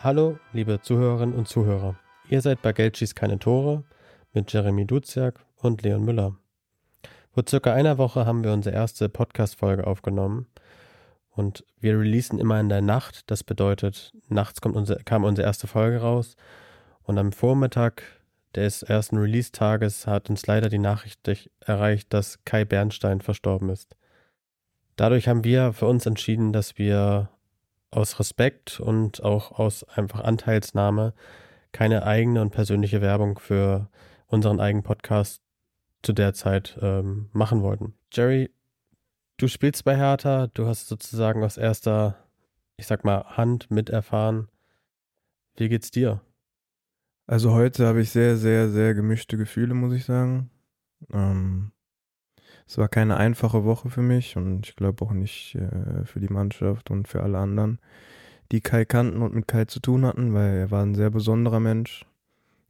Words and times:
Hallo, 0.00 0.38
liebe 0.52 0.80
Zuhörerinnen 0.80 1.34
und 1.34 1.48
Zuhörer. 1.48 1.96
Ihr 2.28 2.40
seid 2.40 2.62
bei 2.62 2.72
Geld 2.72 2.96
schießt 2.96 3.16
keine 3.16 3.40
Tore 3.40 3.82
mit 4.32 4.52
Jeremy 4.52 4.86
Duziak 4.86 5.44
und 5.56 5.82
Leon 5.82 6.04
Müller. 6.04 6.36
Vor 7.32 7.42
circa 7.48 7.74
einer 7.74 7.98
Woche 7.98 8.24
haben 8.24 8.44
wir 8.44 8.52
unsere 8.52 8.76
erste 8.76 9.08
Podcast-Folge 9.08 9.84
aufgenommen 9.84 10.46
und 11.34 11.64
wir 11.80 11.98
releasen 11.98 12.38
immer 12.38 12.60
in 12.60 12.68
der 12.68 12.80
Nacht. 12.80 13.28
Das 13.28 13.42
bedeutet, 13.42 14.12
nachts 14.28 14.60
kommt 14.60 14.76
unsere, 14.76 15.02
kam 15.02 15.24
unsere 15.24 15.48
erste 15.48 15.66
Folge 15.66 15.98
raus 15.98 16.36
und 17.02 17.18
am 17.18 17.32
Vormittag 17.32 18.04
des 18.54 18.84
ersten 18.84 19.18
Release-Tages 19.18 20.06
hat 20.06 20.30
uns 20.30 20.46
leider 20.46 20.68
die 20.68 20.78
Nachricht 20.78 21.28
erreicht, 21.58 22.14
dass 22.14 22.44
Kai 22.44 22.64
Bernstein 22.64 23.20
verstorben 23.20 23.68
ist. 23.68 23.96
Dadurch 24.94 25.26
haben 25.26 25.42
wir 25.42 25.72
für 25.72 25.86
uns 25.86 26.06
entschieden, 26.06 26.52
dass 26.52 26.78
wir 26.78 27.30
aus 27.90 28.18
Respekt 28.20 28.80
und 28.80 29.22
auch 29.22 29.58
aus 29.58 29.84
einfach 29.84 30.20
Anteilsnahme 30.20 31.14
keine 31.72 32.04
eigene 32.04 32.42
und 32.42 32.50
persönliche 32.50 33.00
Werbung 33.00 33.38
für 33.38 33.88
unseren 34.26 34.60
eigenen 34.60 34.82
Podcast 34.82 35.42
zu 36.02 36.12
der 36.12 36.34
Zeit 36.34 36.78
ähm, 36.80 37.28
machen 37.32 37.62
wollten. 37.62 37.94
Jerry, 38.12 38.50
du 39.36 39.48
spielst 39.48 39.84
bei 39.84 39.96
Hertha, 39.96 40.48
du 40.48 40.66
hast 40.66 40.88
sozusagen 40.88 41.42
aus 41.42 41.56
erster, 41.56 42.16
ich 42.76 42.86
sag 42.86 43.04
mal, 43.04 43.24
Hand 43.36 43.70
miterfahren. 43.70 44.48
Wie 45.56 45.68
geht's 45.68 45.90
dir? 45.90 46.20
Also 47.26 47.52
heute 47.52 47.86
habe 47.86 48.00
ich 48.00 48.10
sehr, 48.10 48.36
sehr, 48.36 48.70
sehr 48.70 48.94
gemischte 48.94 49.36
Gefühle, 49.36 49.74
muss 49.74 49.92
ich 49.92 50.04
sagen. 50.04 50.50
Ähm, 51.12 51.72
es 52.68 52.76
war 52.76 52.88
keine 52.88 53.16
einfache 53.16 53.64
Woche 53.64 53.88
für 53.88 54.02
mich 54.02 54.36
und 54.36 54.66
ich 54.66 54.76
glaube 54.76 55.02
auch 55.04 55.12
nicht 55.12 55.54
äh, 55.54 56.04
für 56.04 56.20
die 56.20 56.28
Mannschaft 56.28 56.90
und 56.90 57.08
für 57.08 57.22
alle 57.22 57.38
anderen, 57.38 57.78
die 58.52 58.60
Kai 58.60 58.84
kannten 58.84 59.22
und 59.22 59.34
mit 59.34 59.48
Kai 59.48 59.64
zu 59.64 59.80
tun 59.80 60.04
hatten, 60.04 60.34
weil 60.34 60.58
er 60.58 60.70
war 60.70 60.82
ein 60.82 60.94
sehr 60.94 61.10
besonderer 61.10 61.60
Mensch. 61.60 62.04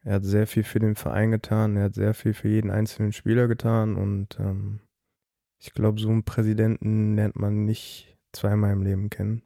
Er 0.04 0.14
hat 0.14 0.24
sehr 0.24 0.46
viel 0.46 0.62
für 0.62 0.78
den 0.78 0.94
Verein 0.94 1.32
getan, 1.32 1.76
er 1.76 1.84
hat 1.84 1.94
sehr 1.96 2.14
viel 2.14 2.32
für 2.32 2.48
jeden 2.48 2.70
einzelnen 2.70 3.12
Spieler 3.12 3.48
getan 3.48 3.96
und 3.96 4.38
ähm, 4.38 4.78
ich 5.58 5.72
glaube, 5.74 6.00
so 6.00 6.08
einen 6.08 6.22
Präsidenten 6.22 7.16
lernt 7.16 7.34
man 7.34 7.64
nicht 7.64 8.16
zweimal 8.32 8.72
im 8.72 8.82
Leben 8.82 9.10
kennen. 9.10 9.42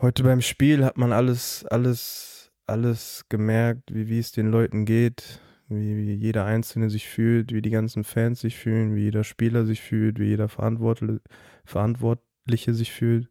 Heute 0.00 0.22
beim 0.22 0.42
Spiel 0.42 0.84
hat 0.84 0.96
man 0.96 1.12
alles, 1.12 1.64
alles, 1.64 2.52
alles 2.66 3.24
gemerkt, 3.28 3.92
wie, 3.92 4.08
wie 4.08 4.20
es 4.20 4.30
den 4.30 4.52
Leuten 4.52 4.84
geht, 4.84 5.40
wie, 5.76 5.96
wie 5.96 6.14
jeder 6.14 6.44
Einzelne 6.44 6.90
sich 6.90 7.08
fühlt, 7.08 7.52
wie 7.52 7.62
die 7.62 7.70
ganzen 7.70 8.04
Fans 8.04 8.40
sich 8.40 8.56
fühlen, 8.56 8.94
wie 8.94 9.02
jeder 9.02 9.24
Spieler 9.24 9.64
sich 9.66 9.80
fühlt, 9.80 10.18
wie 10.18 10.26
jeder 10.26 10.48
Verantwortliche, 10.48 11.20
Verantwortliche 11.64 12.74
sich 12.74 12.92
fühlt. 12.92 13.28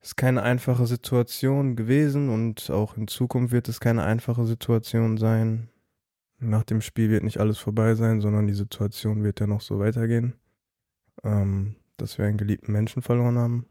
Es 0.00 0.08
ist 0.08 0.16
keine 0.16 0.42
einfache 0.42 0.86
Situation 0.86 1.76
gewesen 1.76 2.30
und 2.30 2.70
auch 2.70 2.96
in 2.96 3.06
Zukunft 3.06 3.52
wird 3.52 3.68
es 3.68 3.80
keine 3.80 4.02
einfache 4.02 4.46
Situation 4.46 5.18
sein. 5.18 5.68
Nach 6.38 6.64
dem 6.64 6.80
Spiel 6.80 7.10
wird 7.10 7.22
nicht 7.22 7.38
alles 7.38 7.58
vorbei 7.58 7.94
sein, 7.94 8.20
sondern 8.20 8.46
die 8.46 8.54
Situation 8.54 9.22
wird 9.22 9.40
ja 9.40 9.46
noch 9.46 9.60
so 9.60 9.78
weitergehen. 9.78 10.34
Ähm, 11.22 11.76
dass 12.00 12.18
wir 12.18 12.24
einen 12.24 12.38
geliebten 12.38 12.72
Menschen 12.72 13.02
verloren 13.02 13.38
haben. 13.38 13.66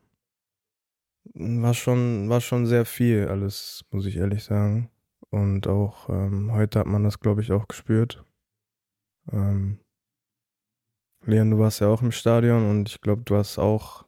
War 1.33 1.73
schon, 1.73 2.29
war 2.29 2.41
schon 2.41 2.65
sehr 2.65 2.85
viel 2.85 3.27
alles, 3.27 3.85
muss 3.91 4.05
ich 4.05 4.17
ehrlich 4.17 4.43
sagen. 4.43 4.89
Und 5.31 5.67
auch 5.67 6.09
ähm, 6.09 6.51
heute 6.53 6.79
hat 6.79 6.87
man 6.87 7.03
das, 7.03 7.19
glaube 7.19 7.41
ich, 7.41 7.51
auch 7.51 7.67
gespürt. 7.67 8.23
Ähm, 9.31 9.79
Leon, 11.25 11.51
du 11.51 11.59
warst 11.59 11.81
ja 11.81 11.87
auch 11.87 12.01
im 12.01 12.11
Stadion 12.11 12.69
und 12.69 12.89
ich 12.89 13.01
glaube, 13.01 13.23
du 13.23 13.35
hast 13.35 13.59
auch 13.59 14.05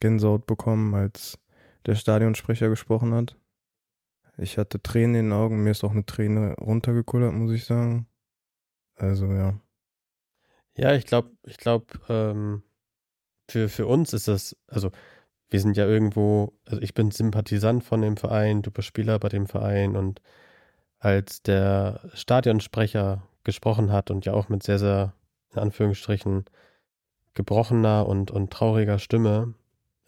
Gänsehaut 0.00 0.46
bekommen, 0.46 0.94
als 0.94 1.38
der 1.86 1.94
Stadionsprecher 1.94 2.68
gesprochen 2.68 3.14
hat. 3.14 3.36
Ich 4.36 4.56
hatte 4.58 4.80
Tränen 4.80 5.14
in 5.14 5.24
den 5.26 5.32
Augen, 5.32 5.62
mir 5.62 5.70
ist 5.70 5.84
auch 5.84 5.90
eine 5.92 6.06
Träne 6.06 6.54
runtergekullert, 6.54 7.32
muss 7.32 7.52
ich 7.52 7.64
sagen. 7.64 8.06
Also 8.94 9.26
ja. 9.32 9.60
Ja, 10.76 10.94
ich 10.94 11.06
glaube, 11.06 11.30
ich 11.44 11.58
glaube, 11.58 11.86
ähm, 12.08 12.62
für, 13.50 13.68
für 13.68 13.86
uns 13.86 14.12
ist 14.12 14.28
das, 14.28 14.56
also 14.68 14.90
wir 15.50 15.60
sind 15.60 15.76
ja 15.76 15.86
irgendwo, 15.86 16.52
also 16.66 16.80
ich 16.82 16.94
bin 16.94 17.10
Sympathisant 17.10 17.82
von 17.82 18.00
dem 18.02 18.16
Verein, 18.16 18.62
du 18.62 18.70
bist 18.70 18.86
Spieler 18.88 19.18
bei 19.18 19.28
dem 19.28 19.46
Verein 19.46 19.96
und 19.96 20.20
als 20.98 21.42
der 21.42 22.00
Stadionsprecher 22.14 23.22
gesprochen 23.44 23.92
hat 23.92 24.10
und 24.10 24.26
ja 24.26 24.32
auch 24.32 24.48
mit 24.48 24.62
sehr, 24.62 24.78
sehr, 24.78 25.12
in 25.52 25.60
Anführungsstrichen, 25.60 26.44
gebrochener 27.34 28.06
und, 28.06 28.30
und 28.30 28.52
trauriger 28.52 28.98
Stimme, 28.98 29.54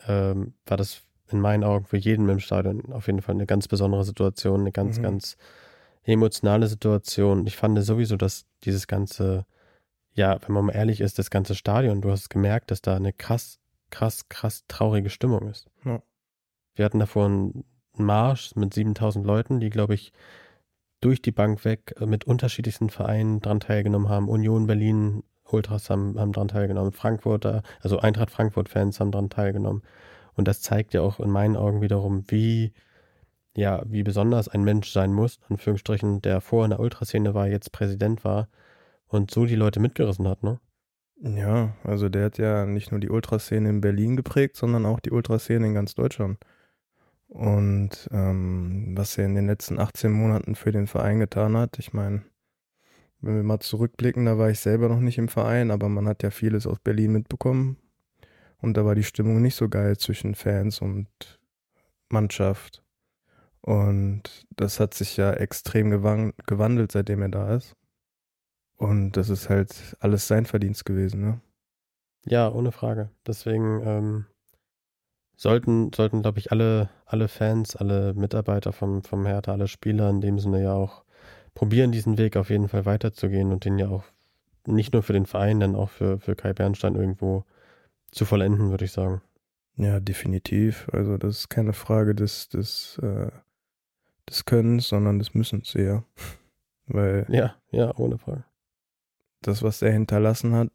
ähm, 0.06 0.54
war 0.66 0.76
das 0.76 1.02
in 1.28 1.40
meinen 1.40 1.64
Augen 1.64 1.84
für 1.84 1.96
jeden 1.96 2.28
im 2.28 2.40
Stadion 2.40 2.92
auf 2.92 3.06
jeden 3.06 3.22
Fall 3.22 3.36
eine 3.36 3.46
ganz 3.46 3.68
besondere 3.68 4.04
Situation, 4.04 4.60
eine 4.60 4.72
ganz, 4.72 4.98
mhm. 4.98 5.02
ganz 5.02 5.36
emotionale 6.02 6.66
Situation. 6.66 7.46
Ich 7.46 7.56
fand 7.56 7.82
sowieso, 7.84 8.16
dass 8.16 8.46
dieses 8.64 8.86
ganze, 8.86 9.46
ja, 10.12 10.38
wenn 10.42 10.52
man 10.52 10.66
mal 10.66 10.74
ehrlich 10.74 11.00
ist, 11.00 11.18
das 11.18 11.30
ganze 11.30 11.54
Stadion, 11.54 12.00
du 12.00 12.10
hast 12.10 12.30
gemerkt, 12.30 12.70
dass 12.70 12.82
da 12.82 12.96
eine 12.96 13.12
krass, 13.12 13.60
krass, 13.90 14.28
krass 14.28 14.64
traurige 14.66 15.10
Stimmung 15.10 15.48
ist. 15.48 15.70
Ja. 15.84 16.02
Wir 16.74 16.84
hatten 16.84 16.98
davor 16.98 17.26
einen 17.26 17.64
Marsch 17.94 18.54
mit 18.56 18.74
7000 18.74 19.24
Leuten, 19.24 19.60
die, 19.60 19.70
glaube 19.70 19.94
ich, 19.94 20.12
durch 21.00 21.22
die 21.22 21.32
Bank 21.32 21.64
weg 21.64 21.94
äh, 22.00 22.06
mit 22.06 22.24
unterschiedlichsten 22.24 22.90
Vereinen 22.90 23.40
dran 23.40 23.60
teilgenommen 23.60 24.08
haben. 24.08 24.28
Union 24.28 24.66
Berlin 24.66 25.22
Ultras 25.44 25.90
haben, 25.90 26.18
haben 26.18 26.32
dran 26.32 26.48
teilgenommen, 26.48 26.92
Frankfurter, 26.92 27.62
also 27.80 27.98
Eintracht 27.98 28.30
Frankfurt-Fans 28.30 29.00
haben 29.00 29.10
dran 29.10 29.30
teilgenommen. 29.30 29.82
Und 30.34 30.46
das 30.46 30.62
zeigt 30.62 30.94
ja 30.94 31.02
auch 31.02 31.20
in 31.20 31.30
meinen 31.30 31.56
Augen 31.56 31.80
wiederum, 31.80 32.24
wie, 32.28 32.72
ja, 33.56 33.82
wie 33.86 34.02
besonders 34.02 34.48
ein 34.48 34.62
Mensch 34.62 34.90
sein 34.90 35.12
muss, 35.12 35.40
Anführungsstrichen, 35.48 36.22
der 36.22 36.40
vorher 36.40 36.66
in 36.66 36.70
der 36.70 36.80
Ultraszene 36.80 37.34
war, 37.34 37.48
jetzt 37.48 37.72
Präsident 37.72 38.24
war 38.24 38.48
und 39.08 39.30
so 39.30 39.44
die 39.44 39.56
Leute 39.56 39.80
mitgerissen 39.80 40.28
hat, 40.28 40.42
ne? 40.42 40.60
Ja, 41.22 41.74
also 41.84 42.08
der 42.08 42.26
hat 42.26 42.38
ja 42.38 42.64
nicht 42.64 42.92
nur 42.92 43.00
die 43.00 43.10
Ultraszene 43.10 43.68
in 43.68 43.82
Berlin 43.82 44.16
geprägt, 44.16 44.56
sondern 44.56 44.86
auch 44.86 45.00
die 45.00 45.10
Ultraszene 45.10 45.66
in 45.66 45.74
ganz 45.74 45.94
Deutschland. 45.94 46.38
Und 47.30 48.08
ähm, 48.10 48.92
was 48.96 49.16
er 49.16 49.24
in 49.26 49.36
den 49.36 49.46
letzten 49.46 49.78
18 49.78 50.10
Monaten 50.10 50.56
für 50.56 50.72
den 50.72 50.88
Verein 50.88 51.20
getan 51.20 51.56
hat, 51.56 51.78
ich 51.78 51.92
meine, 51.92 52.24
wenn 53.20 53.36
wir 53.36 53.42
mal 53.44 53.60
zurückblicken, 53.60 54.26
da 54.26 54.36
war 54.36 54.50
ich 54.50 54.58
selber 54.58 54.88
noch 54.88 54.98
nicht 54.98 55.16
im 55.16 55.28
Verein, 55.28 55.70
aber 55.70 55.88
man 55.88 56.08
hat 56.08 56.24
ja 56.24 56.30
vieles 56.30 56.66
aus 56.66 56.80
Berlin 56.80 57.12
mitbekommen. 57.12 57.76
Und 58.58 58.76
da 58.76 58.84
war 58.84 58.96
die 58.96 59.04
Stimmung 59.04 59.40
nicht 59.40 59.54
so 59.54 59.68
geil 59.68 59.96
zwischen 59.96 60.34
Fans 60.34 60.80
und 60.80 61.08
Mannschaft. 62.08 62.82
Und 63.60 64.46
das 64.56 64.80
hat 64.80 64.94
sich 64.94 65.16
ja 65.16 65.32
extrem 65.32 65.90
gewandelt, 65.90 66.92
seitdem 66.92 67.22
er 67.22 67.28
da 67.28 67.54
ist. 67.54 67.76
Und 68.76 69.12
das 69.12 69.28
ist 69.28 69.48
halt 69.48 69.96
alles 70.00 70.26
sein 70.26 70.46
Verdienst 70.46 70.84
gewesen, 70.84 71.20
ne? 71.20 71.40
Ja, 72.26 72.50
ohne 72.50 72.72
Frage. 72.72 73.10
Deswegen 73.26 73.80
ähm, 73.84 74.26
sollten, 75.40 75.90
sollten 75.94 76.20
glaube 76.20 76.38
ich, 76.38 76.52
alle, 76.52 76.90
alle 77.06 77.26
Fans, 77.26 77.74
alle 77.74 78.12
Mitarbeiter 78.12 78.74
vom, 78.74 79.02
vom 79.02 79.24
Hertha, 79.24 79.52
alle 79.52 79.68
Spieler 79.68 80.10
in 80.10 80.20
dem 80.20 80.38
Sinne 80.38 80.62
ja 80.62 80.74
auch 80.74 81.02
probieren, 81.54 81.92
diesen 81.92 82.18
Weg 82.18 82.36
auf 82.36 82.50
jeden 82.50 82.68
Fall 82.68 82.84
weiterzugehen 82.84 83.50
und 83.50 83.64
den 83.64 83.78
ja 83.78 83.88
auch 83.88 84.04
nicht 84.66 84.92
nur 84.92 85.02
für 85.02 85.14
den 85.14 85.24
Verein, 85.24 85.58
dann 85.58 85.76
auch 85.76 85.88
für, 85.88 86.20
für 86.20 86.36
Kai 86.36 86.52
Bernstein 86.52 86.94
irgendwo 86.94 87.44
zu 88.10 88.26
vollenden, 88.26 88.70
würde 88.70 88.84
ich 88.84 88.92
sagen. 88.92 89.22
Ja, 89.76 89.98
definitiv. 89.98 90.86
Also 90.92 91.16
das 91.16 91.38
ist 91.38 91.48
keine 91.48 91.72
Frage 91.72 92.14
des, 92.14 92.50
des, 92.50 92.98
äh, 93.02 93.30
des 94.28 94.44
Könnens, 94.44 94.88
sondern 94.88 95.18
des 95.18 95.32
Müssens 95.32 95.74
eher. 95.74 96.04
Weil 96.86 97.24
ja, 97.30 97.54
ja, 97.70 97.96
ohne 97.96 98.18
Frage. 98.18 98.44
Das, 99.40 99.62
was 99.62 99.80
er 99.80 99.92
hinterlassen 99.92 100.54
hat, 100.54 100.68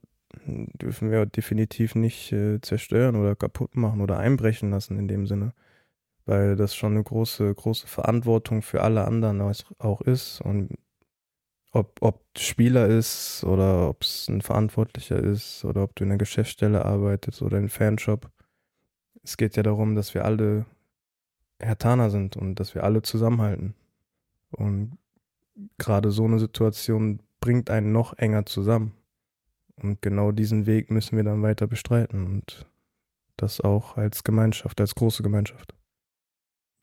dürfen 0.45 1.11
wir 1.11 1.25
definitiv 1.25 1.95
nicht 1.95 2.31
äh, 2.31 2.59
zerstören 2.61 3.15
oder 3.15 3.35
kaputt 3.35 3.75
machen 3.75 4.01
oder 4.01 4.17
einbrechen 4.19 4.71
lassen 4.71 4.97
in 4.97 5.07
dem 5.07 5.27
Sinne. 5.27 5.53
Weil 6.25 6.55
das 6.55 6.75
schon 6.75 6.93
eine 6.93 7.03
große, 7.03 7.53
große 7.53 7.87
Verantwortung 7.87 8.61
für 8.61 8.81
alle 8.81 9.05
anderen 9.05 9.41
auch 9.79 10.01
ist. 10.01 10.41
Und 10.41 10.69
ob, 11.71 12.01
ob 12.01 12.23
Spieler 12.37 12.87
ist 12.87 13.43
oder 13.43 13.89
ob 13.89 14.01
es 14.01 14.27
ein 14.29 14.41
Verantwortlicher 14.41 15.19
ist 15.19 15.65
oder 15.65 15.83
ob 15.83 15.95
du 15.95 16.03
in 16.03 16.11
einer 16.11 16.17
Geschäftsstelle 16.17 16.85
arbeitest 16.85 17.41
oder 17.41 17.57
in 17.57 17.69
Fanshop. 17.69 18.31
Es 19.23 19.37
geht 19.37 19.55
ja 19.57 19.63
darum, 19.63 19.95
dass 19.95 20.13
wir 20.13 20.25
alle 20.25 20.65
Hertaner 21.59 22.09
sind 22.09 22.37
und 22.37 22.55
dass 22.55 22.75
wir 22.75 22.83
alle 22.83 23.01
zusammenhalten. 23.01 23.75
Und 24.51 24.97
gerade 25.77 26.11
so 26.11 26.23
eine 26.25 26.39
Situation 26.39 27.19
bringt 27.39 27.69
einen 27.69 27.91
noch 27.91 28.17
enger 28.17 28.45
zusammen. 28.45 28.93
Und 29.81 30.01
genau 30.01 30.31
diesen 30.31 30.65
Weg 30.65 30.89
müssen 30.89 31.17
wir 31.17 31.23
dann 31.23 31.43
weiter 31.43 31.67
bestreiten 31.67 32.25
und 32.25 32.65
das 33.37 33.59
auch 33.59 33.97
als 33.97 34.23
Gemeinschaft, 34.23 34.79
als 34.79 34.95
große 34.95 35.21
Gemeinschaft. 35.21 35.75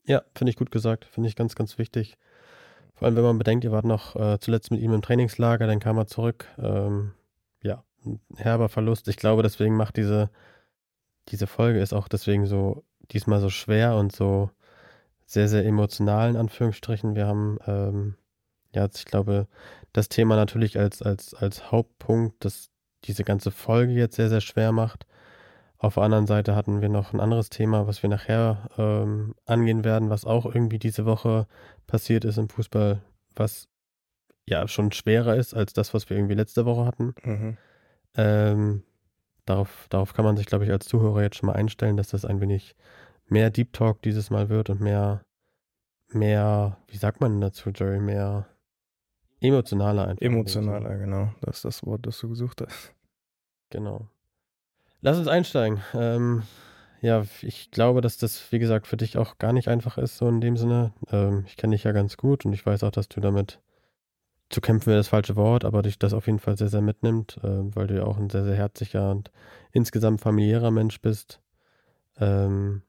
Ja, 0.05 0.23
finde 0.35 0.51
ich 0.51 0.57
gut 0.57 0.71
gesagt, 0.71 1.05
finde 1.07 1.29
ich 1.29 1.37
ganz, 1.37 1.55
ganz 1.55 1.79
wichtig. 1.79 2.19
Vor 2.95 3.07
allem, 3.07 3.17
wenn 3.17 3.25
man 3.25 3.39
bedenkt, 3.39 3.65
ihr 3.65 3.73
wart 3.73 3.87
noch 3.87 4.17
äh, 4.17 4.39
zuletzt 4.41 4.71
mit 4.71 4.81
ihm 4.81 4.93
im 4.93 5.03
Trainingslager, 5.03 5.67
dann 5.67 5.81
kam 5.81 5.97
er 5.97 6.07
zurück. 6.07 6.47
Ähm, 6.59 7.13
ja, 7.63 7.85
ein 8.05 8.21
herber 8.37 8.69
Verlust. 8.69 9.09
Ich 9.09 9.17
glaube, 9.17 9.43
deswegen 9.43 9.77
macht 9.77 9.97
diese, 9.97 10.31
diese 11.29 11.47
Folge 11.47 11.81
ist 11.81 11.95
auch 11.95 12.09
deswegen 12.09 12.47
so 12.47 12.85
diesmal 13.11 13.41
so 13.41 13.49
schwer 13.49 13.97
und 13.97 14.15
so 14.15 14.51
sehr, 15.25 15.49
sehr 15.49 15.65
emotional 15.65 16.31
in 16.31 16.37
Anführungsstrichen. 16.37 17.15
Wir 17.15 17.27
haben 17.27 17.59
ähm, 17.67 18.17
ja, 18.75 18.89
ich 18.93 19.05
glaube, 19.05 19.49
das 19.93 20.09
Thema 20.09 20.37
natürlich 20.37 20.79
als, 20.79 21.03
als, 21.03 21.35
als 21.35 21.71
Hauptpunkt, 21.71 22.45
das 22.45 22.71
diese 23.05 23.25
ganze 23.25 23.51
Folge 23.51 23.93
jetzt 23.93 24.17
sehr, 24.17 24.29
sehr 24.29 24.41
schwer 24.41 24.73
macht. 24.73 25.07
Auf 25.79 25.95
der 25.95 26.05
anderen 26.05 26.27
Seite 26.27 26.55
hatten 26.55 26.81
wir 26.81 26.89
noch 26.89 27.13
ein 27.13 27.21
anderes 27.21 27.51
Thema, 27.51 27.87
was 27.89 28.03
wir 28.03 28.11
nachher 28.11 28.69
ähm, 28.79 29.35
angehen 29.47 29.85
werden, 29.85 30.11
was 30.11 30.25
auch 30.25 30.47
irgendwie 30.47 30.79
diese 30.79 31.05
Woche 31.07 31.47
passiert 31.89 32.25
ist 32.25 32.39
im 32.39 32.49
Fußball, 32.49 33.01
was 33.35 33.69
ja 34.49 34.69
schon 34.69 34.93
schwerer 34.93 35.35
ist 35.37 35.55
als 35.55 35.73
das, 35.73 35.93
was 35.93 36.09
wir 36.09 36.17
irgendwie 36.17 36.35
letzte 36.35 36.67
Woche 36.67 36.85
hatten. 36.85 37.15
Mhm. 37.25 37.57
Ähm, 38.15 38.83
darauf, 39.45 39.87
darauf 39.89 40.15
kann 40.15 40.25
man 40.25 40.37
sich, 40.37 40.47
glaube 40.47 40.65
ich, 40.65 40.71
als 40.71 40.87
Zuhörer 40.87 41.23
jetzt 41.23 41.37
schon 41.37 41.49
mal 41.49 41.57
einstellen, 41.57 41.97
dass 41.97 42.09
das 42.09 42.25
ein 42.25 42.41
wenig 42.41 42.77
mehr 43.27 43.51
Deep 43.51 43.73
Talk 43.73 44.03
dieses 44.03 44.31
Mal 44.31 44.49
wird 44.49 44.71
und 44.71 44.81
mehr, 44.81 45.25
mehr, 46.09 46.79
wie 46.89 46.97
sagt 46.97 47.21
man 47.21 47.41
dazu, 47.41 47.71
Jerry, 47.71 47.99
mehr 47.99 48.47
Emotionaler 49.43 50.09
einfach. 50.09 50.23
Emotionaler, 50.23 50.99
genau. 50.99 51.33
Das 51.41 51.57
ist 51.57 51.65
das 51.65 51.87
Wort, 51.87 52.07
das 52.07 52.19
du 52.19 52.29
gesucht 52.29 52.63
hast. 52.63 52.95
Genau. 53.71 54.07
Lass 55.01 55.19
uns 55.19 55.29
einsteigen. 55.29 55.81
Ähm, 55.95 56.43
ja, 57.01 57.25
ich 57.43 57.71
glaube, 57.73 58.01
dass 58.01 58.17
das, 58.17 58.53
wie 58.53 58.61
gesagt, 58.61 58.87
für 58.87 58.97
dich 58.97 59.19
auch 59.19 59.39
gar 59.39 59.53
nicht 59.53 59.69
einfach 59.69 59.99
ist, 59.99 60.17
so 60.19 60.29
in 60.29 60.41
dem 60.41 60.57
Sinne. 60.57 60.93
Ähm, 61.11 61.45
ich 61.47 61.57
kenne 61.57 61.75
dich 61.75 61.85
ja 61.85 61.93
ganz 61.93 62.17
gut 62.17 62.45
und 62.45 62.53
ich 62.53 62.65
weiß 62.65 62.85
auch, 62.85 62.93
dass 62.93 63.09
du 63.09 63.21
damit 63.21 63.61
zu 64.51 64.61
kämpfen 64.61 64.89
wäre 64.89 64.99
das 64.99 65.09
falsche 65.09 65.35
Wort, 65.35 65.65
aber 65.65 65.83
dich 65.83 65.99
das 65.99 66.13
auf 66.13 66.27
jeden 66.27 66.39
Fall 66.39 66.57
sehr, 66.57 66.69
sehr 66.69 66.83
mitnimmt, 66.83 67.39
äh, 67.43 67.75
weil 67.75 67.87
du 67.89 67.97
ja 67.97 68.05
auch 68.05 68.19
ein 68.19 68.31
sehr, 68.31 68.45
sehr 68.45 68.55
herzlicher 68.55 69.11
und 69.11 69.33
insgesamt 69.73 70.21
familiärer 70.21 70.71
Mensch 70.71 71.01
bist. 71.01 71.41
Ähm, 72.19 72.83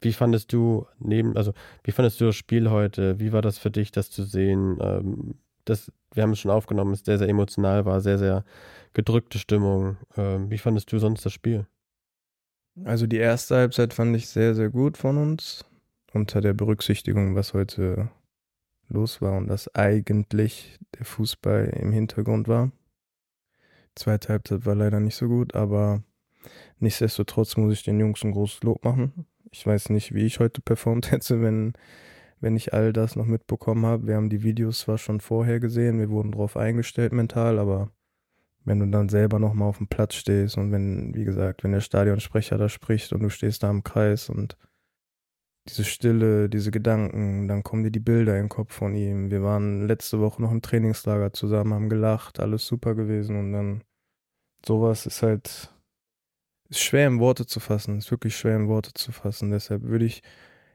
wie 0.00 0.12
fandest 0.12 0.52
du 0.52 0.86
neben, 0.98 1.36
also 1.36 1.52
wie 1.82 1.92
fandest 1.92 2.20
du 2.20 2.26
das 2.26 2.36
Spiel 2.36 2.70
heute? 2.70 3.18
Wie 3.18 3.32
war 3.32 3.42
das 3.42 3.58
für 3.58 3.70
dich, 3.70 3.90
das 3.90 4.10
zu 4.10 4.24
sehen? 4.24 4.78
Ähm, 4.80 5.34
das, 5.70 5.92
wir 6.12 6.22
haben 6.22 6.32
es 6.32 6.40
schon 6.40 6.50
aufgenommen, 6.50 6.92
es 6.92 7.04
sehr, 7.04 7.18
sehr 7.18 7.28
emotional 7.28 7.84
war, 7.84 8.00
sehr, 8.00 8.18
sehr 8.18 8.44
gedrückte 8.92 9.38
Stimmung. 9.38 9.96
Ähm, 10.16 10.50
wie 10.50 10.58
fandest 10.58 10.92
du 10.92 10.98
sonst 10.98 11.24
das 11.24 11.32
Spiel? 11.32 11.66
Also 12.84 13.06
die 13.06 13.18
erste 13.18 13.56
Halbzeit 13.56 13.94
fand 13.94 14.16
ich 14.16 14.28
sehr, 14.28 14.54
sehr 14.54 14.70
gut 14.70 14.96
von 14.96 15.16
uns, 15.18 15.64
unter 16.12 16.40
der 16.40 16.54
Berücksichtigung, 16.54 17.34
was 17.34 17.54
heute 17.54 18.10
los 18.88 19.22
war 19.22 19.36
und 19.36 19.48
dass 19.48 19.72
eigentlich 19.74 20.78
der 20.98 21.04
Fußball 21.04 21.66
im 21.80 21.92
Hintergrund 21.92 22.48
war. 22.48 22.72
Die 23.90 24.02
zweite 24.02 24.28
Halbzeit 24.28 24.66
war 24.66 24.74
leider 24.74 25.00
nicht 25.00 25.16
so 25.16 25.28
gut, 25.28 25.54
aber 25.54 26.02
nichtsdestotrotz 26.78 27.56
muss 27.56 27.72
ich 27.72 27.82
den 27.82 28.00
Jungs 28.00 28.22
ein 28.24 28.32
großes 28.32 28.62
Lob 28.62 28.84
machen. 28.84 29.26
Ich 29.52 29.66
weiß 29.66 29.90
nicht, 29.90 30.14
wie 30.14 30.24
ich 30.24 30.40
heute 30.40 30.60
performt 30.60 31.10
hätte, 31.10 31.42
wenn 31.42 31.74
wenn 32.40 32.56
ich 32.56 32.72
all 32.74 32.92
das 32.92 33.16
noch 33.16 33.26
mitbekommen 33.26 33.86
habe. 33.86 34.06
Wir 34.06 34.16
haben 34.16 34.30
die 34.30 34.42
Videos 34.42 34.80
zwar 34.80 34.98
schon 34.98 35.20
vorher 35.20 35.60
gesehen, 35.60 35.98
wir 35.98 36.10
wurden 36.10 36.32
darauf 36.32 36.56
eingestellt 36.56 37.12
mental, 37.12 37.58
aber 37.58 37.90
wenn 38.64 38.80
du 38.80 38.86
dann 38.86 39.08
selber 39.08 39.38
nochmal 39.38 39.68
auf 39.68 39.78
dem 39.78 39.88
Platz 39.88 40.14
stehst 40.14 40.58
und 40.58 40.72
wenn, 40.72 41.14
wie 41.14 41.24
gesagt, 41.24 41.64
wenn 41.64 41.72
der 41.72 41.80
Stadionsprecher 41.80 42.58
da 42.58 42.68
spricht 42.68 43.12
und 43.12 43.20
du 43.20 43.30
stehst 43.30 43.62
da 43.62 43.70
im 43.70 43.84
Kreis 43.84 44.28
und 44.28 44.56
diese 45.68 45.84
Stille, 45.84 46.48
diese 46.48 46.70
Gedanken, 46.70 47.46
dann 47.46 47.62
kommen 47.62 47.84
dir 47.84 47.90
die 47.90 48.00
Bilder 48.00 48.36
in 48.36 48.44
den 48.44 48.48
Kopf 48.48 48.74
von 48.74 48.94
ihm. 48.94 49.30
Wir 49.30 49.42
waren 49.42 49.86
letzte 49.86 50.20
Woche 50.20 50.42
noch 50.42 50.50
im 50.50 50.62
Trainingslager 50.62 51.32
zusammen, 51.32 51.74
haben 51.74 51.88
gelacht, 51.88 52.40
alles 52.40 52.66
super 52.66 52.94
gewesen 52.94 53.36
und 53.38 53.52
dann 53.52 53.84
sowas 54.66 55.06
ist 55.06 55.22
halt 55.22 55.70
ist 56.70 56.80
schwer 56.80 57.08
in 57.08 57.18
Worte 57.18 57.46
zu 57.46 57.60
fassen, 57.60 57.98
ist 57.98 58.10
wirklich 58.10 58.36
schwer 58.36 58.56
in 58.56 58.68
Worte 58.68 58.92
zu 58.94 59.10
fassen. 59.12 59.50
Deshalb 59.50 59.82
würde 59.82 60.04
ich 60.04 60.22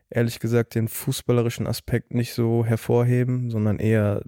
ehrlich 0.09 0.39
gesagt 0.39 0.75
den 0.75 0.87
fußballerischen 0.87 1.67
Aspekt 1.67 2.13
nicht 2.13 2.33
so 2.33 2.65
hervorheben, 2.65 3.49
sondern 3.49 3.79
eher 3.79 4.21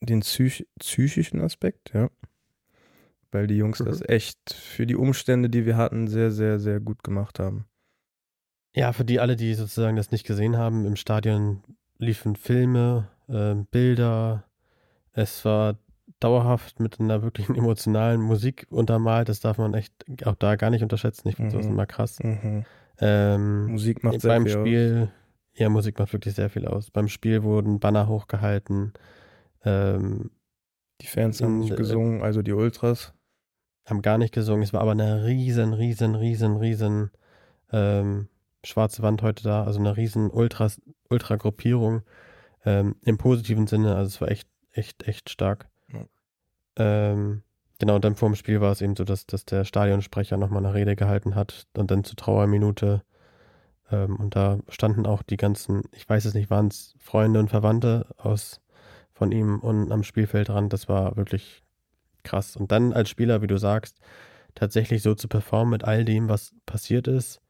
den 0.00 0.20
psych 0.20 0.66
psychischen 0.78 1.40
Aspekt, 1.40 1.92
ja. 1.94 2.10
Weil 3.30 3.46
die 3.46 3.56
Jungs 3.56 3.80
mhm. 3.80 3.86
das 3.86 4.00
echt 4.08 4.54
für 4.54 4.86
die 4.86 4.96
Umstände, 4.96 5.50
die 5.50 5.66
wir 5.66 5.76
hatten, 5.76 6.08
sehr, 6.08 6.30
sehr, 6.30 6.58
sehr 6.58 6.80
gut 6.80 7.02
gemacht 7.02 7.38
haben. 7.38 7.66
Ja, 8.74 8.92
für 8.92 9.04
die 9.04 9.20
alle, 9.20 9.36
die 9.36 9.54
sozusagen 9.54 9.96
das 9.96 10.12
nicht 10.12 10.26
gesehen 10.26 10.56
haben, 10.56 10.86
im 10.86 10.96
Stadion 10.96 11.62
liefen 11.98 12.36
Filme, 12.36 13.08
äh, 13.28 13.54
Bilder. 13.70 14.44
Es 15.12 15.44
war 15.44 15.78
dauerhaft 16.20 16.80
mit 16.80 17.00
einer 17.00 17.22
wirklichen 17.22 17.54
emotionalen 17.56 18.20
Musik 18.20 18.66
untermalt. 18.70 19.28
Das 19.28 19.40
darf 19.40 19.58
man 19.58 19.74
echt 19.74 19.92
auch 20.24 20.36
da 20.36 20.56
gar 20.56 20.70
nicht 20.70 20.82
unterschätzen. 20.82 21.28
Ich 21.28 21.36
finde 21.36 21.54
mhm. 21.54 21.58
das 21.58 21.66
immer 21.66 21.86
krass. 21.86 22.18
Mhm. 22.22 22.64
Ähm, 23.00 23.66
Musik 23.66 24.02
macht 24.02 24.20
sehr 24.20 24.30
beim 24.30 24.44
viel 24.44 24.52
Spiel, 24.52 25.02
aus. 25.02 25.58
Ja, 25.58 25.68
Musik 25.68 25.98
macht 25.98 26.12
wirklich 26.12 26.34
sehr 26.34 26.50
viel 26.50 26.66
aus. 26.66 26.90
Beim 26.90 27.08
Spiel 27.08 27.42
wurden 27.42 27.80
Banner 27.80 28.08
hochgehalten. 28.08 28.92
Ähm, 29.64 30.30
die 31.00 31.06
Fans 31.06 31.40
haben 31.40 31.60
nicht 31.60 31.76
gesungen, 31.76 32.22
also 32.22 32.42
die 32.42 32.52
Ultras. 32.52 33.14
Haben 33.86 34.02
gar 34.02 34.18
nicht 34.18 34.34
gesungen. 34.34 34.62
Es 34.62 34.72
war 34.72 34.80
aber 34.80 34.92
eine 34.92 35.24
riesen, 35.24 35.72
riesen, 35.72 36.14
riesen, 36.14 36.56
riesen 36.56 37.10
ähm, 37.72 38.28
schwarze 38.64 39.02
Wand 39.02 39.22
heute 39.22 39.44
da. 39.44 39.64
Also 39.64 39.78
eine 39.78 39.96
riesen 39.96 40.30
Ultras, 40.30 40.80
Ultra-Gruppierung. 41.08 42.02
Ähm, 42.64 42.96
Im 43.04 43.18
positiven 43.18 43.66
Sinne. 43.66 43.94
Also 43.94 44.08
es 44.08 44.20
war 44.20 44.30
echt, 44.30 44.48
echt, 44.72 45.06
echt 45.06 45.30
stark. 45.30 45.68
Ja. 45.92 46.04
Ähm, 46.76 47.42
Genau, 47.78 47.94
und 47.96 48.04
dann 48.04 48.16
vor 48.16 48.28
dem 48.28 48.34
Spiel 48.34 48.60
war 48.60 48.72
es 48.72 48.80
eben 48.80 48.96
so, 48.96 49.04
dass, 49.04 49.26
dass 49.26 49.44
der 49.44 49.64
Stadionsprecher 49.64 50.36
nochmal 50.36 50.64
eine 50.64 50.74
Rede 50.74 50.96
gehalten 50.96 51.34
hat 51.34 51.66
und 51.76 51.90
dann 51.90 52.02
zur 52.04 52.16
Trauerminute. 52.16 53.02
Ähm, 53.90 54.16
und 54.16 54.34
da 54.36 54.58
standen 54.68 55.06
auch 55.06 55.22
die 55.22 55.36
ganzen, 55.36 55.84
ich 55.92 56.08
weiß 56.08 56.24
es 56.24 56.34
nicht, 56.34 56.50
waren 56.50 56.68
es 56.68 56.94
Freunde 56.98 57.38
und 57.40 57.50
Verwandte 57.50 58.06
aus 58.16 58.60
von 59.12 59.32
ihm 59.32 59.60
und 59.60 59.92
am 59.92 60.02
Spielfeldrand. 60.02 60.72
Das 60.72 60.88
war 60.88 61.16
wirklich 61.16 61.62
krass. 62.24 62.56
Und 62.56 62.72
dann 62.72 62.92
als 62.92 63.10
Spieler, 63.10 63.42
wie 63.42 63.46
du 63.46 63.58
sagst, 63.58 63.98
tatsächlich 64.54 65.02
so 65.02 65.14
zu 65.14 65.28
performen 65.28 65.70
mit 65.70 65.84
all 65.84 66.04
dem, 66.04 66.28
was 66.28 66.54
passiert 66.66 67.08
ist, 67.08 67.40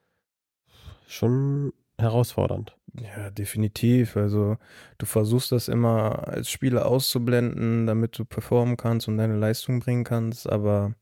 schon 1.06 1.72
herausfordernd. 1.98 2.77
Ja, 2.94 3.30
definitiv. 3.30 4.16
Also 4.16 4.56
du 4.98 5.06
versuchst 5.06 5.52
das 5.52 5.68
immer 5.68 6.26
als 6.28 6.50
Spieler 6.50 6.86
auszublenden, 6.86 7.86
damit 7.86 8.18
du 8.18 8.24
performen 8.24 8.76
kannst 8.76 9.08
und 9.08 9.18
deine 9.18 9.36
Leistung 9.36 9.80
bringen 9.80 10.04
kannst, 10.04 10.48
aber 10.48 10.94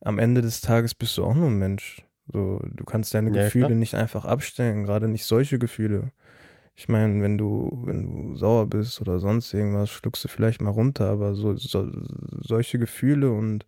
am 0.00 0.18
Ende 0.18 0.42
des 0.42 0.60
Tages 0.60 0.94
bist 0.94 1.16
du 1.18 1.24
auch 1.24 1.34
nur 1.34 1.48
ein 1.48 1.58
Mensch. 1.58 2.04
So, 2.32 2.60
du 2.64 2.84
kannst 2.84 3.14
deine 3.14 3.34
ja, 3.34 3.44
Gefühle 3.44 3.66
klar. 3.66 3.78
nicht 3.78 3.94
einfach 3.94 4.24
abstellen, 4.24 4.84
gerade 4.84 5.08
nicht 5.08 5.24
solche 5.24 5.58
Gefühle. 5.58 6.12
Ich 6.74 6.88
meine, 6.88 7.22
wenn 7.22 7.38
du, 7.38 7.82
wenn 7.84 8.02
du 8.02 8.36
sauer 8.36 8.66
bist 8.66 9.00
oder 9.00 9.18
sonst 9.18 9.52
irgendwas, 9.54 9.90
schluckst 9.90 10.24
du 10.24 10.28
vielleicht 10.28 10.60
mal 10.60 10.70
runter, 10.70 11.08
aber 11.08 11.34
so, 11.34 11.56
so 11.56 11.90
solche 12.42 12.78
Gefühle 12.78 13.30
und 13.30 13.66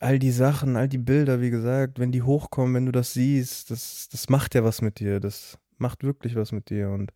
all 0.00 0.18
die 0.18 0.30
Sachen, 0.30 0.76
all 0.76 0.88
die 0.88 0.98
Bilder, 0.98 1.40
wie 1.40 1.50
gesagt, 1.50 1.98
wenn 1.98 2.10
die 2.10 2.22
hochkommen, 2.22 2.74
wenn 2.74 2.86
du 2.86 2.92
das 2.92 3.12
siehst, 3.12 3.70
das, 3.70 4.08
das 4.10 4.30
macht 4.30 4.54
ja 4.54 4.64
was 4.64 4.80
mit 4.80 4.98
dir. 4.98 5.20
Das 5.20 5.58
macht 5.80 6.04
wirklich 6.04 6.36
was 6.36 6.52
mit 6.52 6.70
dir. 6.70 6.90
Und 6.90 7.12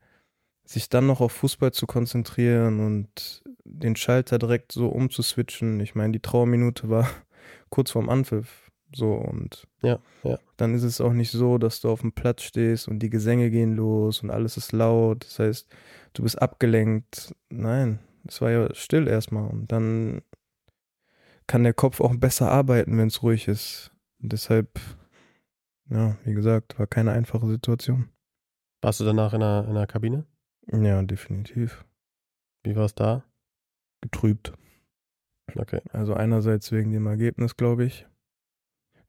sich 0.64 0.88
dann 0.88 1.06
noch 1.06 1.20
auf 1.20 1.32
Fußball 1.32 1.72
zu 1.72 1.86
konzentrieren 1.86 2.80
und 2.80 3.42
den 3.64 3.96
Schalter 3.96 4.38
direkt 4.38 4.72
so 4.72 4.88
umzuswitchen. 4.88 5.78
Ich 5.80 5.94
meine, 5.94 6.12
die 6.12 6.20
Trauerminute 6.20 6.88
war 6.88 7.08
kurz 7.70 7.90
vorm 7.90 8.08
Anpfiff. 8.08 8.70
So 8.94 9.12
und 9.12 9.66
ja, 9.82 9.98
ja. 10.22 10.38
dann 10.56 10.74
ist 10.74 10.84
es 10.84 11.00
auch 11.00 11.12
nicht 11.12 11.32
so, 11.32 11.58
dass 11.58 11.80
du 11.80 11.90
auf 11.90 12.02
dem 12.02 12.12
Platz 12.12 12.42
stehst 12.42 12.86
und 12.86 13.00
die 13.00 13.10
Gesänge 13.10 13.50
gehen 13.50 13.74
los 13.74 14.22
und 14.22 14.30
alles 14.30 14.56
ist 14.56 14.70
laut. 14.70 15.24
Das 15.24 15.38
heißt, 15.40 15.68
du 16.12 16.22
bist 16.22 16.40
abgelenkt. 16.40 17.34
Nein, 17.50 17.98
es 18.26 18.40
war 18.40 18.50
ja 18.50 18.72
still 18.74 19.08
erstmal. 19.08 19.50
Und 19.50 19.72
dann 19.72 20.22
kann 21.46 21.64
der 21.64 21.74
Kopf 21.74 22.00
auch 22.00 22.14
besser 22.14 22.50
arbeiten, 22.50 22.96
wenn 22.96 23.08
es 23.08 23.22
ruhig 23.22 23.48
ist. 23.48 23.90
Und 24.22 24.32
deshalb, 24.32 24.78
ja, 25.90 26.16
wie 26.24 26.34
gesagt, 26.34 26.78
war 26.78 26.86
keine 26.86 27.12
einfache 27.12 27.48
Situation. 27.48 28.08
Warst 28.84 29.00
du 29.00 29.04
danach 29.04 29.32
in 29.32 29.40
der, 29.40 29.64
in 29.66 29.72
der 29.72 29.86
Kabine? 29.86 30.26
Ja, 30.70 31.00
definitiv. 31.00 31.86
Wie 32.64 32.76
war 32.76 32.84
es 32.84 32.94
da? 32.94 33.24
Getrübt. 34.02 34.52
Okay. 35.56 35.80
Also 35.90 36.12
einerseits 36.12 36.70
wegen 36.70 36.92
dem 36.92 37.06
Ergebnis, 37.06 37.56
glaube 37.56 37.86
ich, 37.86 38.06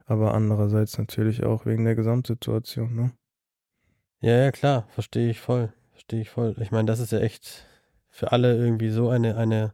aber 0.05 0.34
andererseits 0.34 0.98
natürlich 0.98 1.44
auch 1.44 1.65
wegen 1.65 1.84
der 1.84 1.96
Gesamtsituation, 1.96 2.96
ne? 2.96 3.12
Ja, 4.22 4.44
ja, 4.44 4.51
klar, 4.53 4.88
verstehe 4.91 5.29
ich 5.29 5.41
voll. 5.41 5.74
Verstehe 5.91 6.22
ich 6.22 6.29
voll. 6.29 6.55
Ich 6.62 6.72
meine, 6.72 6.86
das 6.86 7.01
ist 7.01 7.12
ja 7.12 7.20
echt 7.20 7.67
für 8.08 8.32
alle 8.32 8.55
irgendwie 8.55 8.91
so 8.91 9.10
eine, 9.10 9.36
eine, 9.36 9.74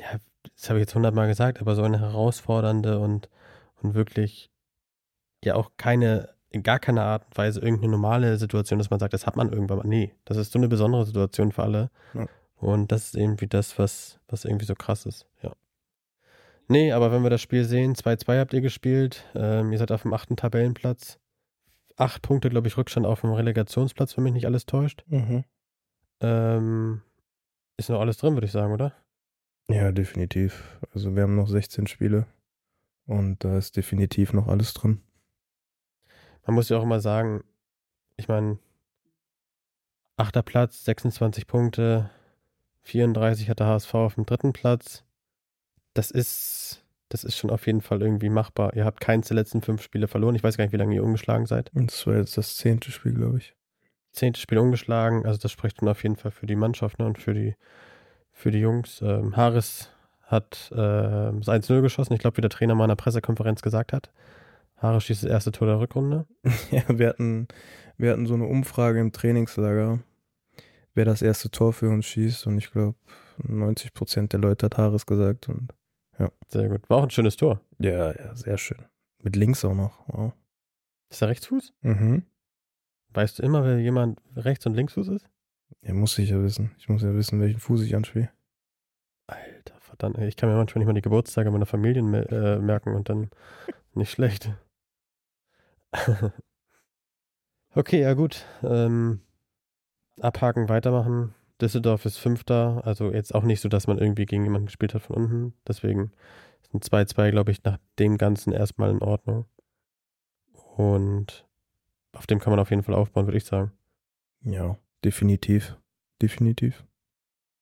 ja, 0.00 0.20
das 0.54 0.68
habe 0.70 0.78
ich 0.78 0.84
jetzt 0.84 0.94
hundertmal 0.94 1.26
gesagt, 1.26 1.60
aber 1.60 1.74
so 1.74 1.82
eine 1.82 1.98
herausfordernde 1.98 3.00
und, 3.00 3.28
und 3.82 3.94
wirklich 3.94 4.52
ja 5.42 5.56
auch 5.56 5.72
keine, 5.76 6.32
in 6.50 6.62
gar 6.62 6.78
keiner 6.78 7.02
Art 7.02 7.24
und 7.26 7.38
Weise 7.38 7.60
irgendeine 7.60 7.92
normale 7.92 8.36
Situation, 8.36 8.78
dass 8.78 8.90
man 8.90 8.98
sagt, 8.98 9.14
das 9.14 9.26
hat 9.26 9.36
man 9.36 9.52
irgendwann 9.52 9.78
mal. 9.78 9.86
Nee, 9.86 10.14
das 10.24 10.36
ist 10.36 10.52
so 10.52 10.58
eine 10.58 10.68
besondere 10.68 11.06
Situation 11.06 11.52
für 11.52 11.62
alle. 11.62 11.90
Ja. 12.14 12.26
Und 12.56 12.92
das 12.92 13.06
ist 13.06 13.16
irgendwie 13.16 13.46
das, 13.46 13.78
was, 13.78 14.18
was 14.28 14.44
irgendwie 14.44 14.66
so 14.66 14.74
krass 14.74 15.06
ist, 15.06 15.26
ja. 15.42 15.52
Nee, 16.68 16.92
aber 16.92 17.10
wenn 17.10 17.24
wir 17.24 17.30
das 17.30 17.40
Spiel 17.40 17.64
sehen, 17.64 17.94
2-2 17.94 18.38
habt 18.38 18.52
ihr 18.52 18.60
gespielt, 18.60 19.24
ähm, 19.34 19.72
ihr 19.72 19.78
seid 19.78 19.90
auf 19.90 20.02
dem 20.02 20.12
achten 20.12 20.36
Tabellenplatz. 20.36 21.18
Acht 21.96 22.22
Punkte, 22.22 22.48
glaube 22.48 22.68
ich, 22.68 22.76
Rückstand 22.76 23.06
auf 23.06 23.22
dem 23.22 23.32
Relegationsplatz, 23.32 24.16
wenn 24.16 24.22
mich 24.22 24.34
nicht 24.34 24.46
alles 24.46 24.66
täuscht. 24.66 25.02
Mhm. 25.08 25.44
Ähm, 26.20 27.02
ist 27.76 27.90
noch 27.90 27.98
alles 27.98 28.18
drin, 28.18 28.34
würde 28.34 28.46
ich 28.46 28.52
sagen, 28.52 28.72
oder? 28.72 28.94
Ja, 29.68 29.90
definitiv. 29.90 30.78
Also 30.94 31.16
wir 31.16 31.24
haben 31.24 31.34
noch 31.34 31.48
16 31.48 31.88
Spiele 31.88 32.26
und 33.06 33.42
da 33.42 33.58
ist 33.58 33.76
definitiv 33.76 34.32
noch 34.32 34.46
alles 34.46 34.72
drin. 34.72 35.00
Man 36.46 36.54
muss 36.54 36.68
ja 36.68 36.78
auch 36.78 36.82
immer 36.82 37.00
sagen, 37.00 37.44
ich 38.16 38.28
meine, 38.28 38.58
achter 40.16 40.42
Platz, 40.42 40.84
26 40.84 41.46
Punkte, 41.46 42.10
34 42.82 43.48
hat 43.48 43.60
der 43.60 43.66
HSV 43.66 43.94
auf 43.94 44.14
dem 44.14 44.26
dritten 44.26 44.52
Platz. 44.52 45.04
Das 45.94 46.10
ist, 46.10 46.84
das 47.08 47.24
ist 47.24 47.36
schon 47.36 47.50
auf 47.50 47.66
jeden 47.66 47.80
Fall 47.80 48.00
irgendwie 48.02 48.28
machbar. 48.28 48.74
Ihr 48.74 48.84
habt 48.84 49.00
keins 49.00 49.28
der 49.28 49.36
letzten 49.36 49.62
fünf 49.62 49.82
Spiele 49.82 50.08
verloren. 50.08 50.34
Ich 50.34 50.44
weiß 50.44 50.56
gar 50.56 50.64
nicht, 50.64 50.72
wie 50.72 50.78
lange 50.78 50.94
ihr 50.94 51.04
ungeschlagen 51.04 51.46
seid. 51.46 51.70
Und 51.74 51.90
das 51.90 52.06
war 52.06 52.16
jetzt 52.16 52.36
das 52.36 52.56
zehnte 52.56 52.90
Spiel, 52.90 53.14
glaube 53.14 53.38
ich. 53.38 53.54
Zehnte 54.12 54.40
Spiel 54.40 54.58
ungeschlagen, 54.58 55.24
also 55.24 55.38
das 55.38 55.52
spricht 55.52 55.80
dann 55.80 55.88
auf 55.88 56.02
jeden 56.02 56.16
Fall 56.16 56.32
für 56.32 56.46
die 56.46 56.56
Mannschaft 56.56 56.98
ne, 56.98 57.06
und 57.06 57.18
für 57.18 57.32
die, 57.32 57.54
für 58.32 58.50
die 58.50 58.58
Jungs. 58.58 59.00
Ähm, 59.02 59.36
Harris 59.36 59.88
hat 60.22 60.70
äh, 60.72 60.76
das 60.76 61.48
1-0 61.48 61.80
geschossen. 61.80 62.14
Ich 62.14 62.20
glaube, 62.20 62.36
wie 62.36 62.40
der 62.40 62.50
Trainer 62.50 62.74
mal 62.74 62.84
in 62.84 62.88
der 62.88 62.96
Pressekonferenz 62.96 63.62
gesagt 63.62 63.92
hat. 63.92 64.10
Harris 64.80 65.04
schießt 65.04 65.22
das 65.24 65.30
erste 65.30 65.52
Tor 65.52 65.66
der 65.68 65.78
Rückrunde. 65.80 66.26
Ja, 66.70 66.82
wir 66.88 67.08
hatten, 67.08 67.46
wir 67.96 68.10
hatten 68.12 68.26
so 68.26 68.34
eine 68.34 68.46
Umfrage 68.46 68.98
im 69.00 69.12
Trainingslager, 69.12 70.00
wer 70.94 71.04
das 71.04 71.22
erste 71.22 71.50
Tor 71.50 71.72
für 71.72 71.88
uns 71.88 72.06
schießt 72.06 72.46
und 72.46 72.58
ich 72.58 72.70
glaube 72.70 72.96
90 73.42 73.92
Prozent 73.94 74.32
der 74.32 74.40
Leute 74.40 74.66
hat 74.66 74.76
Harris 74.78 75.06
gesagt 75.06 75.48
und 75.48 75.72
Sehr 76.48 76.68
gut. 76.68 76.88
War 76.90 76.98
auch 76.98 77.02
ein 77.04 77.10
schönes 77.10 77.36
Tor. 77.36 77.60
ja, 77.78 78.12
ja, 78.12 78.34
sehr 78.34 78.58
schön. 78.58 78.78
Mit 79.22 79.36
links 79.36 79.64
auch 79.64 79.74
noch. 79.74 79.98
Wow. 80.08 80.32
Ist 81.10 81.22
er 81.22 81.28
Rechtsfuß? 81.28 81.74
Mhm. 81.82 82.24
Weißt 83.12 83.38
du 83.38 83.42
immer, 83.42 83.64
wer 83.64 83.78
jemand 83.78 84.20
Rechts- 84.36 84.66
und 84.66 84.74
Linksfuß 84.74 85.08
ist? 85.08 85.28
Ja, 85.82 85.92
muss 85.94 86.18
ich 86.18 86.30
ja 86.30 86.42
wissen. 86.42 86.70
Ich 86.78 86.88
muss 86.88 87.02
ja 87.02 87.14
wissen, 87.14 87.40
welchen 87.40 87.58
Fuß 87.60 87.82
ich 87.82 87.94
anspiele. 87.96 88.30
Alter, 89.26 89.74
verdammt. 89.80 90.18
Ich 90.18 90.36
kann 90.36 90.48
mir 90.48 90.56
manchmal 90.56 90.80
nicht 90.80 90.86
mal 90.86 90.94
die 90.94 91.02
Geburtstage 91.02 91.50
meiner 91.50 91.66
Familien 91.66 92.12
äh, 92.14 92.58
merken 92.58 92.94
und 92.94 93.08
dann 93.08 93.30
nicht 93.94 94.10
schlecht. 94.10 94.50
okay, 97.74 98.00
ja 98.00 98.14
gut. 98.14 98.44
Ähm, 98.62 99.20
abhaken, 100.20 100.68
weitermachen. 100.68 101.34
Düsseldorf 101.60 102.04
ist 102.04 102.18
Fünfter. 102.18 102.82
Also 102.84 103.12
jetzt 103.12 103.34
auch 103.34 103.44
nicht 103.44 103.60
so, 103.60 103.68
dass 103.68 103.86
man 103.86 103.98
irgendwie 103.98 104.26
gegen 104.26 104.44
jemanden 104.44 104.66
gespielt 104.66 104.94
hat 104.94 105.02
von 105.02 105.16
unten. 105.16 105.54
Deswegen 105.66 106.12
sind 106.70 106.84
2-2, 106.84 107.30
glaube 107.30 107.50
ich, 107.50 107.62
nach 107.64 107.78
dem 107.98 108.18
Ganzen 108.18 108.52
erstmal 108.52 108.90
in 108.90 109.02
Ordnung. 109.02 109.46
Und 110.76 111.46
auf 112.12 112.26
dem 112.26 112.38
kann 112.38 112.50
man 112.50 112.60
auf 112.60 112.70
jeden 112.70 112.82
Fall 112.82 112.94
aufbauen, 112.94 113.26
würde 113.26 113.38
ich 113.38 113.44
sagen. 113.44 113.72
Ja, 114.42 114.78
definitiv. 115.04 115.76
Definitiv. 116.22 116.84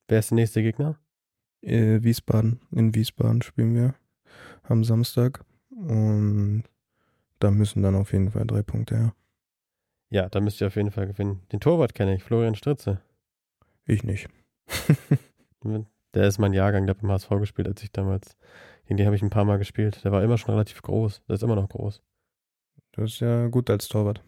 Wer 0.09 0.21
ist 0.21 0.31
der 0.31 0.37
nächste 0.37 0.63
Gegner? 0.63 0.99
Äh, 1.63 2.03
Wiesbaden. 2.03 2.61
In 2.71 2.95
Wiesbaden 2.95 3.43
spielen 3.43 3.75
wir 3.75 3.95
am 4.63 4.85
Samstag. 4.85 5.45
Und 5.71 6.65
da 7.39 7.51
müssen 7.51 7.83
dann 7.83 7.95
auf 7.95 8.13
jeden 8.13 8.31
Fall 8.31 8.47
drei 8.47 8.63
Punkte 8.63 8.97
her. 8.97 9.15
Ja, 10.11 10.29
da 10.29 10.41
müsst 10.41 10.61
ihr 10.61 10.67
auf 10.67 10.77
jeden 10.77 10.91
Fall 10.91 11.07
gewinnen. 11.07 11.43
Den 11.53 11.61
Torwart 11.61 11.95
kenne 11.95 12.15
ich, 12.15 12.23
Florian 12.23 12.55
Stritze. 12.55 13.01
Ich 13.85 14.05
nicht. 14.05 14.29
Der 16.15 16.27
ist 16.27 16.39
mein 16.39 16.55
Jahrgang, 16.55 16.87
der 16.87 16.95
hat 16.95 17.03
beim 17.03 17.11
HSV 17.11 17.29
gespielt, 17.39 17.69
als 17.69 17.83
ich 17.83 17.93
damals. 17.93 18.37
Gegen 18.87 18.97
den 18.97 19.07
habe 19.07 19.15
ich 19.15 19.23
ein 19.23 19.31
paar 19.31 19.45
Mal 19.45 19.59
gespielt. 19.59 20.03
Der 20.05 20.13
war 20.13 20.23
immer 20.23 20.39
schon 20.39 20.53
relativ 20.53 20.81
groß. 20.81 21.23
Der 21.29 21.35
ist 21.35 21.43
immer 21.43 21.55
noch 21.55 21.69
groß. 21.69 22.03
Das 22.93 23.13
ist 23.13 23.21
ja 23.21 23.49
gut 23.49 23.69
als 23.69 23.89
Torwart. 23.89 24.23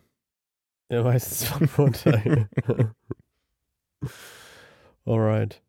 Ja, 0.90 1.02
meistens 1.02 1.48
von 1.48 1.66
Vorteil. 1.66 2.48
Alright. 5.06 5.62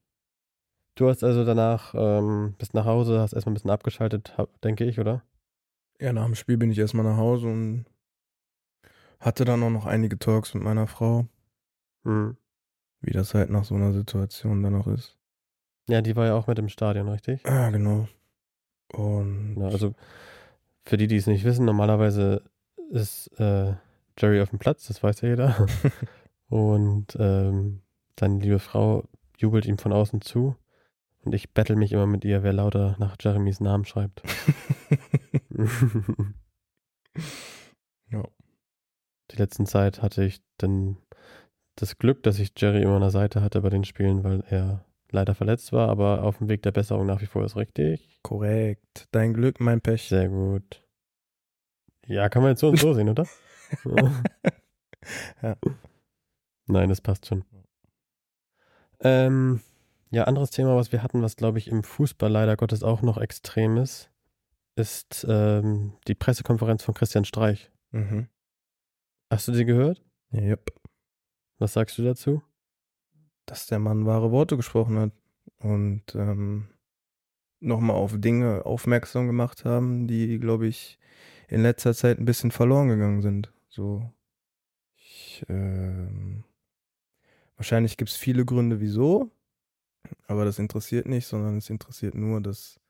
Du 0.96 1.08
hast 1.08 1.24
also 1.24 1.46
danach, 1.46 1.94
ähm, 1.96 2.56
bist 2.58 2.74
nach 2.74 2.86
Hause, 2.86 3.20
hast 3.20 3.34
erstmal 3.34 3.52
ein 3.52 3.56
bisschen 3.56 3.72
abgeschaltet, 3.72 4.38
hab, 4.38 4.60
denke 4.62 4.84
ich, 4.84 5.00
oder? 5.00 5.24
Ja, 6.02 6.12
nach 6.14 6.26
dem 6.26 6.36
Spiel 6.36 6.58
bin 6.58 6.72
ich 6.72 6.80
erstmal 6.80 7.06
nach 7.06 7.18
Hause 7.18 7.48
und 7.48 7.86
hatte 9.20 9.46
dann 9.46 9.62
auch 9.62 9.70
noch 9.70 9.86
einige 9.86 10.18
Talks 10.18 10.54
mit 10.56 10.64
meiner 10.64 10.88
Frau, 10.88 11.28
Hm. 12.04 12.36
wie 13.02 13.12
das 13.12 13.36
halt 13.36 13.52
nach 13.52 13.64
so 13.64 13.76
einer 13.76 13.94
Situation 13.94 14.64
dann 14.64 14.76
auch 14.76 14.88
ist. 14.88 15.16
Ja, 15.88 16.02
die 16.02 16.16
war 16.16 16.26
ja 16.26 16.34
auch 16.36 16.48
mit 16.48 16.58
im 16.58 16.70
Stadion, 16.70 17.08
richtig? 17.08 17.46
Ah, 17.46 17.70
genau. 17.70 18.08
Und 18.94 19.58
Ja, 19.60 19.68
also 19.68 19.94
für 20.84 20.98
die, 20.98 21.06
die 21.08 21.18
es 21.18 21.28
nicht 21.28 21.44
wissen, 21.44 21.66
normalerweise 21.66 22.42
ist 22.90 23.28
äh, 23.40 23.76
Jerry 24.18 24.42
auf 24.42 24.50
dem 24.50 24.60
Platz, 24.60 24.88
das 24.88 25.04
weiß 25.04 25.22
ja 25.22 25.30
jeder. 25.30 25.68
Und 26.50 27.16
ähm, 27.20 27.82
seine 28.20 28.40
liebe 28.40 28.60
Frau 28.60 29.08
jubelt 29.38 29.66
ihm 29.66 29.78
von 29.78 29.94
außen 29.94 30.22
zu. 30.22 30.56
Und 31.24 31.34
ich 31.36 31.54
battle 31.54 31.76
mich 31.76 31.92
immer 31.94 32.08
mit 32.08 32.26
ihr, 32.26 32.42
wer 32.44 32.52
lauter 32.54 32.96
nach 33.00 33.16
Jeremys 33.22 33.60
Namen 33.60 33.86
schreibt. 33.86 34.24
ja. 38.10 38.24
Die 39.32 39.38
letzten 39.38 39.66
Zeit 39.66 40.02
hatte 40.02 40.24
ich 40.24 40.42
dann 40.58 40.98
das 41.76 41.98
Glück, 41.98 42.24
dass 42.24 42.40
ich 42.40 42.52
Jerry 42.58 42.82
immer 42.82 42.96
an 42.96 43.02
der 43.02 43.12
Seite 43.12 43.42
hatte 43.42 43.62
bei 43.62 43.70
den 43.70 43.86
Spielen, 43.86 44.24
weil 44.24 44.44
er 44.50 44.86
leider 45.10 45.36
verletzt 45.36 45.72
war, 45.74 45.90
aber 45.90 46.24
auf 46.24 46.38
dem 46.38 46.50
Weg 46.50 46.62
der 46.64 46.72
Besserung 46.72 47.06
nach 47.06 47.22
wie 47.22 47.26
vor 47.26 47.44
ist 47.46 47.56
richtig. 47.56 48.20
Korrekt. 48.24 49.08
Dein 49.12 49.34
Glück, 49.34 49.60
mein 49.60 49.82
Pech. 49.82 50.08
Sehr 50.08 50.30
gut. 50.30 50.84
Ja, 52.06 52.30
kann 52.30 52.42
man 52.42 52.52
jetzt 52.52 52.62
so 52.62 52.70
und 52.70 52.80
so 52.80 52.94
sehen, 52.94 53.10
oder? 53.10 53.28
Ja. 55.42 55.56
Nein, 56.68 56.90
das 56.90 57.02
passt 57.02 57.26
schon. 57.26 57.44
Ähm, 59.00 59.62
ja, 60.12 60.26
anderes 60.26 60.52
Thema, 60.52 60.76
was 60.76 60.92
wir 60.92 61.02
hatten, 61.02 61.24
was 61.24 61.36
glaube 61.36 61.58
ich 61.58 61.68
im 61.68 61.84
Fußball 61.84 62.30
leider 62.30 62.56
Gottes 62.56 62.84
auch 62.84 63.02
noch 63.02 63.18
extrem 63.18 63.78
ist, 63.78 64.12
ist 64.76 65.26
ähm, 65.30 65.94
die 66.08 66.16
Pressekonferenz 66.16 66.84
von 66.84 66.94
Christian 66.94 67.26
Streich. 67.26 67.72
Mhm. 67.92 68.28
Hast 69.30 69.48
du 69.48 69.54
sie 69.54 69.66
gehört? 69.66 70.04
Ja, 70.32 70.42
yep. 70.42 70.74
Was 71.58 71.74
sagst 71.74 71.98
du 71.98 72.04
dazu? 72.04 72.42
Dass 73.46 73.68
der 73.68 73.80
Mann 73.80 74.06
wahre 74.06 74.32
Worte 74.32 74.58
gesprochen 74.58 74.98
hat 74.98 75.12
und 75.60 76.16
ähm, 76.16 76.68
nochmal 77.60 77.96
auf 77.96 78.14
Dinge 78.18 78.66
aufmerksam 78.66 79.28
gemacht 79.28 79.64
haben, 79.64 80.08
die, 80.08 80.40
glaube 80.40 80.68
ich, 80.68 80.98
in 81.48 81.62
letzter 81.62 81.94
Zeit 81.94 82.18
ein 82.18 82.26
bisschen 82.26 82.52
verloren 82.52 82.88
gegangen 82.88 83.22
sind. 83.22 83.54
So, 83.70 84.12
ich, 84.96 85.46
ähm, 85.48 86.44
wahrscheinlich 87.58 87.98
gibt 87.98 88.10
es 88.10 88.18
viele 88.18 88.46
Gründe, 88.46 88.82
wieso, 88.82 89.32
aber 90.28 90.46
das 90.46 90.60
interessiert 90.60 91.08
nicht, 91.08 91.28
sondern 91.28 91.58
es 91.58 91.70
interessiert 91.70 92.16
nur, 92.16 92.42
dass 92.42 92.81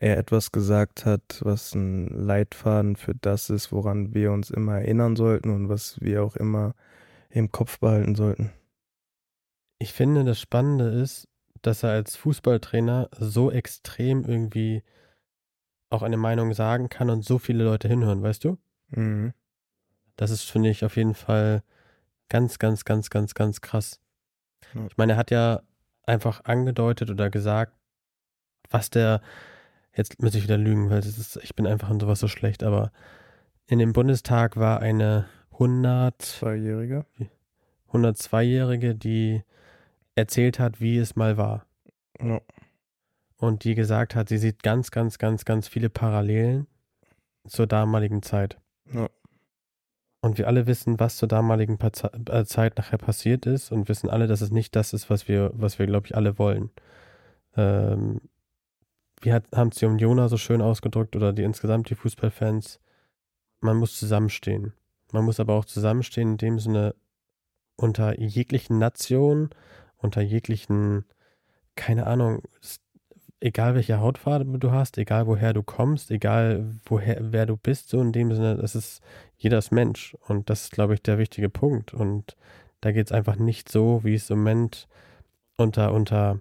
er 0.00 0.16
etwas 0.16 0.50
gesagt 0.50 1.04
hat, 1.04 1.40
was 1.42 1.74
ein 1.74 2.08
Leitfaden 2.08 2.96
für 2.96 3.14
das 3.14 3.50
ist, 3.50 3.70
woran 3.70 4.14
wir 4.14 4.32
uns 4.32 4.50
immer 4.50 4.78
erinnern 4.78 5.14
sollten 5.14 5.50
und 5.50 5.68
was 5.68 6.00
wir 6.00 6.24
auch 6.24 6.36
immer 6.36 6.74
im 7.28 7.52
Kopf 7.52 7.78
behalten 7.80 8.14
sollten. 8.14 8.50
Ich 9.78 9.92
finde, 9.92 10.24
das 10.24 10.40
Spannende 10.40 10.86
ist, 10.86 11.28
dass 11.60 11.82
er 11.82 11.90
als 11.90 12.16
Fußballtrainer 12.16 13.10
so 13.18 13.50
extrem 13.50 14.24
irgendwie 14.24 14.82
auch 15.90 16.02
eine 16.02 16.16
Meinung 16.16 16.54
sagen 16.54 16.88
kann 16.88 17.10
und 17.10 17.22
so 17.22 17.38
viele 17.38 17.64
Leute 17.64 17.86
hinhören, 17.86 18.22
weißt 18.22 18.44
du? 18.44 18.58
Mhm. 18.88 19.34
Das 20.16 20.30
ist, 20.30 20.50
finde 20.50 20.70
ich, 20.70 20.82
auf 20.82 20.96
jeden 20.96 21.14
Fall 21.14 21.62
ganz, 22.30 22.58
ganz, 22.58 22.86
ganz, 22.86 23.10
ganz, 23.10 23.34
ganz 23.34 23.60
krass. 23.60 24.00
Ich 24.88 24.96
meine, 24.96 25.12
er 25.12 25.18
hat 25.18 25.30
ja 25.30 25.60
einfach 26.04 26.44
angedeutet 26.44 27.10
oder 27.10 27.28
gesagt, 27.28 27.74
was 28.70 28.88
der 28.88 29.20
jetzt 29.94 30.22
muss 30.22 30.34
ich 30.34 30.42
wieder 30.42 30.58
lügen, 30.58 30.90
weil 30.90 31.00
ist, 31.00 31.38
ich 31.42 31.54
bin 31.54 31.66
einfach 31.66 31.90
in 31.90 32.00
sowas 32.00 32.20
so 32.20 32.28
schlecht, 32.28 32.62
aber 32.62 32.92
in 33.66 33.78
dem 33.78 33.92
Bundestag 33.92 34.56
war 34.56 34.80
eine 34.80 35.26
100, 35.52 36.20
Zweijährige. 36.20 37.04
102-Jährige, 37.92 38.94
die 38.94 39.42
erzählt 40.14 40.58
hat, 40.58 40.80
wie 40.80 40.98
es 40.98 41.16
mal 41.16 41.36
war. 41.36 41.66
Ja. 42.20 42.40
Und 43.36 43.64
die 43.64 43.74
gesagt 43.74 44.14
hat, 44.14 44.28
sie 44.28 44.38
sieht 44.38 44.62
ganz, 44.62 44.90
ganz, 44.90 45.18
ganz, 45.18 45.44
ganz 45.44 45.66
viele 45.66 45.88
Parallelen 45.88 46.66
zur 47.46 47.66
damaligen 47.66 48.22
Zeit. 48.22 48.58
Ja. 48.92 49.08
Und 50.20 50.36
wir 50.36 50.46
alle 50.46 50.66
wissen, 50.66 51.00
was 51.00 51.16
zur 51.16 51.28
damaligen 51.28 51.78
äh, 51.80 52.44
Zeit 52.44 52.76
nachher 52.76 52.98
passiert 52.98 53.46
ist 53.46 53.72
und 53.72 53.88
wissen 53.88 54.10
alle, 54.10 54.26
dass 54.26 54.42
es 54.42 54.50
nicht 54.50 54.76
das 54.76 54.92
ist, 54.92 55.08
was 55.08 55.28
wir, 55.28 55.50
was 55.54 55.78
wir, 55.78 55.86
glaube 55.86 56.06
ich, 56.06 56.14
alle 56.14 56.38
wollen. 56.38 56.70
Ähm, 57.56 58.20
wie 59.20 59.32
hat, 59.32 59.44
haben 59.54 59.72
sie 59.72 59.86
um 59.86 59.98
Jona 59.98 60.28
so 60.28 60.36
schön 60.36 60.62
ausgedrückt 60.62 61.16
oder 61.16 61.32
die 61.32 61.42
insgesamt 61.42 61.90
die 61.90 61.94
Fußballfans? 61.94 62.80
Man 63.60 63.76
muss 63.76 63.98
zusammenstehen. 63.98 64.72
Man 65.12 65.24
muss 65.24 65.40
aber 65.40 65.54
auch 65.54 65.64
zusammenstehen 65.64 66.32
in 66.32 66.36
dem 66.38 66.58
Sinne 66.58 66.94
unter 67.76 68.18
jeglichen 68.18 68.78
Nationen, 68.78 69.50
unter 69.96 70.20
jeglichen, 70.20 71.04
keine 71.74 72.06
Ahnung, 72.06 72.42
egal 73.40 73.74
welche 73.74 73.98
Hautfarbe 73.98 74.58
du 74.58 74.70
hast, 74.70 74.98
egal 74.98 75.26
woher 75.26 75.52
du 75.52 75.62
kommst, 75.62 76.10
egal 76.10 76.74
woher, 76.84 77.32
wer 77.32 77.46
du 77.46 77.56
bist, 77.56 77.88
so 77.88 78.00
in 78.00 78.12
dem 78.12 78.32
Sinne, 78.32 78.56
das 78.56 78.74
ist 78.74 79.02
jeder 79.36 79.58
ist 79.58 79.72
Mensch. 79.72 80.16
Und 80.28 80.50
das 80.50 80.64
ist, 80.64 80.72
glaube 80.72 80.94
ich, 80.94 81.02
der 81.02 81.18
wichtige 81.18 81.48
Punkt. 81.48 81.94
Und 81.94 82.36
da 82.80 82.92
geht 82.92 83.06
es 83.06 83.12
einfach 83.12 83.36
nicht 83.36 83.70
so, 83.70 84.04
wie 84.04 84.14
es 84.14 84.30
im 84.30 84.38
Moment 84.38 84.86
unter, 85.56 85.92
unter 85.92 86.40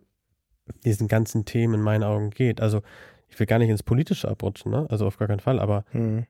diesen 0.86 1.08
ganzen 1.08 1.46
Themen 1.46 1.76
in 1.76 1.82
meinen 1.82 2.04
Augen 2.04 2.30
geht. 2.32 2.62
Also, 2.62 2.82
ich 3.28 3.40
will 3.40 3.48
gar 3.48 3.60
nicht 3.60 3.70
ins 3.70 3.84
Politische 3.84 4.28
abrutschen, 4.28 4.72
ne? 4.72 4.88
Also 4.90 5.06
auf 5.06 5.18
gar 5.18 5.28
keinen 5.28 5.40
Fall, 5.40 5.60
aber 5.60 5.86
Hm. 5.92 6.26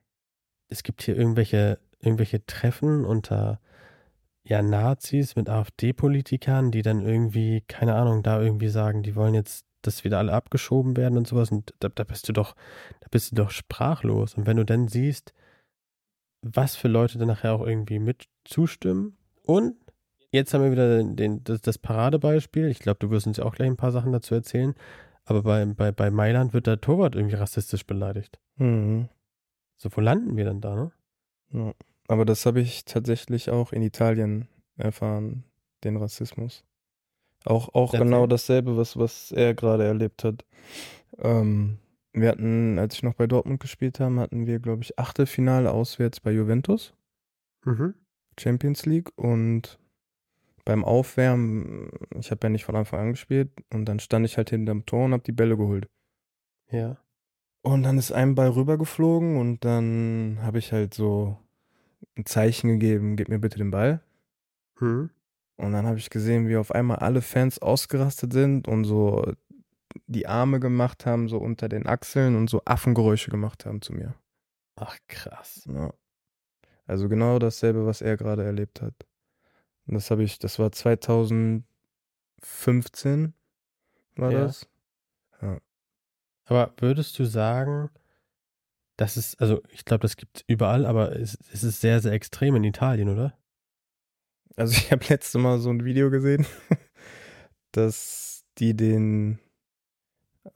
es 0.68 0.82
gibt 0.82 1.02
hier 1.02 1.16
irgendwelche, 1.16 1.78
irgendwelche 2.00 2.44
Treffen 2.46 3.04
unter 3.04 3.60
ja, 4.42 4.62
Nazis 4.62 5.36
mit 5.36 5.48
AfD-Politikern, 5.48 6.70
die 6.70 6.82
dann 6.82 7.00
irgendwie, 7.00 7.62
keine 7.68 7.94
Ahnung, 7.94 8.22
da 8.22 8.40
irgendwie 8.40 8.68
sagen, 8.68 9.02
die 9.02 9.14
wollen 9.14 9.34
jetzt, 9.34 9.64
dass 9.82 10.04
wieder 10.04 10.18
alle 10.18 10.32
abgeschoben 10.32 10.96
werden 10.96 11.18
und 11.18 11.26
sowas. 11.26 11.50
Und 11.50 11.74
da, 11.80 11.88
da 11.88 12.04
bist 12.04 12.28
du 12.28 12.32
doch, 12.32 12.54
da 13.00 13.06
bist 13.10 13.30
du 13.30 13.36
doch 13.36 13.50
sprachlos. 13.50 14.34
Und 14.34 14.46
wenn 14.46 14.56
du 14.56 14.64
dann 14.64 14.88
siehst, 14.88 15.32
was 16.42 16.74
für 16.74 16.88
Leute 16.88 17.18
dann 17.18 17.28
nachher 17.28 17.52
auch 17.54 17.66
irgendwie 17.66 17.98
mit 17.98 18.28
zustimmen. 18.44 19.16
Und 19.42 19.76
jetzt 20.30 20.54
haben 20.54 20.64
wir 20.64 20.72
wieder 20.72 21.02
den, 21.02 21.44
das, 21.44 21.60
das 21.60 21.78
Paradebeispiel. 21.78 22.68
Ich 22.68 22.80
glaube, 22.80 22.98
du 23.00 23.10
wirst 23.10 23.26
uns 23.26 23.38
ja 23.38 23.44
auch 23.44 23.54
gleich 23.54 23.68
ein 23.68 23.76
paar 23.76 23.92
Sachen 23.92 24.12
dazu 24.12 24.34
erzählen. 24.34 24.74
Aber 25.24 25.42
bei, 25.42 25.64
bei, 25.66 25.92
bei 25.92 26.10
Mailand 26.10 26.52
wird 26.52 26.66
der 26.66 26.80
Torwart 26.80 27.14
irgendwie 27.14 27.36
rassistisch 27.36 27.86
beleidigt. 27.86 28.38
Mhm. 28.56 29.08
So, 29.76 29.88
wo 29.94 30.00
landen 30.00 30.36
wir 30.36 30.44
denn 30.44 30.60
da, 30.60 30.74
ne? 30.74 30.92
Ja. 31.52 31.72
Aber 32.08 32.24
das 32.24 32.44
habe 32.46 32.60
ich 32.60 32.84
tatsächlich 32.84 33.50
auch 33.50 33.72
in 33.72 33.82
Italien 33.82 34.48
erfahren, 34.76 35.44
den 35.84 35.96
Rassismus. 35.96 36.64
Auch, 37.44 37.72
auch 37.74 37.92
genau 37.92 38.26
dasselbe, 38.26 38.76
was, 38.76 38.98
was 38.98 39.32
er 39.32 39.54
gerade 39.54 39.84
erlebt 39.84 40.24
hat. 40.24 40.44
Ähm, 41.18 41.78
wir 42.12 42.28
hatten, 42.28 42.78
als 42.78 42.96
ich 42.96 43.02
noch 43.02 43.14
bei 43.14 43.26
Dortmund 43.26 43.60
gespielt 43.60 44.00
habe, 44.00 44.20
hatten 44.20 44.46
wir, 44.46 44.58
glaube 44.58 44.82
ich, 44.82 44.98
Achtelfinale 44.98 45.70
auswärts 45.70 46.20
bei 46.20 46.32
Juventus, 46.32 46.94
Mhm. 47.64 47.94
Champions 48.38 48.86
League. 48.86 49.10
Und 49.16 49.78
beim 50.70 50.84
Aufwärmen, 50.84 51.90
ich 52.16 52.30
habe 52.30 52.46
ja 52.46 52.48
nicht 52.48 52.64
von 52.64 52.76
Anfang 52.76 53.00
an 53.00 53.10
gespielt, 53.10 53.50
und 53.72 53.86
dann 53.86 53.98
stand 53.98 54.24
ich 54.24 54.36
halt 54.36 54.50
hinterm 54.50 54.86
Tor 54.86 55.06
und 55.06 55.12
habe 55.12 55.24
die 55.24 55.32
Bälle 55.32 55.56
geholt. 55.56 55.88
Ja. 56.70 56.96
Und 57.62 57.82
dann 57.82 57.98
ist 57.98 58.12
ein 58.12 58.36
Ball 58.36 58.50
rübergeflogen 58.50 59.36
und 59.36 59.64
dann 59.64 60.38
habe 60.42 60.60
ich 60.60 60.70
halt 60.70 60.94
so 60.94 61.36
ein 62.16 62.24
Zeichen 62.24 62.68
gegeben, 62.68 63.16
gib 63.16 63.28
mir 63.28 63.40
bitte 63.40 63.58
den 63.58 63.72
Ball. 63.72 64.00
Mhm. 64.78 65.10
Und 65.56 65.72
dann 65.72 65.86
habe 65.86 65.98
ich 65.98 66.08
gesehen, 66.08 66.46
wie 66.46 66.56
auf 66.56 66.70
einmal 66.70 66.98
alle 66.98 67.20
Fans 67.20 67.58
ausgerastet 67.58 68.32
sind 68.32 68.68
und 68.68 68.84
so 68.84 69.32
die 70.06 70.28
Arme 70.28 70.60
gemacht 70.60 71.04
haben, 71.04 71.28
so 71.28 71.38
unter 71.38 71.68
den 71.68 71.88
Achseln 71.88 72.36
und 72.36 72.48
so 72.48 72.62
Affengeräusche 72.64 73.32
gemacht 73.32 73.66
haben 73.66 73.82
zu 73.82 73.92
mir. 73.92 74.14
Ach, 74.76 74.96
krass. 75.08 75.68
Ja. 75.68 75.92
Also 76.86 77.08
genau 77.08 77.40
dasselbe, 77.40 77.86
was 77.86 78.02
er 78.02 78.16
gerade 78.16 78.44
erlebt 78.44 78.80
hat. 78.80 78.94
Das 79.86 80.10
habe 80.10 80.22
ich, 80.22 80.38
das 80.38 80.58
war 80.58 80.70
2015, 80.72 81.64
war 84.16 84.32
Ja. 84.32 84.40
das. 84.46 84.66
Aber 86.50 86.74
würdest 86.78 87.16
du 87.18 87.24
sagen, 87.24 87.90
das 88.96 89.16
ist, 89.16 89.40
also 89.40 89.62
ich 89.70 89.84
glaube, 89.84 90.02
das 90.02 90.16
gibt 90.16 90.38
es 90.38 90.44
überall, 90.48 90.84
aber 90.84 91.14
es, 91.16 91.38
es 91.52 91.62
ist 91.62 91.80
sehr, 91.80 92.00
sehr 92.00 92.12
extrem 92.12 92.56
in 92.56 92.64
Italien, 92.64 93.08
oder? 93.08 93.38
Also 94.56 94.72
ich 94.76 94.90
habe 94.90 95.04
letzte 95.08 95.38
Mal 95.38 95.60
so 95.60 95.70
ein 95.70 95.84
Video 95.84 96.10
gesehen, 96.10 96.44
dass 97.72 98.44
die 98.58 98.76
den, 98.76 99.38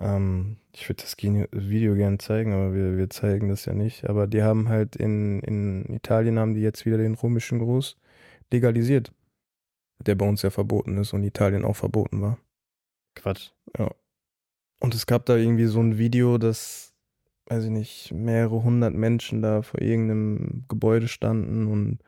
ähm, 0.00 0.56
ich 0.72 0.88
würde 0.88 1.04
das 1.04 1.16
Video 1.16 1.94
gerne 1.94 2.18
zeigen, 2.18 2.52
aber 2.52 2.74
wir, 2.74 2.96
wir 2.98 3.08
zeigen 3.08 3.48
das 3.48 3.64
ja 3.64 3.72
nicht. 3.72 4.04
Aber 4.08 4.26
die 4.26 4.42
haben 4.42 4.68
halt 4.68 4.96
in, 4.96 5.40
in 5.40 5.84
Italien 5.94 6.40
haben 6.40 6.54
die 6.54 6.60
jetzt 6.60 6.84
wieder 6.84 6.98
den 6.98 7.14
römischen 7.14 7.60
Gruß 7.60 7.96
legalisiert, 8.54 9.12
der 9.98 10.14
bei 10.14 10.28
uns 10.28 10.42
ja 10.42 10.50
verboten 10.50 10.96
ist 10.98 11.12
und 11.12 11.24
Italien 11.24 11.64
auch 11.64 11.76
verboten 11.76 12.22
war. 12.22 12.38
Quatsch. 13.14 13.50
Und 14.80 14.94
es 14.94 15.06
gab 15.06 15.26
da 15.26 15.36
irgendwie 15.36 15.66
so 15.66 15.80
ein 15.80 15.98
Video, 15.98 16.38
dass, 16.38 16.94
weiß 17.46 17.64
ich 17.64 17.70
nicht, 17.70 18.12
mehrere 18.12 18.62
hundert 18.62 18.94
Menschen 18.94 19.42
da 19.42 19.62
vor 19.62 19.80
irgendeinem 19.80 20.64
Gebäude 20.68 21.08
standen 21.08 21.66
und 21.66 21.98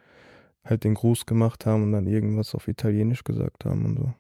halt 0.65 0.85
den 0.85 0.95
Gruß 0.95 1.27
gemacht 1.27 1.65
haben 1.65 1.85
und 1.85 1.93
dann 1.93 2.07
irgendwas 2.07 2.55
auf 2.55 2.69
Italienisch 2.69 3.25
gesagt 3.25 3.65
haben 3.65 3.85
und 3.85 3.97
so. 3.97 4.15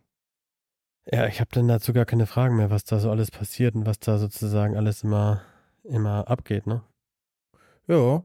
Ja, 1.13 1.27
ich 1.27 1.41
habe 1.41 1.51
dann 1.53 1.69
dazu 1.69 1.93
gar 1.93 2.05
keine 2.05 2.27
Fragen 2.27 2.57
mehr, 2.57 2.71
was 2.71 2.85
da 2.85 2.99
so 2.99 3.11
alles 3.11 3.31
passiert 3.31 3.75
und 3.75 3.87
was 3.87 3.99
da 3.99 4.19
sozusagen 4.19 4.77
alles 4.77 5.03
immer, 5.03 5.43
immer 5.85 6.29
abgeht, 6.29 6.67
ne? 6.67 6.83
Ja, 7.89 8.25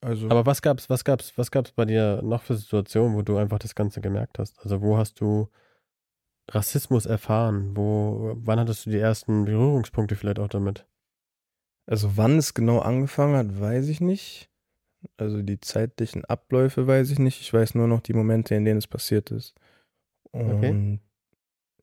also. 0.00 0.28
Aber 0.30 0.46
was 0.46 0.62
gab's, 0.62 0.88
was 0.90 1.04
gab's, 1.04 1.36
was 1.36 1.50
gab's 1.50 1.72
bei 1.72 1.84
dir 1.84 2.20
noch 2.22 2.42
für 2.42 2.56
Situationen, 2.56 3.16
wo 3.16 3.22
du 3.22 3.36
einfach 3.36 3.58
das 3.58 3.74
Ganze 3.74 4.00
gemerkt 4.00 4.38
hast? 4.38 4.58
Also 4.60 4.82
wo 4.82 4.96
hast 4.96 5.20
du 5.20 5.48
Rassismus 6.50 7.06
erfahren? 7.06 7.76
Wo, 7.76 8.34
wann 8.36 8.60
hattest 8.60 8.86
du 8.86 8.90
die 8.90 8.98
ersten 8.98 9.44
Berührungspunkte 9.44 10.16
vielleicht 10.16 10.38
auch 10.38 10.48
damit? 10.48 10.86
Also 11.86 12.16
wann 12.16 12.38
es 12.38 12.54
genau 12.54 12.80
angefangen 12.80 13.36
hat, 13.36 13.60
weiß 13.60 13.88
ich 13.88 14.00
nicht. 14.00 14.50
Also 15.16 15.42
die 15.42 15.60
zeitlichen 15.60 16.24
Abläufe 16.24 16.86
weiß 16.86 17.10
ich 17.10 17.18
nicht. 17.18 17.40
Ich 17.40 17.52
weiß 17.52 17.74
nur 17.74 17.86
noch 17.86 18.00
die 18.00 18.14
Momente, 18.14 18.54
in 18.54 18.64
denen 18.64 18.78
es 18.78 18.86
passiert 18.86 19.30
ist. 19.30 19.54
Und 20.32 20.52
Okay. 20.52 20.98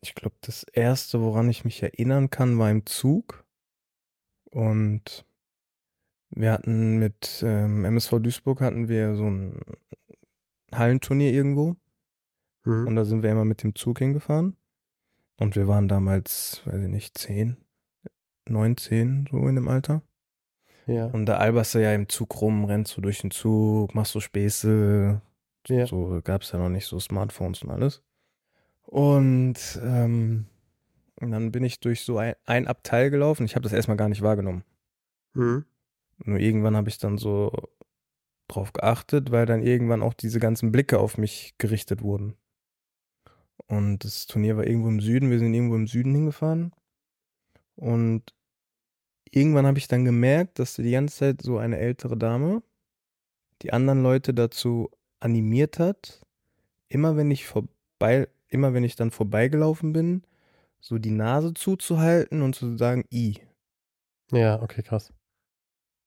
ich 0.02 0.15
glaube, 0.15 0.36
das 0.41 0.63
erste, 0.63 1.21
woran 1.21 1.49
ich 1.49 1.63
mich 1.63 1.82
erinnern 1.82 2.30
kann, 2.30 2.60
war 2.60 2.69
im 2.69 2.86
Zug. 2.86 3.45
Und 4.52 5.26
wir 6.36 6.52
hatten 6.52 6.98
mit 7.00 7.43
ähm, 7.46 7.86
MSV 7.86 8.19
Duisburg 8.19 8.62
hatten 8.62 8.88
wir 8.88 9.15
so 9.15 9.26
ein 9.30 9.60
Hallenturnier 10.74 11.32
irgendwo. 11.32 11.76
Und 12.65 12.86
Mhm. 12.91 12.96
da 12.96 13.04
sind 13.04 13.24
wir 13.24 13.32
immer 13.32 13.46
mit 13.46 13.62
dem 13.63 13.76
Zug 13.76 14.00
hingefahren. 14.00 14.56
Und 15.38 15.56
wir 15.56 15.67
waren 15.67 15.88
damals, 15.88 16.62
weiß 16.65 16.82
ich 16.84 16.88
nicht, 16.89 17.17
zehn, 17.17 17.58
neun, 18.48 18.78
zehn, 18.78 19.28
so 19.30 19.38
in 19.48 19.56
dem 19.56 19.67
Alter. 19.67 20.02
Ja. 20.86 21.08
Und 21.08 21.26
da 21.26 21.38
alberst 21.38 21.76
du 21.76 21.82
ja 21.82 21.93
im 21.93 22.08
Zug 22.08 22.41
rum, 22.41 22.65
rennst 22.65 22.96
du 22.96 23.02
durch 23.02 23.19
den 23.19 23.32
Zug, 23.32 23.93
machst 23.96 24.13
so 24.13 24.19
Späße. 24.19 25.22
Ja. 25.67 25.88
So 25.88 26.19
gab 26.24 26.41
es 26.43 26.52
ja 26.52 26.60
noch 26.60 26.69
nicht 26.69 26.86
so 26.86 27.00
Smartphones 27.00 27.63
und 27.63 27.69
alles. 27.72 28.02
Und 28.84 29.56
ähm, 29.84 30.46
und 31.19 31.32
dann 31.32 31.52
bin 31.52 31.63
ich 31.63 31.80
durch 31.80 32.02
so 32.02 32.17
ein, 32.17 32.36
ein 32.46 32.67
Abteil 32.67 33.10
gelaufen. 33.10 33.46
Ich 33.46 33.56
habe 33.56 33.63
das 33.63 33.72
erstmal 33.74 33.98
gar 33.98 34.10
nicht 34.10 34.22
wahrgenommen. 34.22 34.63
Mhm. 35.34 35.65
Nur 36.25 36.39
irgendwann 36.39 36.75
habe 36.75 36.89
ich 36.89 36.97
dann 36.97 37.17
so 37.17 37.51
drauf 38.47 38.73
geachtet, 38.73 39.31
weil 39.31 39.45
dann 39.45 39.62
irgendwann 39.62 40.01
auch 40.01 40.13
diese 40.13 40.39
ganzen 40.39 40.71
Blicke 40.71 40.99
auf 40.99 41.17
mich 41.17 41.55
gerichtet 41.57 42.01
wurden. 42.01 42.36
Und 43.67 44.03
das 44.03 44.25
Turnier 44.25 44.57
war 44.57 44.65
irgendwo 44.65 44.89
im 44.89 44.99
Süden. 44.99 45.29
Wir 45.29 45.39
sind 45.39 45.53
irgendwo 45.53 45.75
im 45.75 45.88
Süden 45.88 46.13
hingefahren. 46.13 46.73
Und 47.75 48.33
irgendwann 49.31 49.65
habe 49.65 49.77
ich 49.77 49.88
dann 49.88 50.05
gemerkt, 50.05 50.59
dass 50.59 50.75
die 50.75 50.91
ganze 50.91 51.17
Zeit 51.17 51.41
so 51.41 51.57
eine 51.57 51.77
ältere 51.77 52.17
Dame 52.17 52.62
die 53.62 53.71
anderen 53.73 54.03
Leute 54.03 54.33
dazu 54.33 54.89
animiert 55.19 55.79
hat, 55.79 56.21
immer 56.89 57.15
wenn 57.15 57.31
ich 57.31 57.45
vorbei, 57.45 58.27
immer 58.47 58.73
wenn 58.73 58.83
ich 58.83 58.95
dann 58.95 59.12
vorbeigelaufen 59.12 59.93
bin, 59.93 60.23
so 60.81 60.97
die 60.97 61.12
Nase 61.12 61.53
zuzuhalten 61.53 62.41
und 62.41 62.55
zu 62.55 62.77
sagen, 62.77 63.05
i. 63.09 63.39
Ja, 64.31 64.62
okay, 64.62 64.83
krass. 64.83 65.13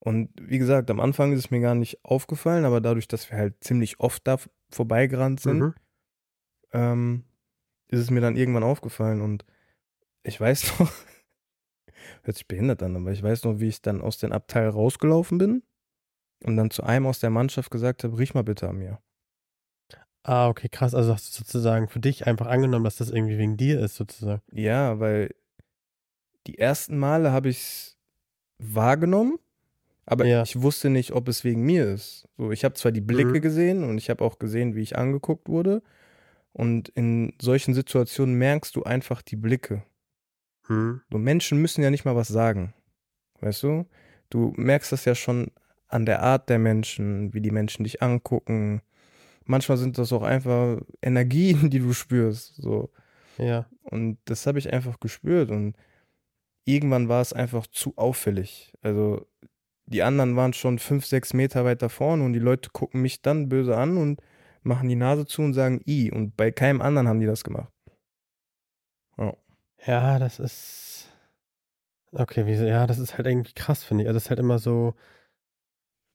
Und 0.06 0.30
wie 0.40 0.58
gesagt, 0.58 0.88
am 0.88 1.00
Anfang 1.00 1.32
ist 1.32 1.40
es 1.40 1.50
mir 1.50 1.58
gar 1.60 1.74
nicht 1.74 1.98
aufgefallen, 2.04 2.64
aber 2.64 2.80
dadurch, 2.80 3.08
dass 3.08 3.28
wir 3.28 3.38
halt 3.38 3.64
ziemlich 3.64 3.98
oft 3.98 4.24
da 4.24 4.36
vorbeigerannt 4.70 5.40
sind, 5.40 5.58
Mhm. 5.58 5.74
ähm, 6.72 7.24
ist 7.88 7.98
es 7.98 8.10
mir 8.12 8.20
dann 8.20 8.36
irgendwann 8.36 8.62
aufgefallen. 8.62 9.20
Und 9.20 9.44
ich 10.22 10.40
weiß 10.40 10.62
noch, 10.80 10.92
hört 12.22 12.36
sich 12.36 12.46
behindert 12.46 12.84
an, 12.84 12.94
aber 12.94 13.10
ich 13.10 13.20
weiß 13.20 13.42
noch, 13.42 13.58
wie 13.58 13.66
ich 13.66 13.82
dann 13.82 14.00
aus 14.00 14.18
dem 14.18 14.30
Abteil 14.30 14.68
rausgelaufen 14.68 15.38
bin 15.38 15.64
und 16.44 16.56
dann 16.56 16.70
zu 16.70 16.84
einem 16.84 17.06
aus 17.06 17.18
der 17.18 17.30
Mannschaft 17.30 17.72
gesagt 17.72 18.04
habe, 18.04 18.16
riech 18.16 18.32
mal 18.32 18.44
bitte 18.44 18.68
an 18.68 18.78
mir. 18.78 19.00
Ah, 20.22 20.48
okay, 20.48 20.68
krass. 20.68 20.94
Also 20.94 21.12
hast 21.12 21.28
du 21.32 21.38
sozusagen 21.38 21.88
für 21.88 21.98
dich 22.00 22.28
einfach 22.28 22.46
angenommen, 22.46 22.84
dass 22.84 22.96
das 22.96 23.10
irgendwie 23.10 23.38
wegen 23.38 23.56
dir 23.56 23.80
ist, 23.80 23.96
sozusagen. 23.96 24.42
Ja, 24.52 25.00
weil 25.00 25.34
die 26.46 26.58
ersten 26.58 26.96
Male 26.96 27.32
habe 27.32 27.48
ich 27.48 27.58
es 27.58 27.98
wahrgenommen, 28.58 29.38
aber 30.06 30.24
Ja. 30.24 30.42
ich 30.42 30.60
wusste 30.62 30.88
nicht, 30.90 31.12
ob 31.12 31.28
es 31.28 31.44
wegen 31.44 31.62
mir 31.62 31.86
ist. 31.92 32.26
So, 32.38 32.50
ich 32.52 32.64
habe 32.64 32.74
zwar 32.74 32.92
die 32.92 33.00
Blicke 33.00 33.34
Mhm. 33.34 33.40
gesehen 33.42 33.84
und 33.84 33.98
ich 33.98 34.08
habe 34.08 34.24
auch 34.24 34.38
gesehen, 34.38 34.74
wie 34.74 34.80
ich 34.82 34.96
angeguckt 34.96 35.48
wurde. 35.48 35.82
Und 36.52 36.88
in 36.90 37.34
solchen 37.40 37.74
Situationen 37.74 38.36
merkst 38.36 38.74
du 38.76 38.82
einfach 38.84 39.20
die 39.20 39.36
Blicke. 39.36 39.82
Hm. 40.68 41.02
So 41.10 41.18
Menschen 41.18 41.60
müssen 41.60 41.82
ja 41.82 41.90
nicht 41.90 42.04
mal 42.06 42.16
was 42.16 42.28
sagen. 42.28 42.72
Weißt 43.40 43.62
du? 43.62 43.84
Du 44.30 44.54
merkst 44.56 44.90
das 44.90 45.04
ja 45.04 45.14
schon 45.14 45.50
an 45.88 46.06
der 46.06 46.22
Art 46.22 46.48
der 46.48 46.58
Menschen, 46.58 47.34
wie 47.34 47.40
die 47.42 47.50
Menschen 47.50 47.84
dich 47.84 48.02
angucken. 48.02 48.80
Manchmal 49.44 49.76
sind 49.78 49.98
das 49.98 50.12
auch 50.12 50.22
einfach 50.22 50.80
Energien, 51.02 51.68
die 51.70 51.78
du 51.80 51.92
spürst. 51.92 52.54
So. 52.56 52.90
Ja. 53.38 53.66
Und 53.82 54.18
das 54.24 54.46
habe 54.46 54.58
ich 54.58 54.72
einfach 54.72 54.98
gespürt. 54.98 55.50
Und 55.50 55.76
irgendwann 56.64 57.08
war 57.08 57.20
es 57.20 57.32
einfach 57.34 57.66
zu 57.66 57.92
auffällig. 57.96 58.72
Also 58.80 59.26
die 59.86 60.02
anderen 60.02 60.36
waren 60.36 60.52
schon 60.52 60.78
fünf, 60.78 61.06
sechs 61.06 61.32
Meter 61.32 61.64
weiter 61.64 61.88
vorne 61.88 62.24
und 62.24 62.32
die 62.32 62.38
Leute 62.38 62.70
gucken 62.70 63.02
mich 63.02 63.22
dann 63.22 63.48
böse 63.48 63.76
an 63.76 63.96
und 63.96 64.20
machen 64.62 64.88
die 64.88 64.96
Nase 64.96 65.26
zu 65.26 65.42
und 65.42 65.54
sagen 65.54 65.80
I. 65.86 66.10
Und 66.10 66.36
bei 66.36 66.50
keinem 66.50 66.80
anderen 66.80 67.08
haben 67.08 67.20
die 67.20 67.26
das 67.26 67.44
gemacht. 67.44 67.72
Ja, 69.86 70.18
das 70.18 70.40
ist. 70.40 71.12
Okay, 72.12 72.46
wie, 72.46 72.54
ja, 72.54 72.86
das 72.86 72.98
ist 72.98 73.16
halt 73.16 73.26
irgendwie 73.26 73.52
krass, 73.52 73.84
finde 73.84 74.02
ich. 74.04 74.08
Also, 74.08 74.16
das 74.16 74.24
ist 74.24 74.30
halt 74.30 74.40
immer 74.40 74.58
so, 74.58 74.94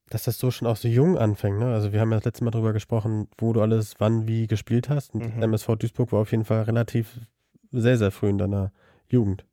dass 0.09 0.23
das 0.23 0.37
so 0.37 0.51
schon 0.51 0.67
auch 0.67 0.75
so 0.75 0.87
jung 0.87 1.17
anfängt, 1.17 1.59
ne? 1.59 1.73
Also, 1.73 1.93
wir 1.93 2.01
haben 2.01 2.11
ja 2.11 2.17
das 2.17 2.25
letzte 2.25 2.43
Mal 2.43 2.51
drüber 2.51 2.73
gesprochen, 2.73 3.27
wo 3.37 3.53
du 3.53 3.61
alles 3.61 3.95
wann 3.99 4.27
wie 4.27 4.47
gespielt 4.47 4.89
hast. 4.89 5.13
Und 5.13 5.37
Mhm. 5.37 5.43
MSV 5.43 5.75
Duisburg 5.77 6.11
war 6.11 6.19
auf 6.21 6.31
jeden 6.31 6.45
Fall 6.45 6.63
relativ 6.63 7.19
sehr, 7.71 7.97
sehr 7.97 8.11
früh 8.11 8.29
in 8.29 8.37
deiner 8.37 8.73
Jugend. 9.07 9.45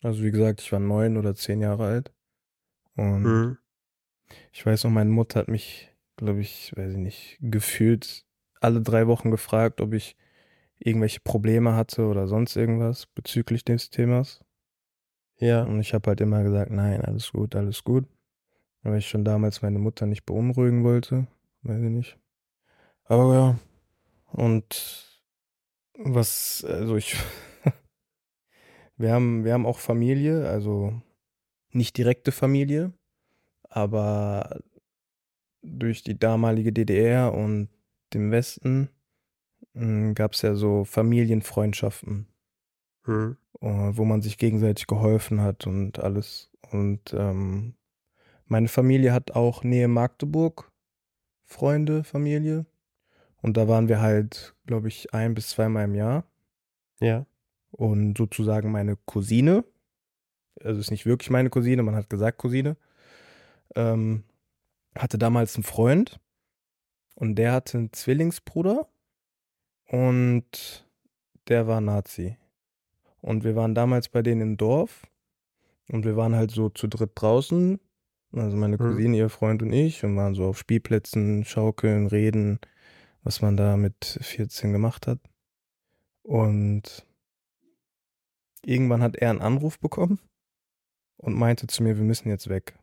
Also 0.00 0.22
wie 0.22 0.30
gesagt, 0.30 0.60
ich 0.60 0.70
war 0.72 0.78
neun 0.78 1.16
oder 1.16 1.34
zehn 1.34 1.60
Jahre 1.60 1.84
alt. 1.84 2.12
Und 2.98 3.22
Mhm. 3.22 3.58
ich 4.52 4.66
weiß 4.66 4.84
noch, 4.84 4.90
meine 4.90 5.10
Mutter 5.10 5.40
hat 5.40 5.48
mich, 5.48 5.94
glaube 6.16 6.40
ich, 6.40 6.72
weiß 6.76 6.92
ich 6.92 6.98
nicht, 6.98 7.38
gefühlt 7.40 8.26
alle 8.60 8.82
drei 8.82 9.06
Wochen 9.06 9.30
gefragt, 9.30 9.80
ob 9.80 9.94
ich 9.94 10.16
irgendwelche 10.80 11.20
Probleme 11.20 11.74
hatte 11.74 12.06
oder 12.06 12.26
sonst 12.26 12.56
irgendwas 12.56 13.06
bezüglich 13.06 13.64
des 13.64 13.90
Themas. 13.90 14.44
Ja. 15.38 15.62
Und 15.62 15.80
ich 15.80 15.94
habe 15.94 16.08
halt 16.08 16.20
immer 16.20 16.42
gesagt, 16.42 16.72
nein, 16.72 17.00
alles 17.00 17.30
gut, 17.30 17.54
alles 17.54 17.84
gut. 17.84 18.04
Weil 18.82 18.98
ich 18.98 19.08
schon 19.08 19.24
damals 19.24 19.62
meine 19.62 19.78
Mutter 19.78 20.06
nicht 20.06 20.24
beunruhigen 20.26 20.82
wollte. 20.82 21.28
Weiß 21.62 21.80
ich 21.80 21.90
nicht. 21.90 22.18
Aber 23.04 23.34
ja. 23.34 23.58
Und 24.32 25.22
was, 25.94 26.64
also 26.64 26.96
ich, 26.96 27.16
wir 28.96 29.12
haben, 29.12 29.44
wir 29.44 29.52
haben 29.52 29.66
auch 29.66 29.78
Familie, 29.78 30.48
also 30.48 31.00
nicht 31.70 31.96
direkte 31.96 32.32
Familie, 32.32 32.92
aber 33.68 34.60
durch 35.62 36.02
die 36.02 36.18
damalige 36.18 36.72
DDR 36.72 37.34
und 37.34 37.68
dem 38.14 38.30
Westen 38.30 38.88
gab 40.14 40.32
es 40.32 40.42
ja 40.42 40.54
so 40.54 40.84
Familienfreundschaften 40.84 42.26
äh, 43.08 43.36
wo 43.60 44.04
man 44.04 44.22
sich 44.22 44.38
gegenseitig 44.38 44.86
geholfen 44.86 45.40
hat 45.40 45.66
und 45.66 45.98
alles. 45.98 46.50
Und 46.70 47.14
ähm, 47.14 47.74
meine 48.46 48.68
Familie 48.68 49.12
hat 49.12 49.32
auch 49.32 49.64
Nähe 49.64 49.88
Magdeburg 49.88 50.70
Freunde, 51.44 52.04
Familie. 52.04 52.66
Und 53.40 53.56
da 53.56 53.68
waren 53.68 53.88
wir 53.88 54.00
halt, 54.00 54.54
glaube 54.66 54.88
ich, 54.88 55.14
ein 55.14 55.34
bis 55.34 55.50
zweimal 55.50 55.84
im 55.84 55.94
Jahr. 55.94 56.24
Ja. 57.00 57.24
Und 57.70 58.18
sozusagen 58.18 58.70
meine 58.70 58.96
Cousine, 58.96 59.64
also 60.62 60.80
ist 60.80 60.90
nicht 60.90 61.06
wirklich 61.06 61.30
meine 61.30 61.50
Cousine, 61.50 61.82
man 61.82 61.94
hat 61.94 62.10
gesagt 62.10 62.38
Cousine, 62.38 62.76
ähm, 63.74 64.24
hatte 64.96 65.18
damals 65.18 65.56
einen 65.56 65.64
Freund 65.64 66.20
und 67.14 67.36
der 67.36 67.52
hatte 67.52 67.78
einen 67.78 67.92
Zwillingsbruder 67.92 68.88
und 69.86 70.86
der 71.48 71.66
war 71.66 71.80
Nazi. 71.80 72.36
Und 73.20 73.44
wir 73.44 73.56
waren 73.56 73.74
damals 73.74 74.08
bei 74.08 74.22
denen 74.22 74.40
im 74.40 74.56
Dorf 74.56 75.06
und 75.88 76.04
wir 76.04 76.16
waren 76.16 76.34
halt 76.34 76.50
so 76.50 76.68
zu 76.68 76.86
dritt 76.86 77.12
draußen, 77.14 77.80
also 78.32 78.56
meine 78.56 78.76
Mhm. 78.76 78.80
Cousine, 78.80 79.16
ihr 79.16 79.28
Freund 79.28 79.62
und 79.62 79.72
ich, 79.72 80.04
und 80.04 80.16
waren 80.16 80.34
so 80.34 80.44
auf 80.46 80.58
Spielplätzen, 80.58 81.44
schaukeln, 81.44 82.06
reden, 82.06 82.60
was 83.22 83.42
man 83.42 83.56
da 83.56 83.76
mit 83.76 84.18
14 84.20 84.72
gemacht 84.72 85.06
hat. 85.06 85.18
Und 86.22 87.06
irgendwann 88.64 89.02
hat 89.02 89.16
er 89.16 89.30
einen 89.30 89.40
Anruf 89.40 89.78
bekommen 89.78 90.20
und 91.18 91.34
meinte 91.34 91.66
zu 91.66 91.82
mir, 91.82 91.96
wir 91.96 92.04
müssen 92.04 92.28
jetzt 92.28 92.48
weg. 92.48 92.78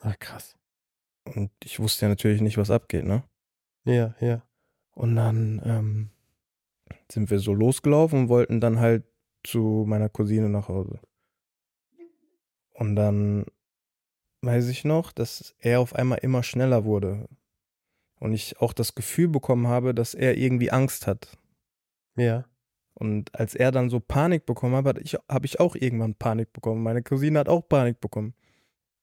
Ach, 0.00 0.18
krass. 0.18 0.56
Und 1.24 1.50
ich 1.62 1.78
wusste 1.78 2.06
ja 2.06 2.08
natürlich 2.08 2.40
nicht, 2.40 2.58
was 2.58 2.70
abgeht, 2.70 3.04
ne? 3.04 3.22
Ja, 3.84 4.14
ja. 4.20 4.42
Und 4.92 5.16
dann 5.16 5.62
ähm, 5.64 6.10
sind 7.10 7.30
wir 7.30 7.38
so 7.38 7.54
losgelaufen 7.54 8.22
und 8.22 8.28
wollten 8.28 8.60
dann 8.60 8.80
halt 8.80 9.04
zu 9.44 9.84
meiner 9.86 10.08
Cousine 10.08 10.48
nach 10.48 10.68
Hause. 10.68 11.00
Und 12.74 12.96
dann 12.96 13.44
weiß 14.42 14.68
ich 14.68 14.84
noch, 14.84 15.12
dass 15.12 15.54
er 15.58 15.80
auf 15.80 15.94
einmal 15.94 16.18
immer 16.18 16.42
schneller 16.42 16.84
wurde. 16.84 17.28
Und 18.18 18.32
ich 18.32 18.60
auch 18.60 18.72
das 18.72 18.94
Gefühl 18.94 19.28
bekommen 19.28 19.66
habe, 19.66 19.94
dass 19.94 20.14
er 20.14 20.36
irgendwie 20.36 20.70
Angst 20.70 21.06
hat. 21.06 21.38
Ja. 22.16 22.44
Und 23.00 23.34
als 23.34 23.54
er 23.54 23.72
dann 23.72 23.88
so 23.88 23.98
Panik 23.98 24.44
bekommen 24.44 24.76
hat, 24.76 24.84
habe 24.84 25.00
ich, 25.00 25.14
hab 25.14 25.44
ich 25.46 25.58
auch 25.58 25.74
irgendwann 25.74 26.14
Panik 26.14 26.52
bekommen. 26.52 26.82
Meine 26.82 27.02
Cousine 27.02 27.38
hat 27.38 27.48
auch 27.48 27.66
Panik 27.66 27.98
bekommen. 27.98 28.34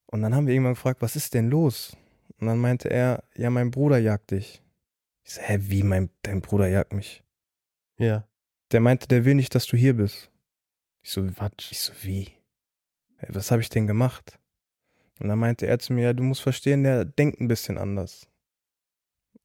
Und 0.06 0.22
dann 0.22 0.36
haben 0.36 0.46
wir 0.46 0.54
irgendwann 0.54 0.74
gefragt, 0.74 1.02
was 1.02 1.16
ist 1.16 1.34
denn 1.34 1.50
los? 1.50 1.96
Und 2.38 2.46
dann 2.46 2.58
meinte 2.58 2.88
er, 2.90 3.24
ja, 3.34 3.50
mein 3.50 3.72
Bruder 3.72 3.98
jagt 3.98 4.30
dich. 4.30 4.62
Ich 5.24 5.34
so, 5.34 5.42
hä, 5.42 5.58
wie, 5.62 5.82
mein, 5.82 6.10
dein 6.22 6.40
Bruder 6.40 6.68
jagt 6.68 6.92
mich? 6.92 7.24
Ja. 7.98 8.24
Der 8.70 8.80
meinte, 8.80 9.08
der 9.08 9.24
will 9.24 9.34
nicht, 9.34 9.56
dass 9.56 9.66
du 9.66 9.76
hier 9.76 9.94
bist. 9.94 10.30
Ich 11.02 11.10
so, 11.10 11.26
Quatsch. 11.26 11.72
ich 11.72 11.80
so, 11.80 11.92
wie? 12.02 12.28
Hey, 13.16 13.30
was 13.32 13.50
habe 13.50 13.62
ich 13.62 13.68
denn 13.68 13.88
gemacht? 13.88 14.38
Und 15.18 15.28
dann 15.28 15.40
meinte 15.40 15.66
er 15.66 15.80
zu 15.80 15.92
mir, 15.92 16.04
ja, 16.04 16.12
du 16.12 16.22
musst 16.22 16.42
verstehen, 16.42 16.84
der 16.84 17.04
denkt 17.04 17.40
ein 17.40 17.48
bisschen 17.48 17.78
anders. 17.78 18.28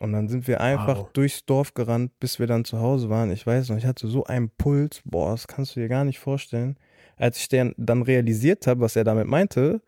Und 0.04 0.12
dann 0.12 0.28
sind 0.28 0.48
wir 0.48 0.60
einfach 0.62 0.98
Wow. 0.98 1.14
durchs 1.14 1.46
Dorf 1.46 1.74
gerannt, 1.74 2.20
bis 2.20 2.38
wir 2.40 2.48
dann 2.48 2.66
zu 2.66 2.80
Hause 2.80 3.10
waren. 3.10 3.32
Ich 3.32 3.48
weiß 3.48 3.70
noch, 3.70 3.78
ich 3.78 3.86
hatte 3.86 4.08
so 4.08 4.26
einen 4.26 4.50
Puls, 4.50 5.02
boah, 5.06 5.32
das 5.32 5.48
kannst 5.48 5.76
du 5.76 5.80
dir 5.80 5.88
gar 5.88 6.04
nicht 6.04 6.20
vorstellen. 6.20 6.78
Als 7.16 7.38
ich 7.38 7.48
dann, 7.48 7.74
dann 7.78 8.02
realisiert 8.02 8.68
habe, 8.68 8.82
was 8.82 8.96
er 8.96 9.04
damit 9.06 9.28
meinte, 9.28 9.82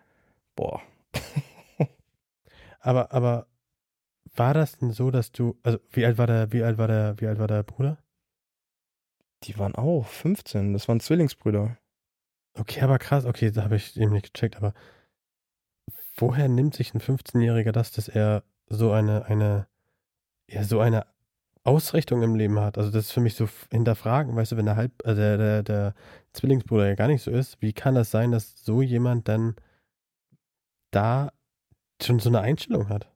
boah, 0.55 0.81
Aber, 2.79 3.11
aber 3.11 3.47
war 4.35 4.53
das 4.53 4.77
denn 4.77 4.91
so, 4.91 5.09
dass 5.09 5.31
du, 5.31 5.57
also 5.63 5.79
wie 5.91 6.05
alt 6.05 6.19
war 6.19 6.27
der, 6.27 6.51
wie 6.53 6.61
alt 6.63 6.77
war 6.77 6.87
der, 6.87 7.15
wie 7.19 7.25
alt 7.27 7.39
war 7.39 7.47
der 7.47 7.63
Bruder? 7.63 7.97
die 9.43 9.57
waren 9.59 9.75
auch 9.75 10.07
15, 10.07 10.73
das 10.73 10.87
waren 10.87 10.99
Zwillingsbrüder. 10.99 11.77
Okay, 12.57 12.81
aber 12.81 12.97
krass, 12.99 13.25
okay, 13.25 13.51
da 13.51 13.63
habe 13.63 13.75
ich 13.75 13.95
eben 13.99 14.13
nicht 14.13 14.33
gecheckt, 14.33 14.55
aber 14.57 14.73
woher 16.15 16.47
nimmt 16.47 16.73
sich 16.75 16.93
ein 16.93 17.01
15-Jähriger 17.01 17.71
das, 17.71 17.91
dass 17.91 18.07
er 18.07 18.43
so 18.67 18.91
eine, 18.91 19.25
eine, 19.25 19.67
ja, 20.49 20.63
so 20.63 20.79
eine 20.79 21.05
Ausrichtung 21.63 22.21
im 22.23 22.35
Leben 22.35 22.59
hat? 22.59 22.77
Also 22.77 22.91
das 22.91 23.05
ist 23.05 23.11
für 23.11 23.21
mich 23.21 23.35
so 23.35 23.47
hinterfragen, 23.71 24.35
weißt 24.35 24.53
du, 24.53 24.57
wenn 24.57 24.65
der 24.65 24.75
halb, 24.75 24.91
also 25.03 25.19
der, 25.21 25.37
der, 25.37 25.63
der 25.63 25.95
Zwillingsbruder 26.33 26.87
ja 26.87 26.95
gar 26.95 27.07
nicht 27.07 27.23
so 27.23 27.31
ist, 27.31 27.61
wie 27.61 27.73
kann 27.73 27.95
das 27.95 28.11
sein, 28.11 28.31
dass 28.31 28.55
so 28.63 28.81
jemand 28.81 29.27
dann 29.27 29.55
da 30.91 31.31
schon 32.01 32.19
so 32.19 32.29
eine 32.29 32.41
Einstellung 32.41 32.89
hat? 32.89 33.11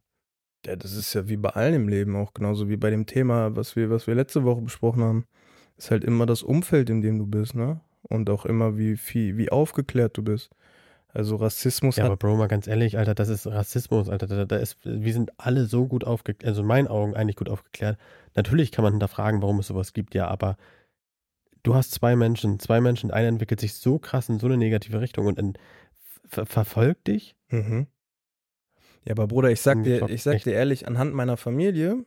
Ja, 0.66 0.76
das 0.76 0.94
ist 0.94 1.14
ja 1.14 1.30
wie 1.30 1.38
bei 1.38 1.50
allen 1.52 1.74
im 1.74 1.88
Leben 1.88 2.16
auch, 2.16 2.34
genauso 2.34 2.68
wie 2.70 2.78
bei 2.78 2.90
dem 2.90 3.06
Thema, 3.06 3.56
was 3.56 3.76
wir, 3.76 3.90
was 3.90 4.08
wir 4.08 4.16
letzte 4.16 4.44
Woche 4.44 4.62
besprochen 4.62 5.04
haben. 5.04 5.26
Ist 5.78 5.92
halt 5.92 6.04
immer 6.04 6.26
das 6.26 6.44
Umfeld, 6.44 6.90
in 6.90 7.02
dem 7.02 7.18
du 7.20 7.26
bist, 7.26 7.56
ne? 7.56 7.80
Und 8.02 8.30
auch 8.30 8.46
immer, 8.46 8.78
wie 8.78 8.98
viel, 8.98 9.38
wie 9.38 9.52
aufgeklärt 9.52 10.18
du 10.18 10.24
bist. 10.24 10.50
Also 11.12 11.38
Rassismus 11.38 11.96
Ja, 11.96 12.06
aber 12.06 12.18
Bro, 12.18 12.36
mal 12.38 12.48
ganz 12.48 12.68
ehrlich, 12.68 12.98
Alter, 12.98 13.16
das 13.16 13.30
ist 13.30 13.48
Rassismus, 13.48 14.10
Alter. 14.10 14.28
Da, 14.28 14.46
da 14.46 14.58
ist, 14.58 14.78
wir 14.84 15.14
sind 15.14 15.32
alle 15.40 15.66
so 15.66 15.88
gut 15.88 16.04
aufgeklärt, 16.04 16.48
also 16.48 16.62
in 16.62 16.68
meinen 16.68 16.88
Augen 16.88 17.16
eigentlich 17.16 17.36
gut 17.36 17.50
aufgeklärt. 17.50 17.98
Natürlich 18.36 18.72
kann 18.72 18.84
man 18.84 18.94
hinterfragen, 18.94 19.42
warum 19.42 19.60
es 19.60 19.68
sowas 19.68 19.94
gibt, 19.94 20.14
ja, 20.14 20.28
aber 20.28 20.56
du 21.64 21.74
hast 21.74 21.92
zwei 21.92 22.16
Menschen, 22.16 22.60
zwei 22.60 22.80
Menschen, 22.80 23.10
einer 23.10 23.28
entwickelt 23.28 23.60
sich 23.60 23.74
so 23.74 23.98
krass 23.98 24.30
in 24.30 24.40
so 24.40 24.46
eine 24.46 24.58
negative 24.58 25.02
Richtung 25.02 25.26
und 25.26 25.40
in, 25.40 25.54
ver 26.28 26.46
verfolgt 26.46 27.08
dich. 27.08 27.36
Mhm. 27.50 27.88
Ja, 29.06 29.14
aber 29.14 29.28
Bruder, 29.28 29.50
ich 29.50 29.62
sag 29.62 29.84
dir, 29.84 29.94
Unglaublich, 29.94 30.16
ich 30.16 30.24
sag 30.24 30.44
dir 30.44 30.54
ehrlich, 30.54 30.88
anhand 30.88 31.16
meiner 31.16 31.38
Familie 31.38 32.06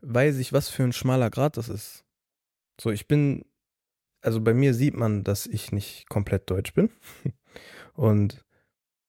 weiß 0.00 0.38
ich, 0.38 0.52
was 0.52 0.70
für 0.70 0.82
ein 0.82 0.92
schmaler 0.92 1.28
Grat 1.28 1.58
das 1.58 1.68
ist. 1.68 2.04
So, 2.80 2.90
ich 2.90 3.06
bin 3.06 3.44
also 4.22 4.40
bei 4.40 4.54
mir 4.54 4.72
sieht 4.72 4.94
man, 4.94 5.24
dass 5.24 5.46
ich 5.46 5.72
nicht 5.72 6.08
komplett 6.08 6.48
deutsch 6.48 6.72
bin. 6.72 6.90
Und 7.94 8.44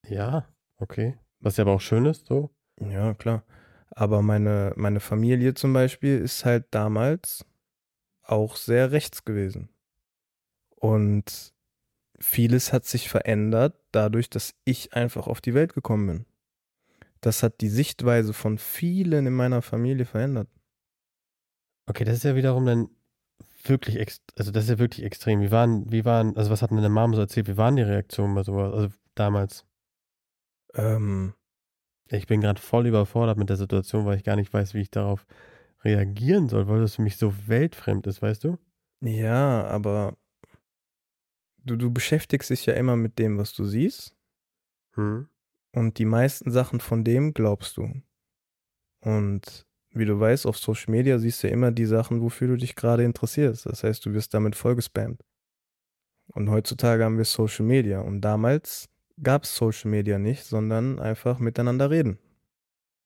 Ja, 0.07 0.47
okay. 0.77 1.17
Was 1.39 1.57
ja 1.57 1.63
aber 1.63 1.73
auch 1.73 1.81
schön 1.81 2.05
ist, 2.05 2.27
so. 2.27 2.51
ja, 2.79 3.13
klar. 3.13 3.43
Aber 3.91 4.21
meine, 4.21 4.73
meine 4.75 4.99
Familie 4.99 5.53
zum 5.53 5.73
Beispiel 5.73 6.19
ist 6.19 6.45
halt 6.45 6.65
damals 6.71 7.45
auch 8.23 8.55
sehr 8.55 8.91
rechts 8.91 9.25
gewesen. 9.25 9.69
Und 10.75 11.53
vieles 12.19 12.73
hat 12.73 12.85
sich 12.85 13.09
verändert 13.09 13.79
dadurch, 13.91 14.29
dass 14.29 14.55
ich 14.65 14.93
einfach 14.93 15.27
auf 15.27 15.41
die 15.41 15.53
Welt 15.53 15.73
gekommen 15.73 16.07
bin. 16.07 16.25
Das 17.21 17.43
hat 17.43 17.61
die 17.61 17.69
Sichtweise 17.69 18.33
von 18.33 18.57
vielen 18.57 19.27
in 19.27 19.33
meiner 19.33 19.61
Familie 19.61 20.05
verändert. 20.05 20.49
Okay, 21.85 22.03
das 22.03 22.17
ist 22.17 22.23
ja 22.23 22.35
wiederum 22.35 22.65
dann 22.65 22.89
wirklich, 23.63 23.97
also 24.37 24.51
das 24.51 24.65
ist 24.65 24.69
ja 24.69 24.79
wirklich 24.79 25.05
extrem. 25.05 25.41
Wie 25.41 25.51
waren, 25.51 25.91
wie 25.91 26.05
waren, 26.05 26.35
also 26.37 26.49
was 26.51 26.61
hat 26.61 26.71
denn 26.71 26.77
deine 26.77 26.89
Mama 26.89 27.15
so 27.15 27.21
erzählt? 27.21 27.47
Wie 27.47 27.57
waren 27.57 27.75
die 27.75 27.81
Reaktionen 27.83 28.35
bei 28.35 28.43
sowas? 28.43 28.73
Also 28.73 28.89
damals? 29.15 29.65
Ähm, 30.73 31.33
Ich 32.09 32.27
bin 32.27 32.41
gerade 32.41 32.61
voll 32.61 32.87
überfordert 32.87 33.37
mit 33.37 33.49
der 33.49 33.57
Situation, 33.57 34.05
weil 34.05 34.17
ich 34.17 34.23
gar 34.23 34.35
nicht 34.35 34.53
weiß, 34.53 34.73
wie 34.73 34.81
ich 34.81 34.91
darauf 34.91 35.25
reagieren 35.83 36.47
soll, 36.49 36.67
weil 36.67 36.81
das 36.81 36.95
für 36.95 37.01
mich 37.01 37.17
so 37.17 37.33
weltfremd 37.47 38.07
ist, 38.07 38.21
weißt 38.21 38.43
du? 38.43 38.57
ja, 39.01 39.65
aber 39.65 40.17
du, 41.57 41.75
du 41.75 41.91
beschäftigst 41.91 42.49
dich 42.49 42.65
ja 42.65 42.73
immer 42.73 42.95
mit 42.95 43.19
dem, 43.19 43.37
was 43.37 43.53
du 43.53 43.65
siehst. 43.65 44.15
Hm. 44.95 45.27
Und 45.75 45.97
die 45.97 46.05
meisten 46.05 46.51
Sachen 46.51 46.79
von 46.79 47.03
dem 47.03 47.33
glaubst 47.33 47.77
du. 47.77 48.01
Und 49.01 49.65
wie 49.93 50.05
du 50.05 50.19
weißt, 50.19 50.45
auf 50.45 50.57
Social 50.57 50.91
Media 50.91 51.19
siehst 51.19 51.43
du 51.43 51.47
ja 51.47 51.53
immer 51.53 51.71
die 51.71 51.85
Sachen, 51.85 52.21
wofür 52.21 52.47
du 52.47 52.57
dich 52.57 52.75
gerade 52.75 53.03
interessierst. 53.03 53.65
Das 53.65 53.83
heißt, 53.83 54.05
du 54.05 54.13
wirst 54.13 54.33
damit 54.33 54.55
vollgespammt. 54.55 55.21
Und 56.27 56.49
heutzutage 56.49 57.03
haben 57.03 57.17
wir 57.17 57.25
Social 57.25 57.65
Media. 57.65 57.99
Und 58.01 58.21
damals 58.21 58.89
gab 59.21 59.43
es 59.43 59.55
Social 59.55 59.91
Media 59.91 60.17
nicht, 60.17 60.45
sondern 60.45 60.99
einfach 60.99 61.39
miteinander 61.39 61.89
reden. 61.89 62.17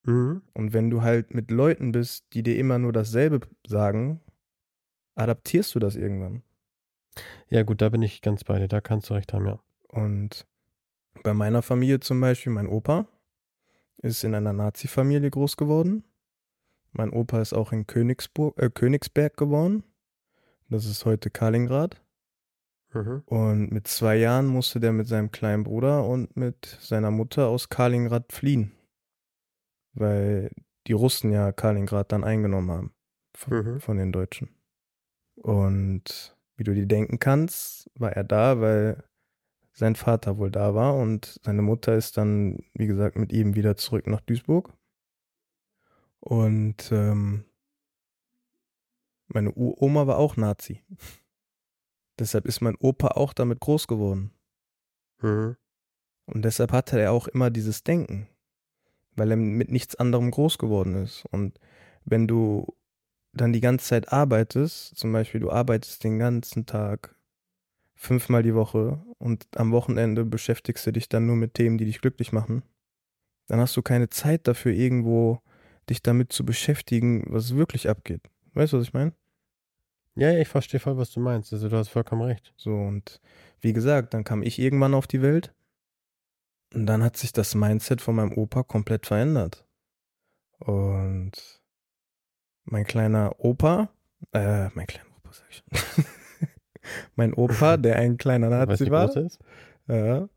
Mhm. 0.04 0.42
Und 0.54 0.74
wenn 0.74 0.90
du 0.90 1.02
halt 1.02 1.34
mit 1.34 1.52
Leuten 1.52 1.92
bist, 1.92 2.26
die 2.34 2.44
dir 2.44 2.58
immer 2.58 2.80
nur 2.80 2.94
dasselbe 2.94 3.42
sagen, 3.68 4.22
adaptierst 5.16 5.76
du 5.76 5.80
das 5.80 5.96
irgendwann. 5.96 6.44
Ja, 7.50 7.64
gut, 7.64 7.82
da 7.82 7.90
bin 7.90 8.02
ich 8.02 8.22
ganz 8.22 8.44
bei 8.44 8.60
dir. 8.60 8.68
Da 8.68 8.80
kannst 8.80 9.10
du 9.10 9.14
recht 9.14 9.34
haben, 9.34 9.48
ja. 9.48 9.60
Und 9.90 10.46
bei 11.24 11.34
meiner 11.34 11.62
Familie 11.62 12.00
zum 12.00 12.22
Beispiel, 12.22 12.54
mein 12.54 12.68
Opa 12.68 13.08
ist 13.98 14.24
in 14.24 14.36
einer 14.36 14.54
Nazi-Familie 14.54 15.32
groß 15.32 15.58
geworden. 15.58 16.04
Mein 16.98 17.12
Opa 17.12 17.42
ist 17.42 17.54
auch 17.54 17.72
in 17.72 17.86
Königsburg, 17.86 18.58
äh, 18.58 18.72
Königsberg 18.72 19.38
geboren. 19.38 19.84
Das 20.68 20.86
ist 20.86 21.06
heute 21.06 21.30
Kaliningrad. 21.30 22.02
Mhm. 22.92 23.22
Und 23.26 23.72
mit 23.72 23.88
zwei 23.88 24.16
Jahren 24.16 24.48
musste 24.48 24.80
der 24.80 24.94
mit 24.94 25.08
seinem 25.08 25.32
kleinen 25.32 25.64
Bruder 25.64 26.06
und 26.06 26.36
mit 26.36 26.66
seiner 26.82 27.12
Mutter 27.12 27.48
aus 27.48 27.70
Kaliningrad 27.70 28.34
fliehen. 28.34 28.72
Weil 29.94 30.52
die 30.88 30.94
Russen 30.94 31.32
ja 31.32 31.52
Kaliningrad 31.52 32.12
dann 32.12 32.24
eingenommen 32.24 32.72
haben 32.72 32.94
von, 33.36 33.54
Mhm. 33.54 33.80
von 33.80 33.98
den 33.98 34.12
Deutschen. 34.12 34.50
Und 35.36 36.36
wie 36.56 36.64
du 36.64 36.74
dir 36.74 36.88
denken 36.88 37.20
kannst, 37.20 37.92
war 37.94 38.12
er 38.14 38.24
da, 38.24 38.60
weil 38.60 39.04
sein 39.74 39.96
Vater 39.96 40.40
wohl 40.40 40.50
da 40.50 40.74
war 40.74 40.96
und 40.96 41.40
seine 41.44 41.62
Mutter 41.62 41.96
ist 41.96 42.18
dann, 42.18 42.64
wie 42.74 42.88
gesagt, 42.88 43.18
mit 43.18 43.32
ihm 43.32 43.54
wieder 43.54 43.78
zurück 43.78 44.08
nach 44.08 44.22
Duisburg. 44.22 44.74
Und 46.28 46.92
ähm, 46.92 47.46
meine 49.28 49.54
U 49.56 49.74
Oma 49.80 50.08
war 50.08 50.18
auch 50.18 50.36
Nazi. 50.36 50.84
Deshalb 52.20 52.46
ist 52.46 52.60
mein 52.60 52.76
Opa 52.76 53.10
auch 53.10 53.32
damit 53.32 53.62
groß 53.62 53.88
geworden. 53.88 54.32
Mhm. 55.22 55.56
Und 56.26 56.44
deshalb 56.44 56.74
hatte 56.74 57.00
er 57.00 57.14
auch 57.14 57.30
immer 57.30 57.50
dieses 57.50 57.84
Denken, 57.84 58.28
weil 59.16 59.32
er 59.32 59.38
mit 59.38 59.72
nichts 59.72 59.96
anderem 59.96 60.30
groß 60.32 60.58
geworden 60.58 60.96
ist. 60.96 61.24
Und 61.32 61.58
wenn 62.04 62.28
du 62.28 62.76
dann 63.32 63.54
die 63.54 63.62
ganze 63.62 63.86
Zeit 63.86 64.12
arbeitest, 64.12 64.98
zum 64.98 65.14
Beispiel 65.14 65.40
du 65.40 65.50
arbeitest 65.50 66.04
den 66.04 66.20
ganzen 66.20 66.66
Tag, 66.66 67.16
fünfmal 67.96 68.44
die 68.44 68.56
Woche 68.56 69.02
und 69.20 69.48
am 69.56 69.72
Wochenende 69.72 70.26
beschäftigst 70.26 70.86
du 70.86 70.92
dich 70.92 71.08
dann 71.08 71.28
nur 71.28 71.38
mit 71.38 71.54
Themen, 71.54 71.78
die 71.78 71.86
dich 71.86 72.02
glücklich 72.02 72.34
machen, 72.34 72.64
dann 73.48 73.62
hast 73.62 73.78
du 73.78 73.82
keine 73.82 74.10
Zeit 74.10 74.48
dafür, 74.48 74.74
irgendwo 74.74 75.42
dich 75.90 76.02
damit 76.02 76.34
zu 76.34 76.46
beschäftigen, 76.46 77.24
was 77.28 77.56
wirklich 77.56 77.90
abgeht. 77.90 78.22
Weißt 78.54 78.74
du, 78.74 78.78
was 78.78 78.88
ich 78.88 78.94
meine? 78.94 79.14
Ja, 80.16 80.36
ich 80.38 80.48
verstehe 80.48 80.80
voll, 80.80 80.98
was 80.98 81.12
du 81.12 81.20
meinst. 81.20 81.54
Also 81.54 81.70
du 81.70 81.78
hast 81.78 81.90
vollkommen 81.90 82.24
recht. 82.24 82.54
So, 82.58 82.74
und 82.74 83.22
wie 83.62 83.74
gesagt, 83.74 84.14
dann 84.14 84.24
kam 84.24 84.42
ich 84.42 84.58
irgendwann 84.60 84.96
auf 84.96 85.08
die 85.08 85.22
Welt. 85.22 85.54
Und 86.74 86.88
dann 86.88 87.04
hat 87.04 87.18
sich 87.18 87.32
das 87.32 87.56
Mindset 87.56 88.02
von 88.02 88.16
meinem 88.16 88.34
Opa 88.34 88.64
komplett 88.64 89.06
verändert. 89.06 89.66
Und 90.60 91.62
mein 92.66 92.86
kleiner 92.86 93.36
Opa, 93.38 93.90
äh, 94.34 94.70
mein 94.74 94.88
kleiner 94.88 95.10
Opa, 95.18 95.32
sag 95.32 95.46
ich 95.50 95.58
schon. 95.58 96.06
mein 97.16 97.34
Opa, 97.34 97.78
der 97.78 97.98
ein 97.98 98.18
kleiner 98.18 98.50
Nazi 98.50 98.90
war, 98.90 99.12
ja, 99.88 100.28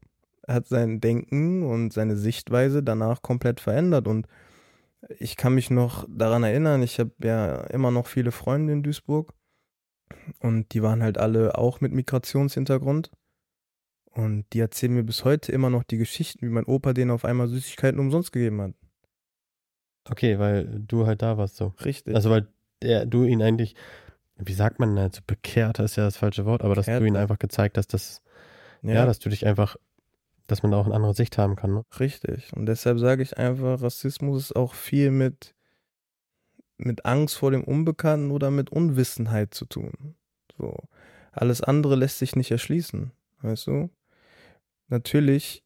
hat 0.47 0.67
sein 0.67 1.01
Denken 1.01 1.63
und 1.65 1.93
seine 1.93 2.17
Sichtweise 2.17 2.83
danach 2.83 3.23
komplett 3.23 3.61
verändert. 3.61 4.07
Und 4.07 4.27
ich 5.19 5.37
kann 5.37 5.55
mich 5.55 5.71
noch 5.71 6.07
daran 6.09 6.43
erinnern, 6.43 6.83
ich 6.83 6.99
habe 6.99 7.13
ja 7.23 7.63
immer 7.65 7.91
noch 7.91 8.07
viele 8.07 8.33
Freunde 8.33 8.73
in 8.73 8.83
Duisburg. 8.83 9.33
Und 10.41 10.73
die 10.75 10.83
waren 10.83 11.03
halt 11.03 11.19
alle 11.19 11.57
auch 11.57 11.81
mit 11.81 11.93
Migrationshintergrund. 11.93 13.11
Und 14.13 14.45
die 14.53 14.61
erzählen 14.61 14.93
mir 14.93 15.05
bis 15.05 15.25
heute 15.25 15.53
immer 15.53 15.71
noch 15.71 15.85
die 15.85 15.99
Geschichten, 15.99 16.47
wie 16.47 16.51
mein 16.51 16.65
Opa 16.65 16.93
denen 16.93 17.13
auf 17.13 17.25
einmal 17.25 17.49
Süßigkeiten 17.49 18.01
umsonst 18.01 18.33
gegeben 18.33 18.61
hat. 18.61 18.75
Okay, 20.09 20.39
weil 20.39 20.81
du 20.81 21.07
halt 21.07 21.23
da 21.23 21.39
warst 21.39 21.57
so. 21.57 21.75
Richtig. 21.85 22.15
Also 22.15 22.31
weil 22.31 22.49
der, 22.83 23.07
du 23.07 23.25
ihn 23.25 23.43
eigentlich, 23.43 23.77
wie 24.37 24.53
sagt 24.53 24.81
man, 24.81 24.99
also 24.99 25.21
bekehrt 25.27 25.79
ist 25.79 25.97
ja 25.97 26.05
das 26.05 26.17
falsche 26.17 26.45
Wort, 26.45 26.63
aber 26.63 26.75
dass 26.75 26.87
Bekehrt, 26.87 27.03
du 27.03 27.07
ihn 27.07 27.17
einfach 27.17 27.39
gezeigt 27.39 27.79
hast, 27.79 27.95
dass, 27.95 28.23
ja. 28.83 28.95
ja, 28.95 29.07
dass 29.07 29.21
du 29.21 29.29
dich 29.29 29.47
einfach, 29.47 29.77
dass 30.51 30.63
man 30.63 30.75
auch 30.75 30.87
eine 30.87 30.95
andere 30.95 31.15
Sicht 31.15 31.39
haben 31.39 31.57
kann. 31.57 31.75
Ne? 31.75 31.85
richtig. 31.99 32.53
Und 32.55 32.67
deshalb 32.67 32.99
sage 32.99 33.23
ich 33.23 33.39
einfach, 33.39 33.83
Rassismus 33.83 34.45
ist 34.45 34.57
auch 34.57 34.75
viel 34.75 35.11
mit, 35.11 35.55
mit 36.77 37.05
Angst 37.05 37.37
vor 37.37 37.51
dem 37.51 37.65
Unbekannten 37.65 38.31
oder 38.31 38.51
mit 38.51 38.71
Unwissenheit 38.71 39.55
zu 39.55 39.65
tun. 39.65 40.17
So. 40.59 40.77
Alles 41.33 41.61
andere 41.61 41.95
lässt 41.95 42.19
sich 42.19 42.35
nicht 42.37 42.51
erschließen. 42.51 43.13
Weißt 43.43 43.69
du? 43.69 43.91
Natürlich 44.89 45.65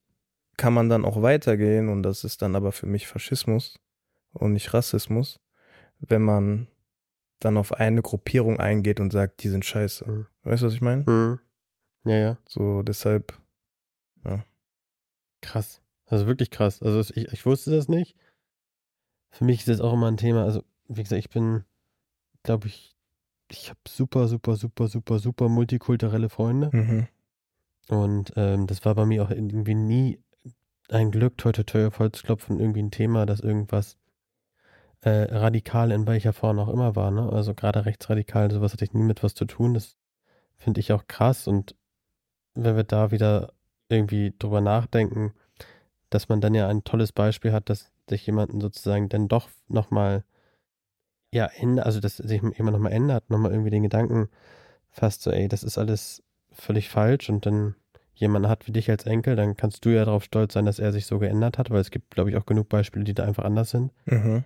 kann 0.56 0.74
man 0.74 0.88
dann 0.88 1.04
auch 1.04 1.22
weitergehen 1.22 1.88
und 1.88 2.02
das 2.02 2.24
ist 2.24 2.42
dann 2.42 2.54
aber 2.54 2.72
für 2.72 2.86
mich 2.86 3.06
Faschismus 3.06 3.80
und 4.32 4.52
nicht 4.52 4.74
Rassismus, 4.74 5.40
wenn 5.98 6.22
man 6.22 6.68
dann 7.40 7.56
auf 7.56 7.72
eine 7.72 8.02
Gruppierung 8.02 8.60
eingeht 8.60 9.00
und 9.00 9.12
sagt, 9.12 9.42
die 9.42 9.48
sind 9.48 9.64
scheiße. 9.64 10.08
Mhm. 10.08 10.26
Weißt 10.42 10.62
du, 10.62 10.66
was 10.66 10.74
ich 10.74 10.80
meine? 10.80 11.04
Mhm. 11.06 11.40
Ja, 12.04 12.16
ja. 12.16 12.38
So, 12.46 12.82
deshalb, 12.82 13.38
Krass. 15.44 15.82
Also 16.06 16.26
wirklich 16.26 16.50
krass. 16.50 16.82
Also 16.82 17.00
ich, 17.14 17.32
ich 17.32 17.44
wusste 17.44 17.70
das 17.70 17.88
nicht. 17.88 18.16
Für 19.30 19.44
mich 19.44 19.60
ist 19.60 19.68
das 19.68 19.80
auch 19.80 19.92
immer 19.92 20.08
ein 20.08 20.16
Thema. 20.16 20.44
Also, 20.44 20.62
wie 20.88 21.02
gesagt, 21.02 21.18
ich 21.18 21.28
bin, 21.28 21.64
glaube 22.42 22.68
ich, 22.68 22.96
ich 23.50 23.68
habe 23.68 23.78
super, 23.86 24.26
super, 24.26 24.56
super, 24.56 24.88
super, 24.88 25.18
super 25.18 25.48
multikulturelle 25.48 26.28
Freunde. 26.30 26.70
mhm. 26.72 27.08
Und 27.88 28.32
ähm, 28.36 28.66
das 28.66 28.86
war 28.86 28.94
bei 28.94 29.04
mir 29.04 29.22
auch 29.22 29.30
irgendwie 29.30 29.74
nie 29.74 30.18
ein 30.88 31.10
Glück, 31.10 31.36
toi 31.36 31.52
toi 31.52 31.64
toi 31.64 31.86
auf 31.86 31.98
Holz 31.98 32.22
klopfen, 32.22 32.58
irgendwie 32.58 32.82
ein 32.82 32.90
Thema, 32.90 33.26
das 33.26 33.40
irgendwas 33.40 33.98
äh, 35.02 35.24
radikal 35.24 35.92
in 35.92 36.06
welcher 36.06 36.32
Form 36.32 36.58
auch 36.58 36.70
immer 36.70 36.96
war. 36.96 37.10
Ne? 37.10 37.30
Also 37.30 37.52
gerade 37.52 37.84
rechtsradikal, 37.84 38.50
sowas 38.50 38.72
hatte 38.72 38.84
ich 38.86 38.94
nie 38.94 39.02
mit 39.02 39.22
was 39.22 39.34
zu 39.34 39.44
tun. 39.44 39.74
Das 39.74 39.98
finde 40.56 40.80
ich 40.80 40.92
auch 40.92 41.06
krass. 41.06 41.46
Und 41.46 41.76
wenn 42.54 42.76
wir 42.76 42.84
da 42.84 43.10
wieder 43.10 43.52
irgendwie 43.88 44.32
drüber 44.38 44.60
nachdenken, 44.60 45.32
dass 46.10 46.28
man 46.28 46.40
dann 46.40 46.54
ja 46.54 46.68
ein 46.68 46.84
tolles 46.84 47.12
Beispiel 47.12 47.52
hat, 47.52 47.70
dass 47.70 47.90
sich 48.08 48.26
jemanden 48.26 48.60
sozusagen 48.60 49.08
dann 49.08 49.28
doch 49.28 49.48
nochmal, 49.68 50.24
ja, 51.32 51.46
ändert, 51.46 51.86
also 51.86 52.00
dass 52.00 52.16
sich 52.16 52.42
jemand 52.42 52.72
nochmal 52.72 52.92
ändert, 52.92 53.30
nochmal 53.30 53.52
irgendwie 53.52 53.70
den 53.70 53.82
Gedanken 53.82 54.28
fasst, 54.90 55.22
so, 55.22 55.30
ey, 55.30 55.48
das 55.48 55.62
ist 55.62 55.78
alles 55.78 56.22
völlig 56.52 56.88
falsch 56.88 57.28
und 57.28 57.46
dann 57.46 57.74
jemanden 58.14 58.48
hat 58.48 58.68
wie 58.68 58.72
dich 58.72 58.90
als 58.90 59.06
Enkel, 59.06 59.34
dann 59.34 59.56
kannst 59.56 59.84
du 59.84 59.90
ja 59.90 60.04
darauf 60.04 60.22
stolz 60.24 60.54
sein, 60.54 60.66
dass 60.66 60.78
er 60.78 60.92
sich 60.92 61.06
so 61.06 61.18
geändert 61.18 61.58
hat, 61.58 61.70
weil 61.70 61.80
es 61.80 61.90
gibt, 61.90 62.10
glaube 62.10 62.30
ich, 62.30 62.36
auch 62.36 62.46
genug 62.46 62.68
Beispiele, 62.68 63.04
die 63.04 63.14
da 63.14 63.24
einfach 63.24 63.44
anders 63.44 63.70
sind. 63.70 63.92
Mhm. 64.06 64.44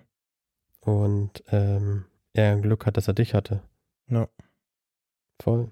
Und 0.81 1.43
ähm, 1.51 2.05
er 2.33 2.53
ein 2.53 2.61
Glück 2.61 2.85
hat, 2.85 2.97
dass 2.97 3.07
er 3.07 3.13
dich 3.13 3.33
hatte. 3.33 3.61
Ja. 4.07 4.27
Voll. 5.39 5.71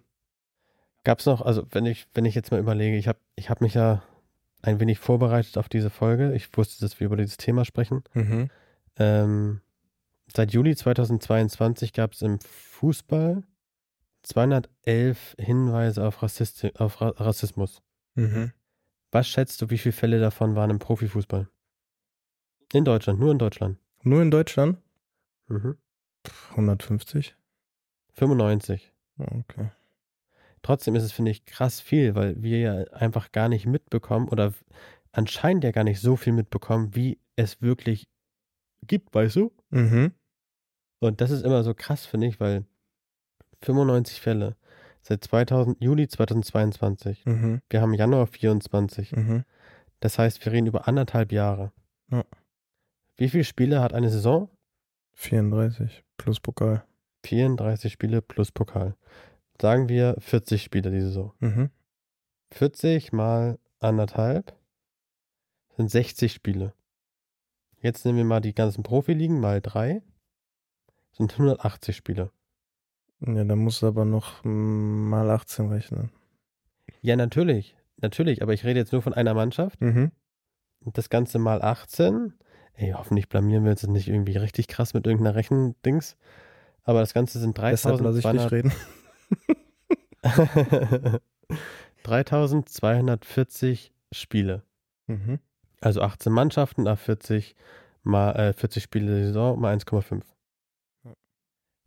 Gab 1.08 1.20
es 1.20 1.26
noch, 1.26 1.42
also 1.42 1.66
wenn 1.72 1.86
ich, 1.86 2.06
wenn 2.14 2.26
ich 2.26 2.36
jetzt 2.36 2.52
mal 2.52 2.60
überlege, 2.60 2.98
ich 2.98 3.08
habe 3.08 3.20
ich 3.38 3.50
hab 3.50 3.62
mich 3.62 3.76
ja 3.76 4.04
ein 4.62 4.82
wenig 4.82 5.00
vorbereitet 5.00 5.58
auf 5.58 5.70
diese 5.70 5.90
Folge. 5.90 6.36
Ich 6.36 6.50
wusste, 6.58 6.82
dass 6.82 7.00
wir 7.00 7.06
über 7.06 7.16
dieses 7.16 7.38
Thema 7.38 7.64
sprechen. 7.64 8.04
Mhm. 8.14 8.50
Ähm, 8.98 9.62
seit 10.36 10.52
Juli 10.52 10.76
2022 10.76 11.94
gab 11.94 12.12
es 12.12 12.24
im 12.24 12.42
Fußball 12.42 13.42
211 14.24 15.38
Hinweise 15.40 16.06
auf, 16.06 16.22
Rassisti 16.22 16.74
auf 16.76 17.00
Ra 17.00 17.14
Rassismus. 17.16 17.82
Mhm. 18.16 18.52
Was 19.10 19.30
schätzt 19.30 19.62
du, 19.62 19.70
wie 19.70 19.78
viele 19.78 19.94
Fälle 19.94 20.20
davon 20.20 20.56
waren 20.56 20.72
im 20.72 20.80
Profifußball? 20.80 21.48
In 22.74 22.84
Deutschland, 22.84 23.18
nur 23.18 23.32
in 23.32 23.40
Deutschland. 23.40 23.78
Nur 24.04 24.22
in 24.22 24.30
Deutschland? 24.30 24.78
Mhm. 25.48 25.78
150? 26.50 27.34
95. 28.12 28.92
Okay. 29.18 29.72
Trotzdem 30.68 30.96
ist 30.96 31.04
es, 31.04 31.14
finde 31.14 31.32
ich, 31.32 31.46
krass 31.46 31.80
viel, 31.80 32.14
weil 32.14 32.44
wir 32.44 32.60
ja 32.60 32.74
einfach 32.92 33.32
gar 33.32 33.48
nicht 33.48 33.66
mitbekommen 33.66 34.28
oder 34.28 34.54
anscheinend 35.14 35.64
ja 35.64 35.72
gar 35.72 35.86
nicht 35.86 36.02
so 36.02 36.18
viel 36.18 36.34
mitbekommen, 36.34 36.94
wie 36.94 37.22
es 37.38 37.62
wirklich 37.62 38.10
gibt, 38.86 39.16
weißt 39.16 39.38
du? 39.38 39.54
Mhm. 39.70 40.12
Und 41.00 41.22
das 41.22 41.32
ist 41.32 41.46
immer 41.46 41.64
so 41.64 41.74
krass, 41.74 42.06
finde 42.06 42.28
ich, 42.28 42.42
weil 42.42 42.66
95 43.62 44.20
Fälle 44.20 44.58
seit 45.00 45.24
2000, 45.24 45.82
Juli 45.82 46.10
2022. 46.10 47.26
Mhm. 47.26 47.62
Wir 47.70 47.80
haben 47.80 47.94
Januar 47.94 48.28
24. 48.28 49.14
Mhm. 49.14 49.46
Das 50.02 50.20
heißt, 50.20 50.44
wir 50.44 50.52
reden 50.52 50.68
über 50.68 50.86
anderthalb 50.86 51.32
Jahre. 51.32 51.72
Ja. 52.12 52.26
Wie 53.16 53.30
viele 53.30 53.46
Spiele 53.46 53.80
hat 53.80 53.94
eine 53.94 54.10
Saison? 54.10 54.50
34 55.14 56.04
plus 56.18 56.42
Pokal. 56.42 56.84
34 57.24 57.94
Spiele 57.94 58.22
plus 58.22 58.52
Pokal. 58.52 58.98
Sagen 59.60 59.90
wir 59.90 60.16
40 60.20 60.64
Spiele 60.64 60.92
die 60.92 61.02
Saison. 61.02 61.34
Mhm. 61.40 61.70
40 62.52 63.12
mal 63.12 63.60
anderthalb 63.80 64.56
sind 65.76 65.90
60 65.92 66.34
Spiele. 66.34 66.74
Jetzt 67.82 68.06
nehmen 68.06 68.18
wir 68.18 68.26
mal 68.26 68.42
die 68.42 68.56
ganzen 68.56 68.84
Profiligen 68.84 69.40
mal 69.40 69.62
drei. 69.62 70.02
Sind 71.12 71.34
180 71.34 71.96
Spiele. 71.96 72.32
Ja, 73.20 73.44
da 73.44 73.56
musst 73.56 73.82
du 73.82 73.88
aber 73.88 74.06
noch 74.06 74.44
mm, 74.44 75.10
mal 75.10 75.30
18 75.30 75.70
rechnen. 75.70 76.12
Ja, 77.02 77.16
natürlich. 77.16 77.76
Natürlich, 77.98 78.42
aber 78.42 78.54
ich 78.54 78.64
rede 78.64 78.80
jetzt 78.80 78.92
nur 78.92 79.02
von 79.02 79.14
einer 79.14 79.34
Mannschaft. 79.34 79.82
Mhm. 79.82 80.12
Das 80.82 81.10
Ganze 81.10 81.40
mal 81.40 81.62
18. 81.62 82.34
Ey, 82.74 82.92
hoffentlich 82.96 83.30
blamieren 83.30 83.64
wir 83.64 83.72
uns 83.72 83.82
jetzt 83.82 83.92
nicht 83.92 84.08
irgendwie 84.08 84.38
richtig 84.38 84.68
krass 84.68 84.94
mit 84.94 85.08
irgendeiner 85.08 85.36
Rechendings. 85.36 86.16
Aber 86.84 87.00
das 87.00 87.14
Ganze 87.14 87.40
sind 87.40 87.58
Deshalb 87.58 88.00
lasse 88.02 88.20
ich 88.20 88.24
3200, 88.24 88.52
reden. 88.52 88.72
3240 92.04 93.94
Spiele. 94.12 94.64
Mhm. 95.08 95.40
Also 95.82 96.02
18 96.02 96.32
Mannschaften, 96.32 96.88
auf 96.88 97.00
40 97.02 97.56
mal 98.04 98.32
äh, 98.36 98.54
40 98.54 98.84
Spiele 98.84 99.16
der 99.16 99.26
Saison 99.28 99.60
mal 99.60 99.76
1,5. 99.76 100.24
Ja. 101.04 101.14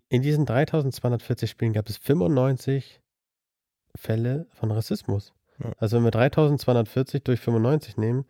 In 0.08 0.22
diesen 0.22 0.46
3240 0.46 1.50
Spielen 1.50 1.72
gab 1.72 1.88
es 1.88 1.96
95 1.96 3.00
Fälle 3.96 4.46
von 4.50 4.70
Rassismus. 4.70 5.32
Ja. 5.58 5.72
Also 5.78 5.96
wenn 5.96 6.04
wir 6.04 6.10
3240 6.12 7.24
durch 7.24 7.40
95 7.40 7.96
nehmen, 7.96 8.24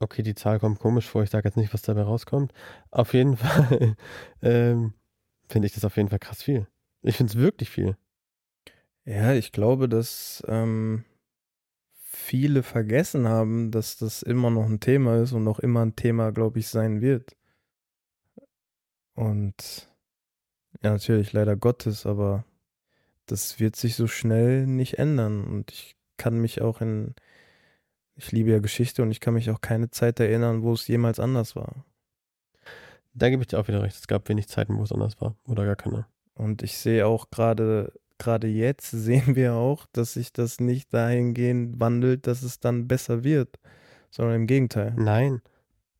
okay, 0.00 0.22
die 0.22 0.34
Zahl 0.34 0.58
kommt 0.60 0.78
komisch 0.78 1.08
vor, 1.08 1.22
ich 1.22 1.30
sage 1.30 1.48
jetzt 1.48 1.56
nicht, 1.56 1.72
was 1.72 1.82
dabei 1.82 2.02
rauskommt. 2.02 2.52
Auf 2.90 3.14
jeden 3.14 3.36
Fall 3.38 3.96
ähm, 4.42 4.94
finde 5.48 5.66
ich 5.66 5.72
das 5.72 5.84
auf 5.84 5.96
jeden 5.96 6.08
Fall 6.08 6.18
krass 6.18 6.42
viel. 6.42 6.66
Ich 7.02 7.16
finde 7.16 7.32
es 7.32 7.38
wirklich 7.38 7.70
viel. 7.70 7.96
Ja, 9.04 9.32
ich 9.32 9.52
glaube, 9.52 9.88
dass 9.88 10.42
ähm, 10.48 11.04
viele 11.94 12.62
vergessen 12.62 13.28
haben, 13.28 13.70
dass 13.70 13.96
das 13.96 14.22
immer 14.22 14.50
noch 14.50 14.66
ein 14.66 14.80
Thema 14.80 15.22
ist 15.22 15.32
und 15.32 15.46
auch 15.48 15.60
immer 15.60 15.84
ein 15.84 15.96
Thema, 15.96 16.30
glaube 16.32 16.58
ich, 16.58 16.68
sein 16.68 17.00
wird. 17.00 17.36
Und 19.14 19.88
ja, 20.82 20.92
natürlich 20.92 21.32
leider 21.32 21.56
Gottes, 21.56 22.06
aber 22.06 22.44
das 23.26 23.60
wird 23.60 23.76
sich 23.76 23.96
so 23.96 24.06
schnell 24.06 24.66
nicht 24.66 24.98
ändern. 24.98 25.44
Und 25.44 25.72
ich 25.72 25.96
kann 26.16 26.38
mich 26.38 26.60
auch 26.60 26.80
in, 26.80 27.14
ich 28.14 28.32
liebe 28.32 28.50
ja 28.50 28.58
Geschichte 28.58 29.02
und 29.02 29.10
ich 29.10 29.20
kann 29.20 29.34
mich 29.34 29.50
auch 29.50 29.60
keine 29.60 29.90
Zeit 29.90 30.20
erinnern, 30.20 30.62
wo 30.62 30.72
es 30.72 30.86
jemals 30.86 31.20
anders 31.20 31.56
war. 31.56 31.84
Da 33.14 33.30
gebe 33.30 33.42
ich 33.42 33.48
dir 33.48 33.58
auch 33.58 33.68
wieder 33.68 33.82
recht. 33.82 33.96
Es 33.96 34.06
gab 34.06 34.28
wenig 34.28 34.48
Zeiten, 34.48 34.78
wo 34.78 34.82
es 34.82 34.92
anders 34.92 35.20
war. 35.20 35.34
Oder 35.44 35.64
gar 35.64 35.76
keine. 35.76 36.06
Und 36.38 36.62
ich 36.62 36.78
sehe 36.78 37.06
auch 37.06 37.30
gerade, 37.30 37.92
gerade 38.16 38.46
jetzt 38.46 38.90
sehen 38.92 39.36
wir 39.36 39.54
auch, 39.54 39.86
dass 39.92 40.14
sich 40.14 40.32
das 40.32 40.60
nicht 40.60 40.94
dahingehend 40.94 41.80
wandelt, 41.80 42.26
dass 42.26 42.42
es 42.42 42.60
dann 42.60 42.88
besser 42.88 43.24
wird, 43.24 43.58
sondern 44.10 44.36
im 44.36 44.46
Gegenteil. 44.46 44.94
Nein. 44.96 45.42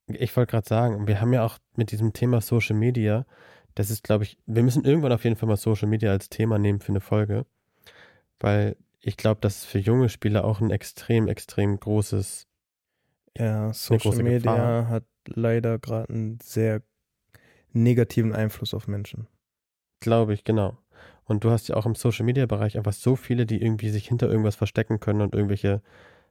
Ich 0.07 0.35
wollte 0.37 0.53
gerade 0.53 0.67
sagen, 0.67 1.07
wir 1.07 1.21
haben 1.21 1.35
ja 1.35 1.45
auch 1.45 1.59
mit 1.77 1.91
diesem 1.91 2.15
Thema 2.15 2.41
Social 2.41 2.77
Media, 2.77 3.27
das 3.75 3.91
ist, 3.91 4.03
glaube 4.03 4.25
ich, 4.25 4.39
wir 4.47 4.63
müssen 4.63 4.85
irgendwann 4.85 5.13
auf 5.13 5.25
jeden 5.25 5.37
Fall 5.37 5.49
mal 5.49 5.57
Social 5.57 5.89
Media 5.89 6.11
als 6.11 6.31
Thema 6.31 6.59
nehmen 6.59 6.81
für 6.81 6.93
eine 6.93 7.01
Folge. 7.01 7.45
Weil 8.41 8.77
ich 9.01 9.17
glaube, 9.17 9.41
dass 9.41 9.59
es 9.59 9.65
für 9.65 9.79
junge 9.79 10.09
Spieler 10.09 10.45
auch 10.45 10.61
ein 10.61 10.71
extrem, 10.71 11.29
extrem 11.29 11.79
großes. 11.79 12.47
Ja, 13.37 13.73
Social 13.73 14.23
Media 14.23 14.39
Gefahr. 14.39 14.89
hat 14.89 15.05
leider 15.27 15.79
gerade 15.79 16.13
einen 16.13 16.39
sehr 16.43 16.83
negativen 17.73 18.33
Einfluss 18.33 18.75
auf 18.75 18.89
Menschen. 18.89 19.29
Glaube 20.01 20.35
ich, 20.35 20.45
genau. 20.45 20.79
Und 21.25 21.45
du 21.45 21.51
hast 21.51 21.69
ja 21.69 21.77
auch 21.77 21.87
im 21.87 21.95
Social 21.95 22.25
Media 22.25 22.47
Bereich 22.47 22.79
einfach 22.79 22.93
so 22.93 23.17
viele, 23.17 23.45
die 23.45 23.61
irgendwie 23.61 23.91
sich 23.91 24.09
hinter 24.09 24.29
irgendwas 24.29 24.57
verstecken 24.57 25.01
können 25.01 25.21
und 25.21 25.35
irgendwelche 25.35 25.83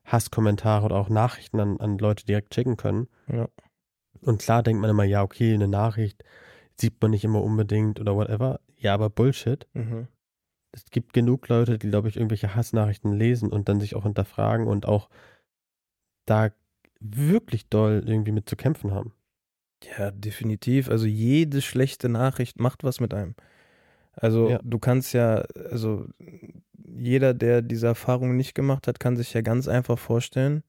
Hasskommentare 0.06 0.86
oder 0.86 0.96
auch 0.96 1.10
Nachrichten 1.10 1.60
an, 1.60 1.80
an 1.80 1.98
Leute 1.98 2.26
direkt 2.26 2.56
schicken 2.56 2.78
können. 2.78 3.08
Ja. 3.28 3.48
Und 4.22 4.42
klar 4.42 4.64
denkt 4.64 4.82
man 4.82 4.90
immer, 4.90 5.04
ja, 5.04 5.22
okay, 5.22 5.54
eine 5.54 5.68
Nachricht 5.68 6.24
sieht 6.80 7.02
man 7.02 7.12
nicht 7.12 7.24
immer 7.24 7.44
unbedingt 7.44 8.00
oder 8.00 8.16
whatever. 8.16 8.60
Ja, 8.78 8.94
aber 8.94 9.10
Bullshit. 9.10 9.68
Mhm. 9.74 10.08
Es 10.72 10.86
gibt 10.90 11.14
genug 11.14 11.48
Leute, 11.48 11.78
die, 11.78 11.90
glaube 11.90 12.10
ich, 12.10 12.18
irgendwelche 12.18 12.56
Hassnachrichten 12.56 13.14
lesen 13.14 13.52
und 13.52 13.70
dann 13.70 13.80
sich 13.80 13.96
auch 13.96 14.04
hinterfragen 14.04 14.68
und 14.68 14.86
auch 14.86 15.10
da 16.26 16.50
wirklich 17.00 17.70
doll 17.70 18.04
irgendwie 18.06 18.32
mit 18.32 18.50
zu 18.50 18.56
kämpfen 18.56 18.92
haben. 18.92 19.14
Ja, 19.98 20.12
definitiv. 20.12 20.90
Also 20.90 21.06
jede 21.06 21.62
schlechte 21.62 22.10
Nachricht 22.10 22.60
macht 22.60 22.84
was 22.84 23.00
mit 23.00 23.14
einem. 23.14 23.36
Also 24.20 24.50
Ja. 24.50 24.60
du 24.64 24.80
kannst 24.80 25.14
ja, 25.14 25.44
also 25.72 26.06
jeder, 26.86 27.34
der 27.34 27.62
diese 27.62 27.88
Erfahrung 27.88 28.36
nicht 28.36 28.56
gemacht 28.56 28.88
hat, 28.88 29.00
kann 29.00 29.16
sich 29.16 29.34
ja 29.34 29.42
ganz 29.42 29.68
einfach 29.68 30.00
vorstellen, 30.00 30.64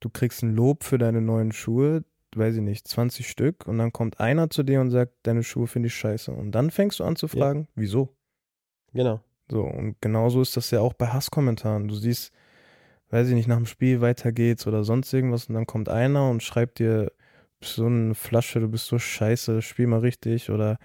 du 0.00 0.10
kriegst 0.10 0.42
ein 0.42 0.54
Lob 0.54 0.84
für 0.84 0.98
deine 0.98 1.20
neuen 1.22 1.52
Schuhe, 1.52 2.04
weiß 2.34 2.56
ich 2.56 2.62
nicht, 2.62 2.86
20 2.88 3.28
Stück, 3.28 3.66
und 3.66 3.78
dann 3.78 3.92
kommt 3.92 4.20
einer 4.20 4.50
zu 4.50 4.62
dir 4.62 4.80
und 4.80 4.90
sagt, 4.90 5.12
deine 5.22 5.42
Schuhe 5.42 5.68
finde 5.68 5.86
ich 5.86 5.94
scheiße. 5.94 6.32
Und 6.32 6.52
dann 6.52 6.70
fängst 6.70 6.98
du 7.00 7.04
an 7.04 7.16
zu 7.16 7.26
Ja. 7.26 7.38
fragen, 7.38 7.68
wieso? 7.76 8.14
Genau. 8.92 9.20
So, 9.48 9.62
und 9.62 9.96
genauso 10.00 10.42
ist 10.42 10.56
das 10.56 10.70
ja 10.72 10.80
auch 10.80 10.92
bei 10.94 11.06
Hasskommentaren. 11.06 11.86
Du 11.86 11.94
siehst, 11.94 12.32
weiß 13.10 13.28
ich 13.28 13.34
nicht, 13.34 13.46
nach 13.46 13.56
dem 13.56 13.66
Spiel 13.66 14.00
weiter 14.00 14.32
geht's 14.32 14.66
oder 14.66 14.82
sonst 14.82 15.12
irgendwas 15.12 15.46
und 15.46 15.54
dann 15.54 15.66
kommt 15.66 15.88
einer 15.88 16.28
und 16.28 16.42
schreibt 16.42 16.80
dir, 16.80 17.12
so 17.62 17.86
eine 17.86 18.14
Flasche, 18.14 18.60
du 18.60 18.68
bist 18.68 18.86
so 18.86 18.98
scheiße, 18.98 19.62
spiel 19.62 19.86
mal 19.86 20.00
richtig 20.00 20.50
oder 20.50 20.78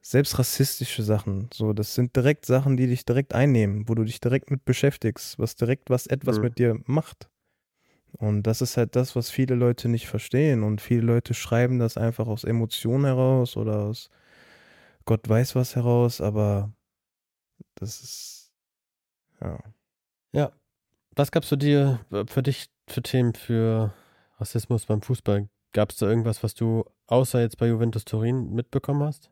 selbst 0.00 0.38
rassistische 0.38 1.02
Sachen. 1.02 1.50
So, 1.52 1.72
das 1.72 1.94
sind 1.94 2.16
direkt 2.16 2.46
Sachen, 2.46 2.76
die 2.76 2.86
dich 2.86 3.04
direkt 3.04 3.34
einnehmen, 3.34 3.88
wo 3.88 3.94
du 3.94 4.04
dich 4.04 4.20
direkt 4.20 4.50
mit 4.50 4.64
beschäftigst, 4.64 5.38
was 5.38 5.56
direkt 5.56 5.90
was 5.90 6.06
etwas 6.06 6.38
Mhm. 6.38 6.42
mit 6.42 6.58
dir 6.58 6.80
macht. 6.86 7.28
Und 8.12 8.44
das 8.44 8.62
ist 8.62 8.76
halt 8.76 8.96
das, 8.96 9.16
was 9.16 9.30
viele 9.30 9.54
Leute 9.54 9.88
nicht 9.88 10.08
verstehen. 10.08 10.62
Und 10.62 10.80
viele 10.80 11.02
Leute 11.02 11.34
schreiben 11.34 11.78
das 11.78 11.96
einfach 11.96 12.26
aus 12.26 12.44
Emotionen 12.44 13.04
heraus 13.04 13.56
oder 13.56 13.80
aus 13.80 14.10
Gott 15.04 15.28
weiß 15.28 15.54
was 15.54 15.74
heraus, 15.76 16.20
aber 16.20 16.72
das 17.76 18.00
ist, 18.02 18.52
ja. 19.40 19.58
Ja. 20.32 20.52
Was 21.16 21.32
gab's 21.32 21.48
für 21.48 21.58
dir, 21.58 22.00
für 22.28 22.42
dich, 22.42 22.70
für 22.88 23.02
Themen 23.02 23.34
für 23.34 23.94
Rassismus 24.38 24.86
beim 24.86 25.02
Fußball? 25.02 25.48
Gab 25.72 25.90
es 25.90 25.96
da 25.98 26.08
irgendwas, 26.08 26.42
was 26.42 26.54
du 26.54 26.84
außer 27.06 27.40
jetzt 27.40 27.58
bei 27.58 27.68
Juventus 27.68 28.04
Turin 28.04 28.52
mitbekommen 28.54 29.02
hast? 29.02 29.30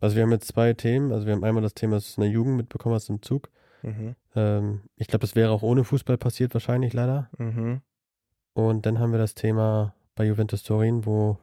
Also 0.00 0.16
wir 0.16 0.22
haben 0.22 0.32
jetzt 0.32 0.48
zwei 0.48 0.72
Themen. 0.74 1.12
Also 1.12 1.26
wir 1.26 1.34
haben 1.34 1.44
einmal 1.44 1.62
das 1.62 1.74
Thema, 1.74 1.96
dass 1.96 2.14
du 2.14 2.20
in 2.20 2.26
der 2.28 2.32
Jugend 2.32 2.56
mitbekommen 2.56 2.94
hast 2.94 3.08
im 3.08 3.22
Zug. 3.22 3.50
Mhm. 3.82 4.16
Ähm, 4.34 4.82
ich 4.96 5.08
glaube, 5.08 5.20
das 5.20 5.34
wäre 5.34 5.50
auch 5.50 5.62
ohne 5.62 5.84
Fußball 5.84 6.18
passiert 6.18 6.54
wahrscheinlich 6.54 6.92
leider. 6.92 7.30
Mhm. 7.38 7.80
Und 8.54 8.86
dann 8.86 8.98
haben 8.98 9.12
wir 9.12 9.18
das 9.18 9.34
Thema 9.34 9.94
bei 10.14 10.24
Juventus 10.26 10.62
Turin, 10.62 11.06
wo 11.06 11.38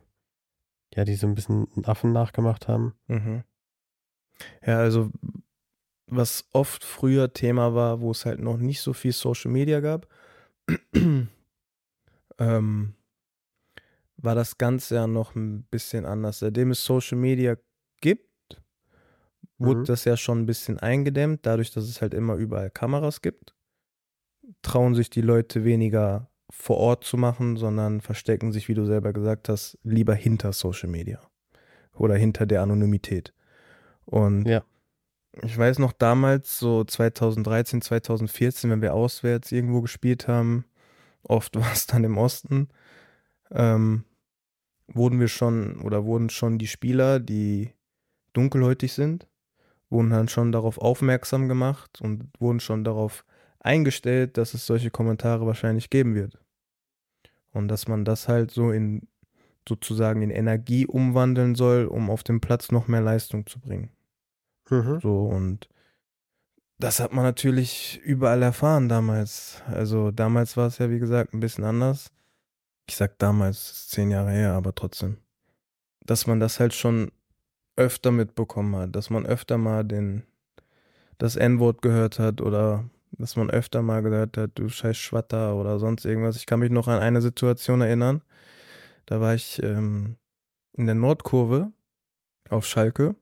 ja 0.94 1.06
die 1.06 1.16
so 1.16 1.28
ein 1.28 1.36
bisschen 1.36 1.68
einen 1.76 1.86
Affen 1.86 2.12
nachgemacht 2.12 2.68
haben. 2.68 2.94
Mhm. 3.08 3.44
Ja, 4.66 4.80
also 4.80 5.12
was 6.08 6.46
oft 6.52 6.84
früher 6.84 7.32
Thema 7.34 7.74
war, 7.74 8.02
wo 8.02 8.12
es 8.12 8.26
halt 8.26 8.40
noch 8.40 8.58
nicht 8.58 8.82
so 8.82 8.94
viel 8.94 9.14
Social 9.14 9.52
Media 9.52 9.80
gab, 9.80 10.08
ähm, 12.38 12.94
war 14.18 14.36
das 14.36 14.58
Ganze 14.58 14.96
ja 14.96 15.08
noch 15.08 15.36
ein 15.36 15.64
bisschen 15.64 16.06
anders. 16.06 16.40
Seitdem 16.40 16.72
es 16.72 16.84
Social 16.84 17.18
Media 17.18 17.56
gibt, 18.02 18.31
wurde 19.64 19.82
Mhm. 19.82 19.86
das 19.86 20.06
ja 20.06 20.18
schon 20.18 20.40
ein 20.42 20.46
bisschen 20.46 20.80
eingedämmt, 20.80 21.46
dadurch, 21.46 21.72
dass 21.72 21.86
es 21.86 22.02
halt 22.02 22.14
immer 22.14 22.36
überall 22.36 22.70
Kameras 22.70 23.22
gibt. 23.22 23.54
Trauen 24.62 24.96
sich 24.96 25.10
die 25.10 25.22
Leute 25.22 25.64
weniger 25.64 26.30
vor 26.50 26.78
Ort 26.78 27.04
zu 27.06 27.18
machen, 27.18 27.56
sondern 27.56 28.02
verstecken 28.02 28.52
sich, 28.52 28.68
wie 28.68 28.74
du 28.74 28.86
selber 28.86 29.14
gesagt 29.14 29.48
hast, 29.50 29.78
lieber 29.84 30.14
hinter 30.14 30.52
Social 30.54 30.90
Media 30.90 31.20
oder 31.94 32.16
hinter 32.16 32.46
der 32.46 32.62
Anonymität. 32.62 33.34
Und 34.06 34.46
Ja. 34.48 34.64
Ich 35.44 35.58
weiß 35.58 35.80
noch 35.80 35.94
damals, 35.94 36.60
so 36.60 36.84
2013, 36.84 37.82
2014, 37.82 38.70
wenn 38.70 38.82
wir 38.82 38.94
auswärts 38.94 39.54
irgendwo 39.54 39.80
gespielt 39.80 40.28
haben, 40.28 40.66
oft 41.24 41.56
war 41.60 41.72
es 41.72 41.88
dann 41.88 42.04
im 42.04 42.18
Osten, 42.18 42.68
ähm, 43.50 44.04
wurden 44.88 45.22
wir 45.22 45.30
schon 45.30 45.80
oder 45.82 46.04
wurden 46.04 46.30
schon 46.30 46.58
die 46.58 46.68
Spieler, 46.68 47.22
die 47.22 47.72
dunkelhäutig 48.34 48.92
sind, 48.92 49.28
wurden 49.92 50.10
dann 50.10 50.28
schon 50.28 50.52
darauf 50.52 50.78
aufmerksam 50.78 51.48
gemacht 51.48 52.02
und 52.02 52.30
wurden 52.40 52.60
schon 52.60 52.84
darauf 52.84 53.26
eingestellt, 53.60 54.38
dass 54.38 54.54
es 54.54 54.66
solche 54.66 54.90
Kommentare 54.90 55.46
wahrscheinlich 55.46 55.90
geben 55.90 56.16
wird. 56.16 56.40
Und 57.52 57.68
dass 57.68 57.88
man 57.88 58.06
das 58.06 58.28
halt 58.28 58.52
so 58.52 58.72
in 58.72 59.08
sozusagen 59.68 60.22
in 60.22 60.32
Energie 60.32 60.88
umwandeln 60.88 61.54
soll, 61.54 61.86
um 61.86 62.10
auf 62.10 62.24
dem 62.24 62.42
Platz 62.42 62.72
noch 62.72 62.88
mehr 62.88 63.02
Leistung 63.02 63.46
zu 63.46 63.60
bringen. 63.60 63.92
Mhm. 64.70 65.00
So 65.02 65.26
und 65.26 65.70
das 66.80 67.00
hat 67.00 67.14
man 67.14 67.24
natürlich 67.24 68.00
überall 68.04 68.42
erfahren 68.42 68.90
damals. 68.90 69.62
Also 69.68 70.10
damals 70.10 70.58
war 70.58 70.68
es 70.68 70.80
ja 70.80 70.90
wie 70.90 71.00
gesagt 71.00 71.34
ein 71.34 71.40
bisschen 71.40 71.64
anders. 71.64 72.12
Ich 72.88 72.96
sag 72.96 73.20
damals, 73.20 73.88
zehn 73.90 74.10
Jahre 74.10 74.32
her, 74.32 74.54
aber 74.54 74.74
trotzdem. 74.74 75.18
Dass 76.04 76.26
man 76.26 76.40
das 76.40 76.60
halt 76.60 76.74
schon 76.74 77.12
öfter 77.82 78.12
mitbekommen 78.12 78.76
hat, 78.76 78.96
dass 78.96 79.10
man 79.10 79.26
öfter 79.26 79.58
mal 79.58 79.84
den 79.84 80.24
das 81.18 81.36
N-Wort 81.36 81.82
gehört 81.82 82.18
hat 82.18 82.42
oder 82.42 82.90
dass 83.12 83.36
man 83.36 83.50
öfter 83.50 83.82
mal 83.82 84.02
gehört 84.02 84.38
hat, 84.38 84.52
du 84.56 84.70
scheiß 84.70 84.98
Schwatter 84.98 85.56
oder 85.56 85.78
sonst 85.78 86.06
irgendwas. 86.06 86.38
Ich 86.38 86.46
kann 86.46 86.60
mich 86.60 86.72
noch 86.72 86.88
an 86.88 87.00
eine 87.00 87.22
Situation 87.22 87.82
erinnern. 87.82 88.24
Da 89.06 89.20
war 89.22 89.36
ich 89.36 89.62
ähm, 89.62 90.18
in 90.74 90.86
der 90.86 90.96
Nordkurve 90.96 91.72
auf 92.50 92.66
Schalke 92.66 93.16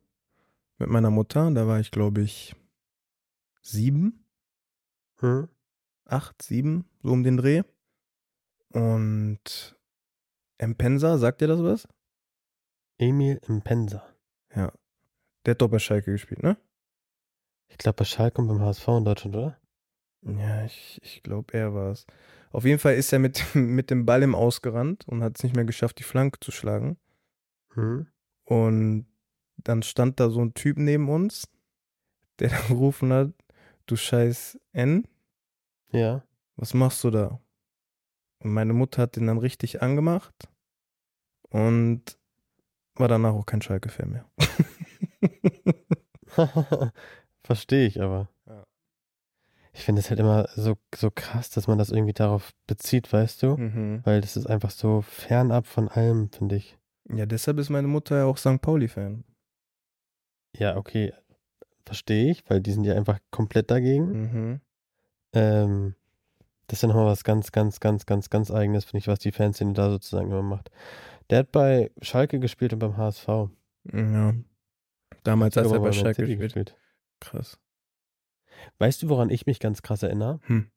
mit 0.77 0.89
meiner 0.89 1.09
Mutter. 1.09 1.51
Da 1.51 1.67
war 1.67 1.79
ich, 1.79 1.91
glaube 1.91 2.21
ich, 2.21 2.55
sieben, 3.61 4.23
Hm? 5.19 5.49
acht, 6.05 6.41
sieben, 6.41 6.85
so 7.03 7.11
um 7.11 7.23
den 7.23 7.37
Dreh. 7.37 7.63
Und 8.71 9.77
Mpensa, 10.61 11.17
sagt 11.17 11.41
dir 11.41 11.47
das 11.47 11.61
was? 11.61 11.87
Emil 12.97 13.39
Impensa. 13.47 14.03
Der 15.45 15.51
hat 15.51 15.61
doch 15.61 15.69
bei 15.69 15.79
Schalke 15.79 16.11
gespielt, 16.11 16.43
ne? 16.43 16.57
Ich 17.69 17.77
glaube 17.77 17.97
bei 17.97 18.05
Schalke 18.05 18.41
und 18.41 18.47
beim 18.47 18.61
HSV 18.61 18.87
in 18.89 19.05
Deutschland, 19.05 19.35
oder? 19.35 19.57
Ja, 20.21 20.65
ich, 20.65 20.99
ich 21.01 21.23
glaube, 21.23 21.53
er 21.53 21.73
war 21.73 21.91
es. 21.91 22.05
Auf 22.51 22.65
jeden 22.65 22.79
Fall 22.79 22.95
ist 22.95 23.13
er 23.13 23.19
mit, 23.19 23.43
mit 23.55 23.89
dem 23.89 24.05
Ball 24.05 24.23
im 24.23 24.35
Ausgerannt 24.35 25.07
und 25.07 25.23
hat 25.23 25.37
es 25.37 25.43
nicht 25.43 25.55
mehr 25.55 25.65
geschafft, 25.65 25.99
die 25.99 26.03
Flanke 26.03 26.39
zu 26.39 26.51
schlagen. 26.51 26.97
Hm? 27.73 28.07
Und 28.45 29.05
dann 29.57 29.83
stand 29.83 30.19
da 30.19 30.29
so 30.29 30.41
ein 30.41 30.53
Typ 30.53 30.77
neben 30.77 31.09
uns, 31.09 31.47
der 32.39 32.49
dann 32.49 32.67
gerufen 32.67 33.13
hat, 33.13 33.31
du 33.85 33.95
scheiß 33.95 34.59
N, 34.73 35.07
Ja. 35.91 36.23
was 36.55 36.73
machst 36.73 37.03
du 37.03 37.11
da? 37.11 37.39
Und 38.39 38.53
meine 38.53 38.73
Mutter 38.73 39.03
hat 39.03 39.15
den 39.15 39.27
dann 39.27 39.37
richtig 39.37 39.81
angemacht 39.81 40.33
und 41.49 42.17
war 42.95 43.07
danach 43.07 43.33
auch 43.33 43.45
kein 43.45 43.61
Schalke-Fan 43.61 44.09
mehr. 44.09 44.29
Verstehe 47.43 47.87
ich 47.87 48.01
aber. 48.01 48.29
Ja. 48.47 48.63
Ich 49.73 49.83
finde 49.83 50.01
es 50.01 50.09
halt 50.09 50.19
immer 50.19 50.47
so, 50.55 50.77
so 50.95 51.09
krass, 51.13 51.49
dass 51.49 51.67
man 51.67 51.77
das 51.77 51.91
irgendwie 51.91 52.13
darauf 52.13 52.51
bezieht, 52.67 53.11
weißt 53.11 53.43
du? 53.43 53.57
mhm. 53.57 54.01
Weil 54.03 54.21
das 54.21 54.37
ist 54.37 54.47
einfach 54.47 54.71
so 54.71 55.01
fernab 55.01 55.67
von 55.67 55.87
allem, 55.87 56.29
finde 56.31 56.55
ich. 56.55 56.77
Ja, 57.11 57.25
deshalb 57.25 57.57
ist 57.57 57.69
meine 57.69 57.87
Mutter 57.87 58.17
ja 58.17 58.25
auch 58.25 58.37
St. 58.37 58.61
Pauli-Fan. 58.61 59.23
Ja, 60.57 60.77
okay. 60.77 61.13
Verstehe 61.85 62.31
ich, 62.31 62.47
weil 62.49 62.61
die 62.61 62.71
sind 62.71 62.83
ja 62.83 62.95
einfach 62.95 63.19
komplett 63.31 63.71
dagegen. 63.71 64.11
Mhm. 64.11 64.61
Ähm, 65.33 65.95
das 66.67 66.77
ist 66.77 66.81
ja 66.83 66.87
nochmal 66.89 67.07
was 67.07 67.23
ganz, 67.23 67.51
ganz, 67.51 67.79
ganz, 67.79 68.05
ganz, 68.05 68.29
ganz 68.29 68.51
eigenes, 68.51 68.85
finde 68.85 68.99
ich, 68.99 69.07
was 69.07 69.19
die 69.19 69.31
Fanszene 69.31 69.73
da 69.73 69.89
sozusagen 69.89 70.29
immer 70.29 70.43
macht. 70.43 70.69
Der 71.29 71.39
hat 71.39 71.51
bei 71.51 71.91
Schalke 72.01 72.39
gespielt 72.39 72.73
und 72.73 72.79
beim 72.79 72.97
HSV. 72.97 73.27
Ja. 73.91 74.33
Damals, 75.23 75.57
als 75.57 75.71
er 75.71 75.79
bei 75.79 75.91
Schalke 75.91 76.25
gespielt 76.25 76.75
Krass. 77.19 77.59
Weißt 78.77 79.03
du, 79.03 79.09
woran 79.09 79.29
ich 79.29 79.45
mich 79.45 79.59
ganz 79.59 79.81
krass 79.81 80.03
erinnere? 80.03 80.39
Hm. 80.43 80.69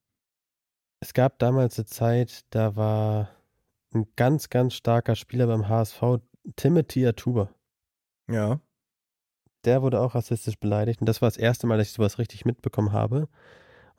Es 1.01 1.14
gab 1.14 1.38
damals 1.38 1.78
eine 1.78 1.86
Zeit, 1.86 2.45
da 2.51 2.76
war 2.76 3.30
ein 3.93 4.07
ganz, 4.16 4.51
ganz 4.51 4.74
starker 4.74 5.16
Spieler 5.16 5.47
beim 5.47 5.68
HSV, 5.68 6.03
Timothy 6.57 7.07
Atuba. 7.07 7.51
Ja. 8.28 8.61
Der 9.64 9.82
wurde 9.82 10.01
auch 10.01 10.14
rassistisch 10.14 10.59
beleidigt 10.59 11.01
und 11.01 11.07
das 11.07 11.22
war 11.22 11.28
das 11.28 11.36
erste 11.36 11.66
Mal, 11.66 11.78
dass 11.78 11.88
ich 11.88 11.93
sowas 11.93 12.18
richtig 12.18 12.45
mitbekommen 12.45 12.93
habe. 12.93 13.28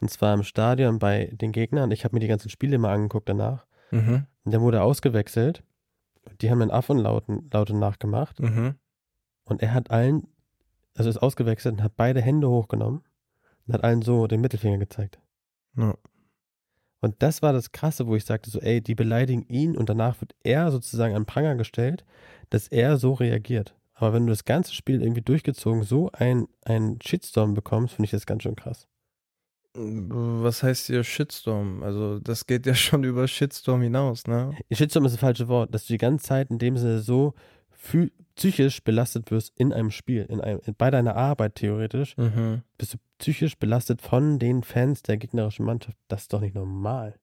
Und 0.02 0.10
zwar 0.10 0.34
im 0.34 0.44
Stadion 0.44 1.00
bei 1.00 1.30
den 1.34 1.52
Gegnern. 1.52 1.92
Ich 1.92 2.04
habe 2.04 2.16
mir 2.16 2.20
die 2.20 2.28
ganzen 2.28 2.50
Spiele 2.50 2.78
mal 2.78 2.94
angeguckt 2.94 3.30
danach. 3.30 3.66
Mhm. 3.92 4.26
Und 4.44 4.54
dann 4.54 4.62
wurde 4.62 4.78
er 4.78 4.84
ausgewechselt. 4.84 5.64
Die 6.42 6.52
haben 6.52 6.60
den 6.60 6.72
Affenlauten 6.72 7.50
Laute 7.52 7.76
nachgemacht. 7.76 8.40
Mhm. 8.40 8.76
Und 9.46 9.62
er 9.62 9.74
hat 9.74 9.92
allen, 9.92 10.28
also 10.96 11.10
ist 11.10 11.18
ausgewechselt 11.18 11.76
und 11.76 11.84
hat 11.84 11.96
beide 11.96 12.22
Hände 12.22 12.50
hochgenommen 12.50 13.04
und 13.68 13.74
hat 13.74 13.84
allen 13.84 14.02
so 14.02 14.28
den 14.28 14.42
Mittelfinger 14.42 14.78
gezeigt. 14.78 15.20
Ja. 15.78 15.96
Und 17.02 17.22
das 17.22 17.42
war 17.42 17.52
das 17.52 17.72
Krasse, 17.74 18.08
wo 18.08 18.16
ich 18.16 18.24
sagte 18.24 18.50
so, 18.50 18.60
ey, 18.62 18.80
die 18.82 18.96
beleidigen 18.96 19.44
ihn 19.50 19.76
und 19.76 19.90
danach 19.90 20.22
wird 20.22 20.36
er 20.44 20.72
sozusagen 20.72 21.16
an 21.16 21.26
Pranger 21.26 21.56
gestellt, 21.56 22.06
dass 22.50 22.70
er 22.70 22.98
so 22.98 23.14
reagiert. 23.14 23.76
Aber 23.94 24.14
wenn 24.14 24.26
du 24.26 24.32
das 24.32 24.46
ganze 24.46 24.74
Spiel 24.74 25.02
irgendwie 25.02 25.22
durchgezogen 25.22 25.84
so 25.84 26.10
ein, 26.14 26.48
ein 26.64 27.00
Shitstorm 27.04 27.54
bekommst, 27.54 27.96
finde 27.96 28.06
ich 28.06 28.12
das 28.12 28.26
ganz 28.26 28.44
schön 28.44 28.56
krass. 28.56 28.88
Was 29.76 30.62
heißt 30.62 30.88
hier 30.88 31.04
Shitstorm? 31.04 31.82
Also, 31.84 32.20
das 32.20 32.46
geht 32.46 32.66
ja 32.66 32.76
schon 32.76 33.04
über 33.04 33.28
Shitstorm 33.28 33.82
hinaus, 33.82 34.28
ne? 34.28 34.56
Shitstorm 34.72 35.06
ist 35.06 35.14
das 35.14 35.20
falsche 35.20 35.48
Wort, 35.48 35.74
dass 35.74 35.88
du 35.88 35.94
die 35.94 35.98
ganze 35.98 36.26
Zeit 36.26 36.52
in 36.52 36.60
dem 36.60 36.78
Sinne 36.78 37.00
so 37.00 37.34
phü- 37.76 38.12
psychisch 38.36 38.84
belastet 38.84 39.30
wirst 39.32 39.52
in 39.56 39.72
einem 39.74 39.92
Spiel, 39.92 40.26
in 40.30 40.42
einem, 40.42 40.60
bei 40.78 40.90
deiner 40.92 41.16
Arbeit 41.16 41.56
theoretisch, 41.56 42.18
Mhm. 42.18 42.62
bist 42.78 42.94
du 42.96 42.98
psychisch 43.20 43.58
belastet 43.58 44.02
von 44.02 44.40
den 44.40 44.64
Fans 44.64 45.02
der 45.04 45.18
gegnerischen 45.18 45.66
Mannschaft. 45.66 45.98
Das 46.08 46.24
ist 46.24 46.34
doch 46.34 46.42
nicht 46.42 46.56
normal. 46.56 47.16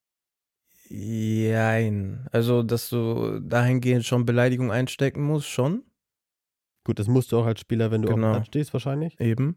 Jein. 0.88 2.26
Also, 2.32 2.62
dass 2.62 2.88
du 2.88 3.40
dahingehend 3.40 4.04
schon 4.04 4.26
Beleidigung 4.26 4.72
einstecken 4.72 5.22
musst, 5.22 5.48
schon. 5.48 5.84
Gut, 6.84 6.98
das 6.98 7.06
musst 7.08 7.30
du 7.32 7.38
auch 7.38 7.46
als 7.46 7.60
Spieler, 7.60 7.90
wenn 7.90 8.02
du 8.02 8.08
Genau. 8.08 8.28
auf 8.28 8.32
dem 8.32 8.36
Platz 8.38 8.46
stehst, 8.48 8.72
wahrscheinlich. 8.72 9.18
Eben. 9.20 9.56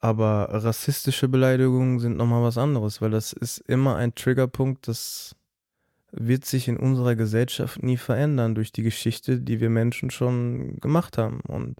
Aber 0.00 0.48
rassistische 0.50 1.28
Beleidigungen 1.28 1.98
sind 2.00 2.16
nochmal 2.16 2.42
was 2.42 2.56
anderes, 2.58 3.00
weil 3.02 3.10
das 3.10 3.32
ist 3.32 3.58
immer 3.58 3.96
ein 3.96 4.14
Triggerpunkt, 4.14 4.88
das 4.88 5.36
wird 6.12 6.44
sich 6.44 6.68
in 6.68 6.76
unserer 6.76 7.14
Gesellschaft 7.14 7.82
nie 7.82 7.96
verändern 7.96 8.54
durch 8.54 8.72
die 8.72 8.82
Geschichte, 8.82 9.40
die 9.40 9.60
wir 9.60 9.70
Menschen 9.70 10.10
schon 10.10 10.76
gemacht 10.80 11.18
haben. 11.18 11.40
Und 11.40 11.76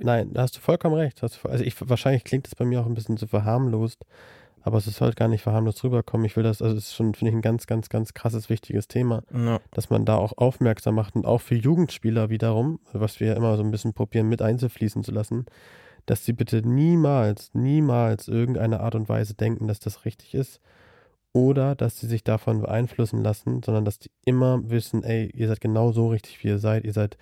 Nein, 0.00 0.32
da 0.32 0.42
hast 0.42 0.56
du 0.56 0.60
vollkommen 0.60 0.94
recht. 0.94 1.22
Also 1.22 1.64
ich, 1.64 1.74
wahrscheinlich 1.88 2.24
klingt 2.24 2.46
das 2.46 2.54
bei 2.54 2.64
mir 2.64 2.80
auch 2.80 2.86
ein 2.86 2.94
bisschen 2.94 3.16
so 3.16 3.26
verharmlost, 3.26 4.04
aber 4.62 4.78
es 4.78 4.84
soll 4.84 5.12
gar 5.12 5.28
nicht 5.28 5.42
verharmlost 5.42 5.82
rüberkommen. 5.84 6.24
Ich 6.24 6.36
will 6.36 6.44
das, 6.44 6.62
also 6.62 6.76
es 6.76 6.84
ist 6.84 6.94
schon, 6.94 7.14
finde 7.14 7.30
ich, 7.30 7.36
ein 7.36 7.42
ganz, 7.42 7.66
ganz, 7.66 7.88
ganz 7.88 8.14
krasses, 8.14 8.48
wichtiges 8.48 8.88
Thema, 8.88 9.22
ja, 9.32 9.60
dass 9.72 9.90
man 9.90 10.04
da 10.04 10.16
auch 10.16 10.36
aufmerksam 10.36 10.94
macht 10.94 11.16
und 11.16 11.26
auch 11.26 11.40
für 11.40 11.56
Jugendspieler 11.56 12.30
wiederum, 12.30 12.80
was 12.92 13.20
wir 13.20 13.28
ja 13.28 13.34
immer 13.34 13.56
so 13.56 13.62
ein 13.62 13.70
bisschen 13.70 13.92
probieren 13.92 14.28
mit 14.28 14.42
einzufließen 14.42 15.02
zu 15.02 15.12
lassen, 15.12 15.46
dass 16.06 16.24
sie 16.24 16.32
bitte 16.32 16.66
niemals, 16.66 17.50
niemals 17.54 18.28
irgendeine 18.28 18.80
Art 18.80 18.94
und 18.94 19.08
Weise 19.08 19.34
denken, 19.34 19.66
dass 19.66 19.80
das 19.80 20.04
richtig 20.04 20.34
ist 20.34 20.60
oder 21.46 21.74
dass 21.74 22.00
sie 22.00 22.06
sich 22.06 22.24
davon 22.24 22.60
beeinflussen 22.60 23.22
lassen, 23.22 23.62
sondern 23.62 23.84
dass 23.84 23.98
die 23.98 24.10
immer 24.24 24.68
wissen, 24.70 25.04
ey, 25.04 25.30
ihr 25.34 25.48
seid 25.48 25.60
genau 25.60 25.92
so 25.92 26.08
richtig, 26.08 26.42
wie 26.42 26.48
ihr 26.48 26.58
seid, 26.58 26.84
ihr 26.84 26.92
seid 26.92 27.16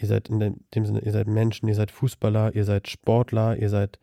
Ihr 0.00 0.08
seid 0.08 0.30
in 0.30 0.40
dem, 0.40 0.56
dem 0.74 0.86
Sinne, 0.86 1.00
ihr 1.00 1.12
seid 1.12 1.26
Menschen, 1.26 1.68
ihr 1.68 1.74
seid 1.74 1.90
Fußballer, 1.90 2.54
ihr 2.54 2.64
seid 2.64 2.88
Sportler, 2.88 3.56
ihr 3.56 3.68
seid, 3.68 3.98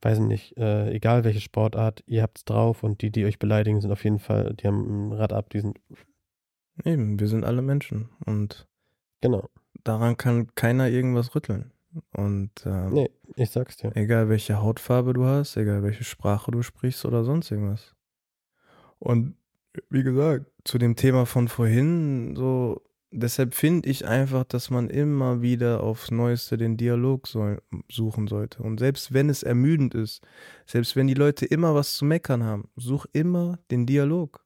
weiß 0.00 0.18
nicht, 0.18 0.56
äh, 0.56 0.90
egal 0.90 1.22
welche 1.22 1.40
Sportart, 1.40 2.02
ihr 2.06 2.22
habt's 2.22 2.44
drauf 2.44 2.82
und 2.82 3.02
die, 3.02 3.10
die 3.10 3.24
euch 3.24 3.38
beleidigen, 3.38 3.80
sind 3.80 3.92
auf 3.92 4.02
jeden 4.02 4.18
Fall, 4.18 4.54
die 4.54 4.66
haben 4.66 5.10
ein 5.10 5.12
Rad 5.12 5.32
ab, 5.32 5.50
die 5.50 5.60
sind, 5.60 5.78
eben, 6.84 7.20
wir 7.20 7.28
sind 7.28 7.44
alle 7.44 7.62
Menschen. 7.62 8.08
Und 8.26 8.66
genau. 9.20 9.48
daran 9.84 10.16
kann 10.16 10.52
keiner 10.56 10.88
irgendwas 10.88 11.36
rütteln. 11.36 11.70
Und 12.12 12.50
ähm, 12.66 12.92
Nee, 12.92 13.10
ich 13.36 13.50
sag's 13.50 13.76
dir. 13.76 13.94
Egal 13.94 14.28
welche 14.28 14.60
Hautfarbe 14.60 15.12
du 15.12 15.24
hast, 15.24 15.56
egal 15.56 15.84
welche 15.84 16.02
Sprache 16.02 16.50
du 16.50 16.62
sprichst 16.62 17.04
oder 17.04 17.22
sonst 17.22 17.50
irgendwas. 17.52 17.94
Und 19.02 19.34
wie 19.90 20.04
gesagt, 20.04 20.46
zu 20.62 20.78
dem 20.78 20.94
Thema 20.94 21.26
von 21.26 21.48
vorhin, 21.48 22.36
so, 22.36 22.82
deshalb 23.10 23.52
finde 23.52 23.88
ich 23.88 24.06
einfach, 24.06 24.44
dass 24.44 24.70
man 24.70 24.88
immer 24.90 25.42
wieder 25.42 25.82
aufs 25.82 26.12
Neueste 26.12 26.56
den 26.56 26.76
Dialog 26.76 27.26
soll, 27.26 27.60
suchen 27.90 28.28
sollte. 28.28 28.62
Und 28.62 28.78
selbst 28.78 29.12
wenn 29.12 29.28
es 29.28 29.42
ermüdend 29.42 29.92
ist, 29.96 30.22
selbst 30.66 30.94
wenn 30.94 31.08
die 31.08 31.14
Leute 31.14 31.46
immer 31.46 31.74
was 31.74 31.96
zu 31.96 32.04
meckern 32.04 32.44
haben, 32.44 32.68
such 32.76 33.06
immer 33.12 33.58
den 33.72 33.86
Dialog. 33.86 34.44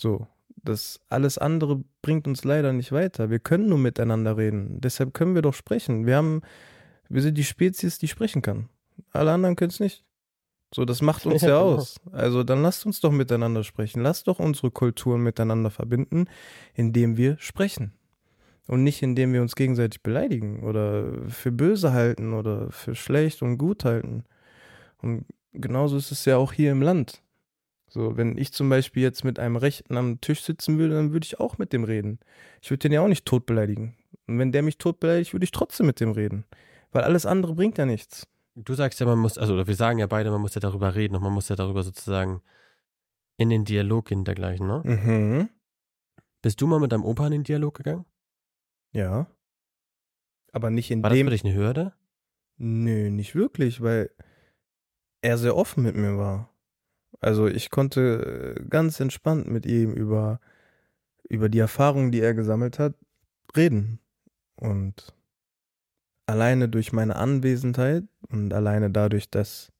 So, 0.00 0.26
das 0.56 0.98
alles 1.08 1.38
andere 1.38 1.84
bringt 2.02 2.26
uns 2.26 2.42
leider 2.42 2.72
nicht 2.72 2.90
weiter. 2.90 3.30
Wir 3.30 3.38
können 3.38 3.68
nur 3.68 3.78
miteinander 3.78 4.36
reden. 4.36 4.80
Deshalb 4.80 5.14
können 5.14 5.36
wir 5.36 5.42
doch 5.42 5.54
sprechen. 5.54 6.04
Wir 6.04 6.16
haben, 6.16 6.42
wir 7.08 7.22
sind 7.22 7.38
die 7.38 7.44
Spezies, 7.44 8.00
die 8.00 8.08
sprechen 8.08 8.42
kann. 8.42 8.68
alle 9.12 9.30
anderen 9.30 9.54
können 9.54 9.70
es 9.70 9.78
nicht. 9.78 10.04
So, 10.74 10.84
das 10.84 11.02
macht 11.02 11.26
uns 11.26 11.42
ja, 11.42 11.48
Ja, 11.48 11.58
aus. 11.58 11.96
Also 12.12 12.44
dann 12.44 12.62
lasst 12.62 12.86
uns 12.86 13.00
doch 13.00 13.12
miteinander 13.12 13.64
sprechen. 13.64 14.02
Lasst 14.02 14.28
doch 14.28 14.38
unsere 14.38 14.70
Kulturen 14.70 15.22
miteinander 15.22 15.70
verbinden, 15.70 16.26
indem 16.74 17.16
wir 17.16 17.36
sprechen. 17.38 17.92
Und 18.66 18.84
nicht 18.84 19.02
indem 19.02 19.32
wir 19.32 19.40
uns 19.40 19.56
gegenseitig 19.56 20.02
beleidigen 20.02 20.62
oder 20.62 21.26
für 21.28 21.50
böse 21.50 21.92
halten 21.94 22.34
oder 22.34 22.70
für 22.70 22.94
schlecht 22.94 23.40
und 23.40 23.56
gut 23.56 23.84
halten. 23.86 24.24
Und 25.00 25.24
genauso 25.54 25.96
ist 25.96 26.12
es 26.12 26.26
ja 26.26 26.36
auch 26.36 26.52
hier 26.52 26.72
im 26.72 26.82
Land. 26.82 27.22
So, 27.88 28.18
wenn 28.18 28.36
ich 28.36 28.52
zum 28.52 28.68
Beispiel 28.68 29.02
jetzt 29.02 29.24
mit 29.24 29.38
einem 29.38 29.56
Rechten 29.56 29.96
am 29.96 30.20
Tisch 30.20 30.42
sitzen 30.42 30.78
würde, 30.78 30.94
dann 30.94 31.12
würde 31.12 31.24
ich 31.24 31.40
auch 31.40 31.56
mit 31.56 31.72
dem 31.72 31.84
reden. 31.84 32.18
Ich 32.60 32.70
würde 32.70 32.80
den 32.80 32.92
ja 32.92 33.00
auch 33.00 33.08
nicht 33.08 33.24
tot 33.24 33.46
beleidigen. 33.46 33.96
Und 34.26 34.38
wenn 34.38 34.52
der 34.52 34.62
mich 34.62 34.76
tot 34.76 35.00
beleidigt, 35.00 35.32
würde 35.32 35.44
ich 35.44 35.50
trotzdem 35.50 35.86
mit 35.86 36.00
dem 36.00 36.10
reden. 36.10 36.44
Weil 36.92 37.04
alles 37.04 37.24
andere 37.24 37.54
bringt 37.54 37.78
ja 37.78 37.86
nichts. 37.86 38.26
Du 38.60 38.74
sagst 38.74 38.98
ja, 38.98 39.06
man 39.06 39.18
muss, 39.18 39.38
also 39.38 39.54
oder 39.54 39.66
wir 39.66 39.74
sagen 39.76 39.98
ja 39.98 40.06
beide, 40.06 40.30
man 40.30 40.40
muss 40.40 40.54
ja 40.54 40.60
darüber 40.60 40.94
reden 40.94 41.14
und 41.14 41.22
man 41.22 41.32
muss 41.32 41.48
ja 41.48 41.54
darüber 41.56 41.82
sozusagen 41.84 42.42
in 43.36 43.50
den 43.50 43.64
Dialog 43.64 44.06
gehen 44.06 44.24
dergleichen, 44.24 44.66
ne? 44.66 44.82
Mhm. 44.84 45.48
Bist 46.42 46.60
du 46.60 46.66
mal 46.66 46.80
mit 46.80 46.90
deinem 46.90 47.04
Opa 47.04 47.26
in 47.26 47.32
den 47.32 47.44
Dialog 47.44 47.74
gegangen? 47.76 48.04
Ja. 48.92 49.28
Aber 50.52 50.70
nicht 50.70 50.90
in 50.90 51.02
War 51.02 51.10
das 51.10 51.18
dem. 51.18 51.26
für 51.26 51.30
dich 51.30 51.44
eine 51.44 51.54
Hürde? 51.54 51.92
Nö, 52.56 53.10
nicht 53.10 53.36
wirklich, 53.36 53.80
weil 53.80 54.10
er 55.22 55.38
sehr 55.38 55.56
offen 55.56 55.84
mit 55.84 55.94
mir 55.94 56.18
war. 56.18 56.52
Also 57.20 57.46
ich 57.46 57.70
konnte 57.70 58.56
äh, 58.58 58.64
ganz 58.68 58.98
entspannt 58.98 59.46
mit 59.46 59.66
ihm 59.66 59.92
über, 59.92 60.40
über 61.28 61.48
die 61.48 61.58
Erfahrungen, 61.58 62.10
die 62.10 62.20
er 62.20 62.34
gesammelt 62.34 62.78
hat, 62.78 62.94
reden. 63.56 64.00
Und 64.56 65.14
alleine 66.28 66.68
durch 66.68 66.92
meine 66.92 67.16
Anwesenheit 67.16 68.04
und 68.28 68.52
alleine 68.52 68.90
dadurch, 68.90 69.30
dass, 69.30 69.72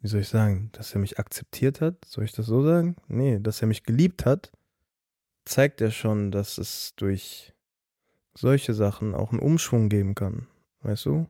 wie 0.00 0.08
soll 0.08 0.20
ich 0.20 0.28
sagen, 0.28 0.70
dass 0.72 0.94
er 0.94 1.00
mich 1.00 1.18
akzeptiert 1.18 1.80
hat, 1.80 2.04
soll 2.06 2.24
ich 2.24 2.32
das 2.32 2.46
so 2.46 2.62
sagen? 2.62 2.96
Nee, 3.08 3.38
dass 3.38 3.60
er 3.60 3.68
mich 3.68 3.84
geliebt 3.84 4.24
hat, 4.24 4.50
zeigt 5.44 5.80
er 5.80 5.90
schon, 5.90 6.30
dass 6.30 6.58
es 6.58 6.94
durch 6.96 7.54
solche 8.34 8.72
Sachen 8.72 9.14
auch 9.14 9.30
einen 9.32 9.40
Umschwung 9.40 9.88
geben 9.88 10.14
kann. 10.14 10.46
Weißt 10.80 11.06
du? 11.06 11.26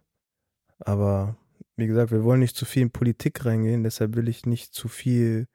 Aber 0.80 1.36
wie 1.76 1.86
gesagt, 1.86 2.12
wir 2.12 2.22
wollen 2.22 2.40
nicht 2.40 2.56
zu 2.56 2.66
viel 2.66 2.82
in 2.82 2.90
Politik 2.90 3.44
reingehen, 3.44 3.82
deshalb 3.82 4.14
will 4.14 4.28
ich 4.28 4.46
nicht 4.46 4.74
zu 4.74 4.88
viel 4.88 5.48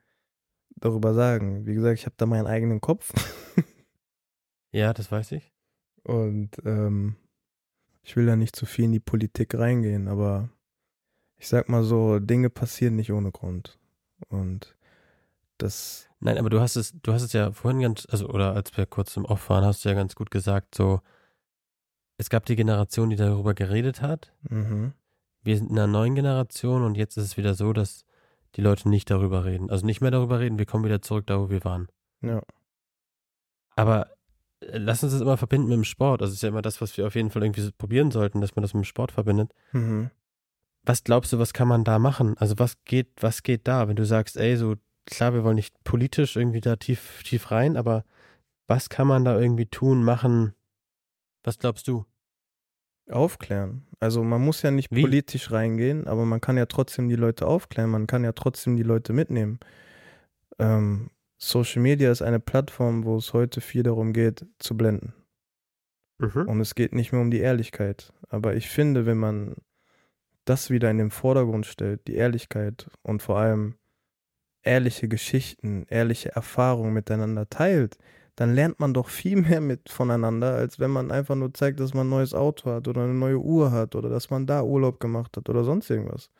darüber 0.76 1.14
sagen. 1.14 1.66
Wie 1.66 1.74
gesagt, 1.74 1.98
ich 1.98 2.06
habe 2.06 2.16
da 2.18 2.26
meinen 2.26 2.46
eigenen 2.46 2.80
Kopf 2.80 3.12
Ja, 4.72 4.92
das 4.92 5.10
weiß 5.12 5.32
ich. 5.32 5.52
und 6.02 6.50
ähm, 6.64 7.16
ich 8.04 8.16
will 8.16 8.26
da 8.26 8.36
nicht 8.36 8.54
zu 8.54 8.66
viel 8.66 8.84
in 8.84 8.92
die 8.92 9.00
Politik 9.00 9.54
reingehen, 9.54 10.08
aber 10.08 10.50
ich 11.36 11.48
sag 11.48 11.68
mal 11.68 11.82
so, 11.82 12.18
Dinge 12.20 12.50
passieren 12.50 12.96
nicht 12.96 13.12
ohne 13.12 13.32
Grund. 13.32 13.78
Und 14.28 14.76
das, 15.58 16.08
Nein, 16.20 16.38
aber 16.38 16.50
du 16.50 16.60
hast 16.60 16.76
es, 16.76 16.94
du 17.02 17.12
hast 17.12 17.22
es 17.22 17.32
ja 17.32 17.52
vorhin 17.52 17.80
ganz, 17.80 18.06
also 18.10 18.28
oder 18.28 18.54
als 18.54 18.76
wir 18.76 18.86
kurz 18.86 19.16
im 19.16 19.24
Off 19.24 19.48
waren, 19.50 19.64
hast 19.64 19.84
du 19.84 19.88
ja 19.88 19.94
ganz 19.94 20.14
gut 20.14 20.30
gesagt, 20.30 20.74
so 20.74 21.00
es 22.16 22.30
gab 22.30 22.44
die 22.46 22.56
Generation, 22.56 23.10
die 23.10 23.16
darüber 23.16 23.54
geredet 23.54 24.00
hat. 24.00 24.32
mhm, 24.48 24.92
Wir 25.42 25.56
sind 25.56 25.70
in 25.70 25.78
einer 25.78 25.86
neuen 25.86 26.14
Generation 26.14 26.82
und 26.82 26.96
jetzt 26.96 27.16
ist 27.16 27.24
es 27.24 27.36
wieder 27.36 27.54
so, 27.54 27.72
dass 27.72 28.04
die 28.54 28.60
Leute 28.60 28.88
nicht 28.88 29.10
darüber 29.10 29.44
reden. 29.44 29.70
Also 29.70 29.84
nicht 29.84 30.00
mehr 30.00 30.10
darüber 30.10 30.38
reden, 30.38 30.58
wir 30.58 30.66
kommen 30.66 30.84
wieder 30.84 31.02
zurück 31.02 31.26
da, 31.26 31.40
wo 31.40 31.50
wir 31.50 31.64
waren. 31.64 31.88
ja, 32.22 32.40
Aber 33.76 34.10
lass 34.72 35.02
uns 35.02 35.12
das 35.12 35.20
immer 35.20 35.36
verbinden 35.36 35.68
mit 35.68 35.76
dem 35.76 35.84
Sport. 35.84 36.22
Also 36.22 36.32
es 36.32 36.38
ist 36.38 36.42
ja 36.42 36.48
immer 36.48 36.62
das, 36.62 36.80
was 36.80 36.96
wir 36.96 37.06
auf 37.06 37.14
jeden 37.14 37.30
Fall 37.30 37.42
irgendwie 37.42 37.60
so 37.60 37.70
probieren 37.76 38.10
sollten, 38.10 38.40
dass 38.40 38.56
man 38.56 38.62
das 38.62 38.74
mit 38.74 38.82
dem 38.82 38.86
Sport 38.86 39.12
verbindet. 39.12 39.52
mhm. 39.72 40.10
Was 40.86 41.02
glaubst 41.02 41.32
du, 41.32 41.38
was 41.38 41.54
kann 41.54 41.66
man 41.66 41.82
da 41.82 41.98
machen? 41.98 42.36
Also 42.36 42.58
was 42.58 42.84
geht, 42.84 43.08
was 43.18 43.42
geht 43.42 43.66
da, 43.66 43.88
wenn 43.88 43.96
du 43.96 44.04
sagst, 44.04 44.36
ey, 44.36 44.54
so 44.58 44.74
klar, 45.06 45.32
wir 45.32 45.42
wollen 45.42 45.56
nicht 45.56 45.74
politisch 45.82 46.36
irgendwie 46.36 46.60
da 46.60 46.76
tief, 46.76 47.22
tief 47.24 47.50
rein, 47.50 47.78
aber 47.78 48.04
was 48.66 48.90
kann 48.90 49.06
man 49.06 49.24
da 49.24 49.40
irgendwie 49.40 49.64
tun, 49.64 50.04
machen? 50.04 50.52
Was 51.42 51.58
glaubst 51.58 51.88
du? 51.88 52.04
Aufklären. 53.10 53.86
Also 54.00 54.22
man 54.24 54.42
muss 54.42 54.62
ja 54.62 54.70
nicht 54.70 54.90
Wie? 54.90 55.02
politisch 55.02 55.50
reingehen, 55.50 56.06
aber 56.06 56.24
man 56.24 56.40
kann 56.40 56.56
ja 56.56 56.66
trotzdem 56.66 57.08
die 57.08 57.16
Leute 57.16 57.46
aufklären, 57.46 57.90
man 57.90 58.06
kann 58.06 58.24
ja 58.24 58.32
trotzdem 58.32 58.76
die 58.76 58.82
Leute 58.82 59.12
mitnehmen. 59.12 59.60
Ähm, 60.58 61.10
Social 61.46 61.82
Media 61.82 62.10
ist 62.10 62.22
eine 62.22 62.40
Plattform, 62.40 63.04
wo 63.04 63.16
es 63.16 63.34
heute 63.34 63.60
viel 63.60 63.82
darum 63.82 64.14
geht, 64.14 64.46
zu 64.58 64.76
blenden. 64.76 65.12
Mhm. 66.18 66.48
Und 66.48 66.60
es 66.60 66.74
geht 66.74 66.94
nicht 66.94 67.12
mehr 67.12 67.20
um 67.20 67.30
die 67.30 67.40
Ehrlichkeit. 67.40 68.14
Aber 68.30 68.56
ich 68.56 68.70
finde, 68.70 69.04
wenn 69.04 69.18
man 69.18 69.56
das 70.46 70.70
wieder 70.70 70.90
in 70.90 70.96
den 70.96 71.10
Vordergrund 71.10 71.66
stellt, 71.66 72.06
die 72.08 72.14
Ehrlichkeit 72.14 72.90
und 73.02 73.20
vor 73.20 73.38
allem 73.38 73.74
ehrliche 74.62 75.06
Geschichten, 75.06 75.84
ehrliche 75.88 76.34
Erfahrungen 76.34 76.94
miteinander 76.94 77.48
teilt, 77.50 77.98
dann 78.36 78.54
lernt 78.54 78.80
man 78.80 78.94
doch 78.94 79.10
viel 79.10 79.36
mehr 79.42 79.60
mit 79.60 79.90
voneinander, 79.90 80.54
als 80.54 80.80
wenn 80.80 80.90
man 80.90 81.10
einfach 81.10 81.34
nur 81.34 81.52
zeigt, 81.52 81.78
dass 81.78 81.92
man 81.92 82.06
ein 82.06 82.10
neues 82.10 82.32
Auto 82.32 82.70
hat 82.70 82.88
oder 82.88 83.02
eine 83.02 83.14
neue 83.14 83.38
Uhr 83.38 83.70
hat 83.70 83.94
oder 83.94 84.08
dass 84.08 84.30
man 84.30 84.46
da 84.46 84.62
Urlaub 84.62 84.98
gemacht 84.98 85.36
hat 85.36 85.50
oder 85.50 85.62
sonst 85.62 85.90
irgendwas. 85.90 86.30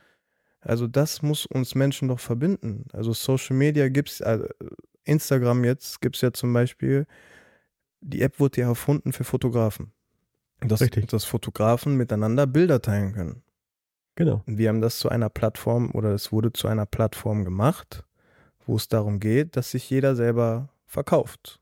Also 0.61 0.87
das 0.87 1.21
muss 1.21 1.45
uns 1.45 1.75
Menschen 1.75 2.09
doch 2.09 2.21
verbinden. 2.21 2.87
Also 2.95 3.13
Social 3.13 3.55
Media 3.55 3.91
gibt's, 3.91 4.23
also 4.23 4.47
Instagram 5.05 5.65
jetzt 5.65 6.01
gibt's 6.01 6.21
ja 6.21 6.33
zum 6.33 6.53
Beispiel, 6.53 7.07
die 8.01 8.23
App 8.23 8.41
wurde 8.41 8.61
ja 8.61 8.69
erfunden 8.69 9.13
für 9.13 9.25
Fotografen. 9.25 9.93
Dass, 10.61 10.81
Richtig. 10.81 11.09
dass 11.09 11.25
Fotografen 11.25 11.97
miteinander 11.97 12.47
Bilder 12.47 12.81
teilen 12.81 13.13
können. 13.13 13.43
Genau. 14.15 14.43
Und 14.47 14.59
wir 14.59 14.69
haben 14.69 14.81
das 14.81 14.99
zu 14.99 15.09
einer 15.09 15.29
Plattform 15.29 15.91
oder 15.91 16.11
es 16.11 16.33
wurde 16.33 16.53
zu 16.53 16.69
einer 16.69 16.87
Plattform 16.87 17.45
gemacht, 17.45 18.05
wo 18.67 18.77
es 18.77 18.89
darum 18.89 19.21
geht, 19.21 19.57
dass 19.57 19.73
sich 19.73 19.89
jeder 19.91 20.15
selber 20.15 20.71
verkauft. 20.87 21.61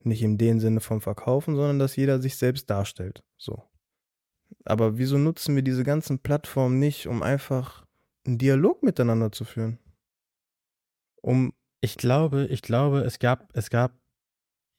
Nicht 0.00 0.22
in 0.22 0.38
dem 0.38 0.60
Sinne 0.60 0.80
vom 0.80 1.00
Verkaufen, 1.00 1.56
sondern 1.56 1.78
dass 1.78 1.96
jeder 1.96 2.20
sich 2.20 2.36
selbst 2.36 2.70
darstellt. 2.70 3.22
So. 3.36 3.62
Aber 4.64 4.98
wieso 4.98 5.18
nutzen 5.18 5.54
wir 5.54 5.62
diese 5.62 5.84
ganzen 5.84 6.18
Plattformen 6.18 6.78
nicht, 6.78 7.06
um 7.06 7.22
einfach 7.22 7.84
einen 8.26 8.38
Dialog 8.38 8.82
miteinander 8.82 9.32
zu 9.32 9.44
führen? 9.44 9.78
Um, 11.20 11.52
Ich 11.82 11.96
glaube, 11.96 12.46
ich 12.46 12.62
glaube, 12.62 13.00
es 13.00 13.18
gab, 13.18 13.48
es 13.54 13.68
gab 13.68 13.92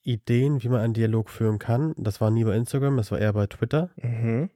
Ideen, 0.04 0.64
wie 0.64 0.70
man 0.70 0.80
einen 0.82 0.94
Dialog 0.94 1.30
führen 1.30 1.60
kann. 1.60 1.94
Das 1.98 2.20
war 2.22 2.32
nie 2.32 2.44
bei 2.44 2.56
Instagram, 2.56 2.98
das 2.98 3.12
war 3.12 3.20
eher 3.20 3.34
bei 3.34 3.46
Twitter. 3.48 3.92
mhm, 4.02 4.50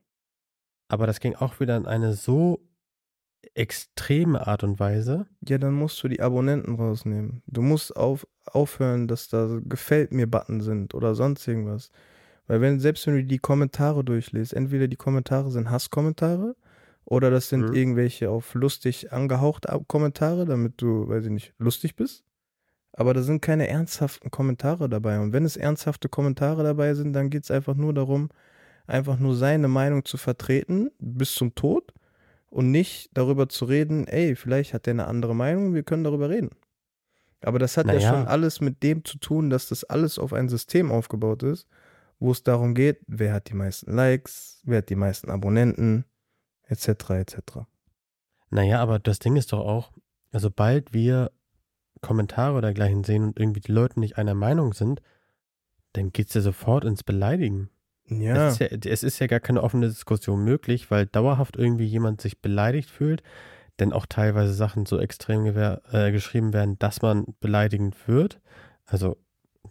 Aber 0.88 1.06
das 1.06 1.20
ging 1.20 1.34
auch 1.36 1.60
wieder 1.60 1.76
in 1.76 1.86
eine 1.86 2.14
so 2.14 2.60
extreme 3.54 4.46
Art 4.46 4.64
und 4.64 4.80
Weise. 4.80 5.26
ja, 5.46 5.58
dann 5.58 5.74
musst 5.74 6.02
du 6.02 6.08
die 6.08 6.20
Abonnenten 6.20 6.74
rausnehmen. 6.74 7.42
Du 7.46 7.62
musst 7.62 7.94
auf, 7.96 8.26
aufhören, 8.46 9.06
dass 9.08 9.28
da 9.28 9.60
gefällt 9.62 10.12
mir 10.12 10.26
Button 10.26 10.60
sind 10.60 10.94
oder 10.94 11.14
sonst 11.14 11.46
irgendwas. 11.46 11.90
Weil 12.46 12.60
wenn, 12.60 12.80
selbst 12.80 13.06
wenn 13.06 13.14
du 13.14 13.24
die 13.24 13.38
Kommentare 13.38 14.02
durchliest, 14.04 14.54
entweder 14.54 14.88
die 14.88 14.96
Kommentare 14.96 15.50
sind 15.50 15.70
Hasskommentare 15.70 16.56
oder 17.04 17.30
das 17.30 17.48
sind 17.48 17.68
Mhm. 17.70 17.74
irgendwelche 17.74 18.30
auf 18.30 18.54
lustig 18.54 19.12
angehauchte 19.12 19.68
Kommentare, 19.86 20.44
damit 20.46 20.80
du, 20.82 21.08
weiß 21.08 21.26
ich 21.26 21.30
nicht, 21.30 21.54
lustig 21.58 21.94
bist. 21.94 22.24
Aber 22.98 23.14
da 23.14 23.22
sind 23.22 23.40
keine 23.40 23.68
ernsthaften 23.68 24.28
Kommentare 24.32 24.88
dabei. 24.88 25.20
Und 25.20 25.32
wenn 25.32 25.44
es 25.44 25.56
ernsthafte 25.56 26.08
Kommentare 26.08 26.64
dabei 26.64 26.94
sind, 26.94 27.12
dann 27.12 27.30
geht 27.30 27.44
es 27.44 27.50
einfach 27.52 27.76
nur 27.76 27.94
darum, 27.94 28.28
einfach 28.88 29.20
nur 29.20 29.36
seine 29.36 29.68
Meinung 29.68 30.04
zu 30.04 30.16
vertreten 30.16 30.90
bis 30.98 31.32
zum 31.34 31.54
Tod 31.54 31.94
und 32.50 32.72
nicht 32.72 33.10
darüber 33.14 33.48
zu 33.48 33.66
reden, 33.66 34.08
ey, 34.08 34.34
vielleicht 34.34 34.74
hat 34.74 34.86
der 34.86 34.94
eine 34.94 35.06
andere 35.06 35.36
Meinung, 35.36 35.74
wir 35.74 35.84
können 35.84 36.02
darüber 36.02 36.28
reden. 36.28 36.50
Aber 37.40 37.60
das 37.60 37.76
hat 37.76 37.86
ja 37.86 37.92
Naja. 37.94 38.08
schon 38.10 38.26
alles 38.26 38.60
mit 38.60 38.82
dem 38.82 39.04
zu 39.04 39.18
tun, 39.18 39.48
dass 39.48 39.68
das 39.68 39.84
alles 39.84 40.18
auf 40.18 40.32
ein 40.32 40.48
System 40.48 40.90
aufgebaut 40.90 41.44
ist, 41.44 41.68
wo 42.18 42.32
es 42.32 42.42
darum 42.42 42.74
geht, 42.74 42.98
wer 43.06 43.32
hat 43.32 43.48
die 43.48 43.54
meisten 43.54 43.94
Likes, 43.94 44.60
wer 44.64 44.78
hat 44.78 44.88
die 44.88 44.96
meisten 44.96 45.30
Abonnenten, 45.30 46.04
etc. 46.64 47.10
etc. 47.10 47.36
Naja, 48.50 48.80
aber 48.80 48.98
das 48.98 49.20
Ding 49.20 49.36
ist 49.36 49.52
doch 49.52 49.60
auch, 49.60 49.92
also 50.32 50.48
sobald 50.48 50.92
wir 50.92 51.30
Kommentare 52.00 52.52
oder 52.52 52.68
dergleichen 52.68 53.04
sehen 53.04 53.24
und 53.24 53.38
irgendwie 53.38 53.60
die 53.60 53.72
Leute 53.72 54.00
nicht 54.00 54.18
einer 54.18 54.34
Meinung 54.34 54.72
sind, 54.72 55.00
dann 55.92 56.12
geht's 56.12 56.34
ja 56.34 56.40
sofort 56.40 56.84
ins 56.84 57.02
Beleidigen. 57.02 57.70
Ja, 58.06 58.48
Es, 58.48 58.60
ist 58.60 58.60
ja, 58.60 58.90
es 58.90 59.02
ist 59.02 59.18
ja 59.18 59.26
gar 59.26 59.40
keine 59.40 59.62
offene 59.62 59.88
Diskussion 59.88 60.42
möglich, 60.42 60.90
weil 60.90 61.06
dauerhaft 61.06 61.56
irgendwie 61.56 61.84
jemand 61.84 62.20
sich 62.20 62.40
beleidigt 62.40 62.90
fühlt, 62.90 63.22
denn 63.80 63.92
auch 63.92 64.06
teilweise 64.06 64.54
Sachen 64.54 64.86
so 64.86 64.98
extrem 64.98 65.46
äh, 65.46 66.12
geschrieben 66.12 66.52
werden, 66.52 66.78
dass 66.78 67.02
man 67.02 67.26
beleidigend 67.40 68.08
wird. 68.08 68.40
Also 68.86 69.18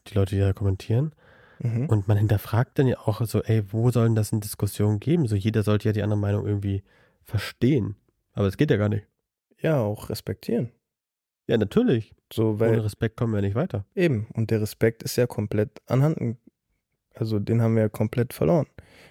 die 0.08 0.14
Leute, 0.14 0.36
die 0.36 0.42
da 0.42 0.54
kommentieren. 0.54 1.14
mhm. 1.60 1.88
Und 1.88 2.08
man 2.08 2.18
hinterfragt 2.18 2.78
dann 2.78 2.88
ja 2.88 3.00
auch 3.00 3.26
so, 3.26 3.42
ey, 3.42 3.64
wo 3.72 3.90
sollen 3.90 4.16
das 4.16 4.32
in 4.32 4.40
Diskussionen 4.40 5.00
geben? 5.00 5.28
So 5.28 5.36
jeder 5.36 5.64
sollte 5.64 5.90
ja 5.90 5.94
die 5.94 6.04
andere 6.04 6.20
Meinung 6.20 6.46
irgendwie 6.46 6.84
verstehen. 7.24 7.96
Aber 8.34 8.48
es 8.48 8.58
geht 8.58 8.70
ja 8.70 8.78
gar 8.78 8.90
nicht. 8.90 9.08
ja, 9.60 9.80
auch 9.80 10.10
respektieren. 10.10 10.70
Ja, 11.48 11.58
natürlich. 11.58 12.14
So, 12.32 12.60
weil 12.60 12.72
Ohne 12.74 12.84
Respekt 12.84 13.18
kommen 13.18 13.34
wir 13.34 13.42
nicht 13.42 13.56
weiter. 13.56 13.86
Eben, 13.96 14.28
und 14.34 14.52
der 14.52 14.62
Respekt 14.62 15.02
ist 15.04 15.16
ja 15.16 15.28
komplett 15.28 15.82
anhanden. 15.88 16.38
Also 17.14 17.40
den 17.40 17.62
haben 17.62 17.76
wir 17.76 17.84
ja 17.84 17.90
komplett 17.90 18.34
verloren. 18.34 18.68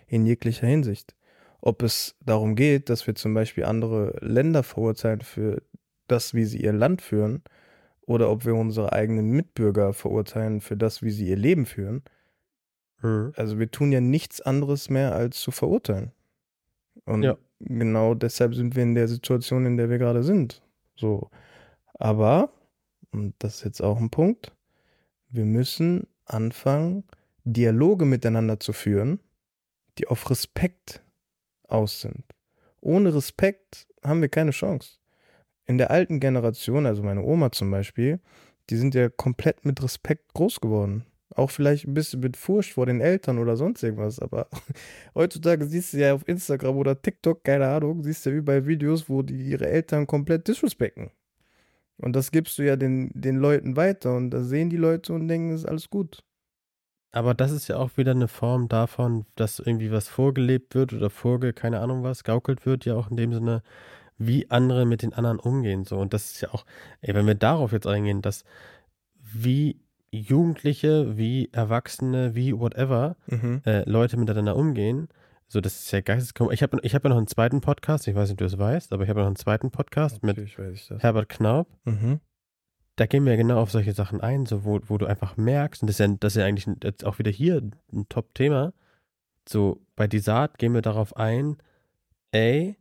In 0.07 0.26
jeglicher 0.26 0.66
Hinsicht. 0.66 1.14
Ob 1.61 1.82
es 1.82 2.14
darum 2.24 2.55
geht, 2.55 2.91
dass 2.91 3.07
wir 3.07 3.14
zum 3.14 3.34
Beispiel 3.34 3.64
andere 3.64 4.16
Länder 4.20 4.62
verurteilen 4.62 5.22
für 5.22 5.62
das, 6.07 6.34
wie 6.34 6.45
sie 6.45 6.62
ihr 6.62 6.72
Land 6.72 7.03
führen, 7.03 7.43
oder 8.03 8.30
ob 8.30 8.45
wir 8.45 8.55
unsere 8.55 8.93
eigenen 8.93 9.30
Mitbürger 9.30 9.93
verurteilen 9.93 10.61
für 10.61 10.76
das, 10.76 11.03
wie 11.03 11.11
sie 11.11 11.26
ihr 11.28 11.37
Leben 11.37 11.66
führen. 11.66 12.05
Mhm. 13.03 13.32
Also 13.34 13.59
wir 13.59 13.68
tun 13.70 13.91
ja 13.91 14.01
nichts 14.01 14.41
anderes 14.41 14.91
mehr, 14.91 15.14
als 15.16 15.41
zu 15.41 15.51
verurteilen. 15.51 16.12
Und 17.05 17.24
Ja. 17.24 17.37
genau 17.59 18.14
deshalb 18.14 18.55
sind 18.55 18.76
wir 18.76 18.84
in 18.84 18.95
der 18.95 19.09
Situation, 19.09 19.66
in 19.66 19.76
der 19.76 19.91
wir 19.91 19.99
gerade 19.99 20.22
sind. 20.22 20.62
So. 20.95 21.30
Aber, 21.99 22.51
und 23.12 23.34
das 23.38 23.57
ist 23.57 23.64
jetzt 23.64 23.80
auch 23.82 23.99
ein 23.99 24.11
Punkt, 24.11 24.53
wir 25.28 25.44
müssen 25.44 26.07
anfangen, 26.24 27.05
Dialoge 27.44 28.05
miteinander 28.05 28.61
zu 28.61 28.72
führen, 28.72 29.20
die 29.99 30.09
auf 30.09 30.30
Respekt 30.30 31.03
aus 31.68 32.01
sind. 32.01 32.24
Ohne 32.80 33.14
Respekt 33.14 33.86
haben 34.03 34.20
wir 34.20 34.28
keine 34.28 34.51
Chance. 34.51 34.99
In 35.64 35.78
der 35.78 35.90
alten 35.90 36.20
Generation, 36.20 36.86
also 36.86 37.03
meine 37.03 37.22
Oma 37.22 37.51
zum 37.51 37.70
Beispiel, 37.70 38.20
die 38.70 38.76
sind 38.76 38.94
ja 38.94 39.09
komplett 39.09 39.64
mit 39.64 39.82
Respekt 39.82 40.34
groß 40.34 40.61
geworden. 40.61 41.07
Auch 41.34 41.51
vielleicht 41.51 41.86
ein 41.86 41.94
bisschen 41.94 42.20
mit 42.20 42.36
Furcht 42.36 42.72
vor 42.72 42.86
den 42.86 43.01
Eltern 43.01 43.38
oder 43.38 43.57
sonst 43.57 43.82
irgendwas. 43.82 44.20
Aber 44.20 44.49
heutzutage 45.14 45.66
siehst 45.66 45.92
du 45.92 45.99
ja 45.99 46.14
auf 46.14 46.26
Instagram 46.28 46.76
oder 46.76 47.01
TikTok, 47.01 47.44
keine 47.44 47.68
Ahnung, 47.68 48.03
siehst 48.03 48.24
du 48.26 48.30
ja 48.30 48.36
überall 48.36 48.66
Videos, 48.66 49.09
wo 49.09 49.22
die 49.22 49.51
ihre 49.51 49.68
Eltern 49.68 50.07
komplett 50.07 50.49
disrespekten. 50.49 51.11
Und 51.99 52.14
das 52.14 52.30
gibst 52.30 52.59
du 52.59 52.62
ja 52.62 52.76
den, 52.76 53.11
den 53.14 53.36
Leuten 53.36 53.76
weiter 53.76 54.14
und 54.16 54.30
da 54.30 54.42
sehen 54.42 54.68
die 54.70 54.76
Leute 54.76 55.12
und 55.12 55.28
denken, 55.28 55.51
es 55.51 55.61
ist 55.62 55.68
alles 55.68 55.88
gut. 55.90 56.22
Aber 57.12 57.32
das 57.32 57.51
ist 57.53 57.68
ja 57.68 57.78
auch 57.78 57.97
wieder 57.97 58.11
eine 58.11 58.28
Form 58.28 58.68
davon, 58.68 59.24
dass 59.36 59.59
irgendwie 59.59 59.90
was 59.90 60.09
vorgelebt 60.09 60.74
wird 60.74 60.92
oder 60.92 61.09
vorge, 61.09 61.55
keine 61.55 61.80
Ahnung 61.80 62.03
was, 62.03 62.24
gaukelt 62.24 62.66
wird, 62.66 62.84
ja 62.84 62.94
auch 62.94 63.11
in 63.11 63.16
dem 63.16 63.32
Sinne, 63.32 63.62
wie 64.18 64.51
andere 64.51 64.84
mit 64.84 65.01
den 65.03 65.14
anderen 65.14 65.38
umgehen. 65.38 65.84
So. 65.84 65.97
Und 65.97 66.12
das 66.12 66.32
ist 66.32 66.40
ja 66.42 66.51
auch, 66.53 66.66
ey, 67.01 67.14
wenn 67.14 67.26
wir 67.26 67.34
darauf 67.34 67.72
jetzt 67.72 67.86
eingehen, 67.86 68.20
dass 68.20 68.44
wie 69.20 69.80
Jugendliche, 70.11 71.16
wie 71.16 71.49
Erwachsene, 71.53 72.34
wie 72.34 72.59
whatever, 72.59 73.16
Mhm. 73.26 73.62
äh, 73.64 73.88
Leute 73.88 74.16
miteinander 74.16 74.57
umgehen, 74.57 75.09
so 75.49 75.61
das 75.61 75.76
ist 75.76 75.90
ja 75.92 76.01
geisteskrank. 76.01 76.53
Ich 76.53 76.62
habe 76.62 76.78
ich 76.82 76.94
hab 76.94 77.05
ja 77.05 77.11
noch 77.11 77.16
einen 77.16 77.26
zweiten 77.28 77.61
Podcast, 77.61 78.09
ich 78.09 78.14
weiß 78.14 78.28
nicht, 78.28 78.32
ob 78.34 78.38
du 78.38 78.44
das 78.44 78.59
weißt, 78.59 78.92
aber 78.92 79.05
ich 79.05 79.09
habe 79.09 79.20
ja 79.20 79.24
noch 79.24 79.28
einen 79.28 79.36
zweiten 79.36 79.70
Podcast 79.70 80.22
mit 80.22 80.36
Natürlich 80.36 80.86
das. 80.88 81.03
Herbert 81.03 81.28
Knaub. 81.28 81.68
Mhm. 81.84 82.20
da 82.97 83.07
gehen 83.07 83.24
wir 83.26 83.36
genau 83.36 83.61
auf 83.61 83.70
solche 83.70 83.92
Sachen 83.92 84.20
ein, 84.20 84.47
so 84.47 84.64
wo, 84.64 84.80
wo 84.86 84.99
du 84.99 85.07
einfach 85.07 85.36
merkst, 85.36 85.82
und 85.82 85.86
das 85.88 85.97
ist 85.97 86.01
ja, 86.01 86.16
das 86.18 86.32
ist 86.32 86.40
ja 86.40 86.47
eigentlich 86.47 86.66
jetzt 86.82 87.05
auch 87.05 87.18
wieder 87.18 87.30
hier 87.30 87.62
ein 87.92 88.09
Top-Thema, 88.09 88.72
so 89.49 89.80
bei 89.94 90.07
Disat 90.07 90.59
gehen 90.59 90.74
wir 90.74 90.82
darauf 90.82 91.16
ein, 91.16 91.59
ey, 92.32 92.76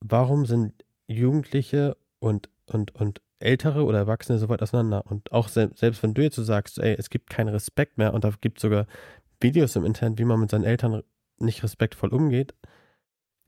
warum 0.00 0.46
sind 0.46 0.84
Jugendliche 1.06 1.96
und, 2.18 2.50
und, 2.66 2.94
und 2.94 3.20
Ältere 3.38 3.84
oder 3.84 3.98
Erwachsene 3.98 4.38
so 4.38 4.48
weit 4.48 4.62
auseinander? 4.62 5.04
Und 5.06 5.32
auch 5.32 5.48
se 5.48 5.70
selbst 5.74 6.02
wenn 6.02 6.14
du 6.14 6.22
jetzt 6.22 6.36
so 6.36 6.42
sagst, 6.42 6.78
ey, 6.78 6.94
es 6.98 7.10
gibt 7.10 7.30
keinen 7.30 7.48
Respekt 7.48 7.98
mehr 7.98 8.14
und 8.14 8.24
da 8.24 8.32
gibt 8.40 8.58
es 8.58 8.62
sogar 8.62 8.86
Videos 9.40 9.76
im 9.76 9.84
Internet, 9.84 10.18
wie 10.18 10.24
man 10.24 10.40
mit 10.40 10.50
seinen 10.50 10.64
Eltern 10.64 11.02
nicht 11.38 11.62
respektvoll 11.62 12.10
umgeht, 12.10 12.54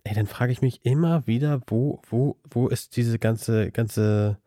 ey, 0.04 0.14
dann 0.14 0.26
frage 0.26 0.52
ich 0.52 0.62
mich 0.62 0.84
immer 0.84 1.26
wieder, 1.26 1.60
wo, 1.66 2.00
wo, 2.08 2.36
wo 2.50 2.68
ist 2.68 2.96
diese 2.96 3.18
ganze, 3.18 3.70
ganze 3.72 4.38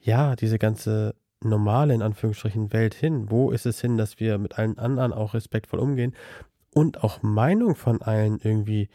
ja, 0.00 0.36
diese 0.36 0.58
ganze 0.58 1.14
normale, 1.42 1.94
in 1.94 2.02
Anführungsstrichen, 2.02 2.72
Welt 2.72 2.94
hin? 2.94 3.30
Wo 3.30 3.50
ist 3.50 3.66
es 3.66 3.80
hin, 3.80 3.96
dass 3.96 4.18
wir 4.20 4.38
mit 4.38 4.58
allen 4.58 4.78
anderen 4.78 5.12
auch 5.12 5.34
respektvoll 5.34 5.80
umgehen 5.80 6.14
und 6.72 7.02
auch 7.04 7.22
Meinung 7.22 7.74
von 7.76 8.02
allen 8.02 8.38
irgendwie 8.42 8.88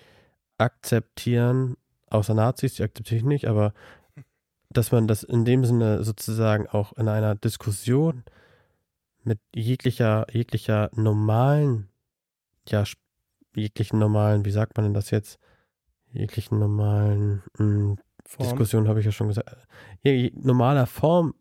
akzeptieren, 0.58 1.76
außer 2.10 2.34
Nazis, 2.34 2.76
die 2.76 2.84
akzeptiere 2.84 3.18
ich 3.18 3.26
nicht, 3.26 3.48
aber 3.48 3.74
dass 4.70 4.92
man 4.92 5.08
das 5.08 5.24
in 5.24 5.46
dem 5.46 5.66
Sinne 5.66 6.04
sozusagen 6.04 6.68
auch 6.68 6.94
in 6.94 7.08
einer 7.08 7.36
Diskussion 7.36 8.24
mit 9.24 9.40
jeglicher, 9.56 10.26
jeglicher 10.32 10.90
normalen, 10.94 11.90
ja, 12.68 12.84
jeglichen 13.56 14.00
normalen, 14.00 14.46
wie 14.46 14.52
sagt 14.52 14.78
man 14.78 14.86
denn 14.86 14.94
das 14.94 15.12
jetzt? 15.12 15.40
Jeglichen 16.12 16.60
normalen, 16.60 17.42
mh, 17.58 17.96
Form. 18.26 18.48
Diskussion 18.48 18.88
habe 18.88 19.00
ich 19.00 19.06
ja 19.06 19.12
schon 19.12 19.28
gesagt, 19.28 19.68
hier 20.02 20.32
normaler 20.36 20.86
Form 20.86 21.34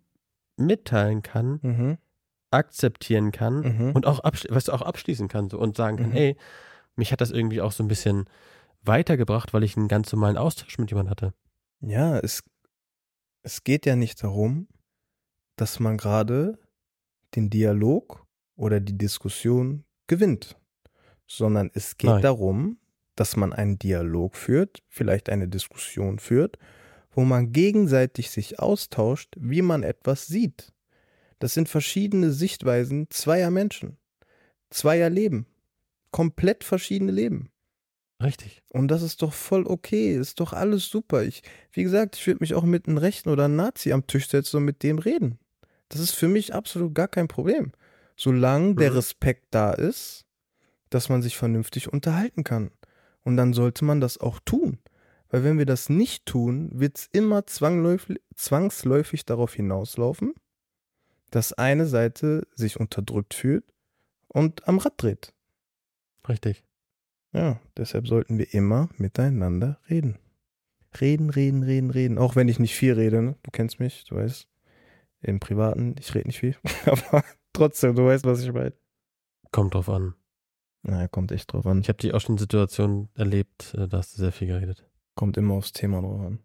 mitteilen 0.56 1.22
kann, 1.22 1.60
Mhm. 1.62 1.98
akzeptieren 2.50 3.32
kann 3.32 3.60
Mhm. 3.60 3.92
und 3.92 4.06
auch, 4.06 4.22
weißt 4.24 4.68
du, 4.68 4.72
auch 4.72 4.82
abschließen 4.82 5.28
kann 5.28 5.48
so, 5.48 5.58
und 5.58 5.76
sagen 5.76 5.96
kann, 5.96 6.10
Mhm. 6.10 6.16
ey, 6.16 6.36
mich 6.96 7.12
hat 7.12 7.20
das 7.20 7.30
irgendwie 7.30 7.60
auch 7.60 7.72
so 7.72 7.82
ein 7.82 7.88
bisschen 7.88 8.26
weitergebracht, 8.82 9.54
weil 9.54 9.62
ich 9.62 9.76
einen 9.76 9.88
ganz 9.88 10.12
normalen 10.12 10.36
Austausch 10.36 10.76
mit 10.78 10.90
jemandem 10.90 11.10
hatte. 11.10 11.34
Ja, 11.80 12.18
es, 12.18 12.42
es 13.42 13.64
geht 13.64 13.86
ja 13.86 13.96
nicht 13.96 14.22
darum, 14.22 14.68
dass 15.56 15.80
man 15.80 15.96
gerade 15.96 16.58
den 17.34 17.48
Dialog 17.48 18.26
oder 18.56 18.80
die 18.80 18.98
Diskussion 18.98 19.84
gewinnt, 20.06 20.56
sondern 21.36 21.70
es 21.74 21.96
geht 21.96 22.10
Nein. 22.10 22.22
darum, 22.22 22.78
dass 23.16 23.36
man 23.36 23.52
einen 23.52 23.78
Dialog 23.78 24.36
führt, 24.36 24.82
vielleicht 24.88 25.28
eine 25.28 25.48
Diskussion 25.48 26.18
führt, 26.18 26.58
wo 27.10 27.22
man 27.22 27.52
gegenseitig 27.52 28.30
sich 28.30 28.58
austauscht, 28.58 29.34
wie 29.38 29.62
man 29.62 29.82
etwas 29.82 30.26
sieht. 30.26 30.72
Das 31.38 31.54
sind 31.54 31.68
verschiedene 31.68 32.30
Sichtweisen 32.30 33.08
zweier 33.10 33.50
Menschen, 33.50 33.96
zweier 34.70 35.10
Leben, 35.10 35.46
komplett 36.10 36.64
verschiedene 36.64 37.12
Leben. 37.12 37.50
Richtig. 38.22 38.62
Und 38.70 38.88
das 38.88 39.02
ist 39.02 39.20
doch 39.22 39.32
voll 39.32 39.66
okay, 39.66 40.14
ist 40.14 40.38
doch 40.38 40.52
alles 40.52 40.88
super. 40.88 41.24
Ich, 41.24 41.42
wie 41.72 41.82
gesagt, 41.82 42.16
ich 42.16 42.26
würde 42.26 42.38
mich 42.40 42.54
auch 42.54 42.62
mit 42.62 42.86
einem 42.86 42.98
Rechten 42.98 43.30
oder 43.30 43.46
einem 43.46 43.56
Nazi 43.56 43.92
am 43.92 44.06
Tisch 44.06 44.28
setzen 44.28 44.58
und 44.58 44.64
mit 44.64 44.82
dem 44.84 44.98
reden. 44.98 45.38
Das 45.88 46.00
ist 46.00 46.12
für 46.12 46.28
mich 46.28 46.54
absolut 46.54 46.94
gar 46.94 47.08
kein 47.08 47.26
Problem. 47.28 47.72
Solange 48.16 48.76
der 48.76 48.90
Mhm. 48.90 48.96
Respekt 48.96 49.46
da 49.50 49.72
ist, 49.72 50.24
dass 50.94 51.08
man 51.08 51.22
sich 51.22 51.36
vernünftig 51.36 51.92
unterhalten 51.92 52.44
kann. 52.44 52.70
Und 53.24 53.36
dann 53.36 53.52
sollte 53.52 53.84
man 53.84 54.00
das 54.00 54.18
auch 54.18 54.40
tun. 54.40 54.78
Weil 55.28 55.44
wenn 55.44 55.58
wir 55.58 55.66
das 55.66 55.88
nicht 55.88 56.26
tun, 56.26 56.68
wird 56.72 56.98
es 56.98 57.06
immer 57.06 57.46
zwangläufig, 57.46 58.20
zwangsläufig 58.34 59.24
darauf 59.24 59.54
hinauslaufen, 59.54 60.34
dass 61.30 61.54
eine 61.54 61.86
Seite 61.86 62.46
sich 62.54 62.78
unterdrückt 62.78 63.32
fühlt 63.32 63.64
und 64.28 64.68
am 64.68 64.78
Rad 64.78 64.94
dreht. 64.98 65.32
Richtig. 66.28 66.62
Ja, 67.32 67.60
deshalb 67.78 68.06
sollten 68.06 68.36
wir 68.36 68.52
immer 68.52 68.90
miteinander 68.98 69.80
reden. 69.88 70.18
Reden, 71.00 71.30
reden, 71.30 71.62
reden, 71.62 71.90
reden. 71.90 72.18
Auch 72.18 72.36
wenn 72.36 72.48
ich 72.48 72.58
nicht 72.58 72.74
viel 72.74 72.92
rede, 72.92 73.22
ne? 73.22 73.36
Du 73.42 73.50
kennst 73.50 73.80
mich, 73.80 74.04
du 74.04 74.16
weißt. 74.16 74.46
Im 75.22 75.40
Privaten, 75.40 75.94
ich 75.98 76.14
rede 76.14 76.26
nicht 76.26 76.40
viel. 76.40 76.56
Aber 76.84 77.24
trotzdem, 77.54 77.94
du 77.94 78.04
weißt, 78.04 78.26
was 78.26 78.42
ich 78.42 78.52
meine. 78.52 78.74
Kommt 79.50 79.72
drauf 79.72 79.88
an. 79.88 80.14
Na, 80.82 81.06
kommt 81.06 81.30
echt 81.30 81.52
drauf 81.52 81.64
an. 81.66 81.80
Ich 81.80 81.88
habe 81.88 81.98
die 81.98 82.12
auch 82.12 82.20
schon 82.20 82.34
in 82.34 82.38
Situationen 82.38 83.08
erlebt, 83.14 83.74
äh, 83.74 83.86
da 83.86 83.98
hast 83.98 84.14
du 84.14 84.20
sehr 84.20 84.32
viel 84.32 84.48
geredet. 84.48 84.84
Kommt 85.14 85.36
immer 85.36 85.54
aufs 85.54 85.72
Thema 85.72 86.00
drauf 86.00 86.20
an. 86.20 86.40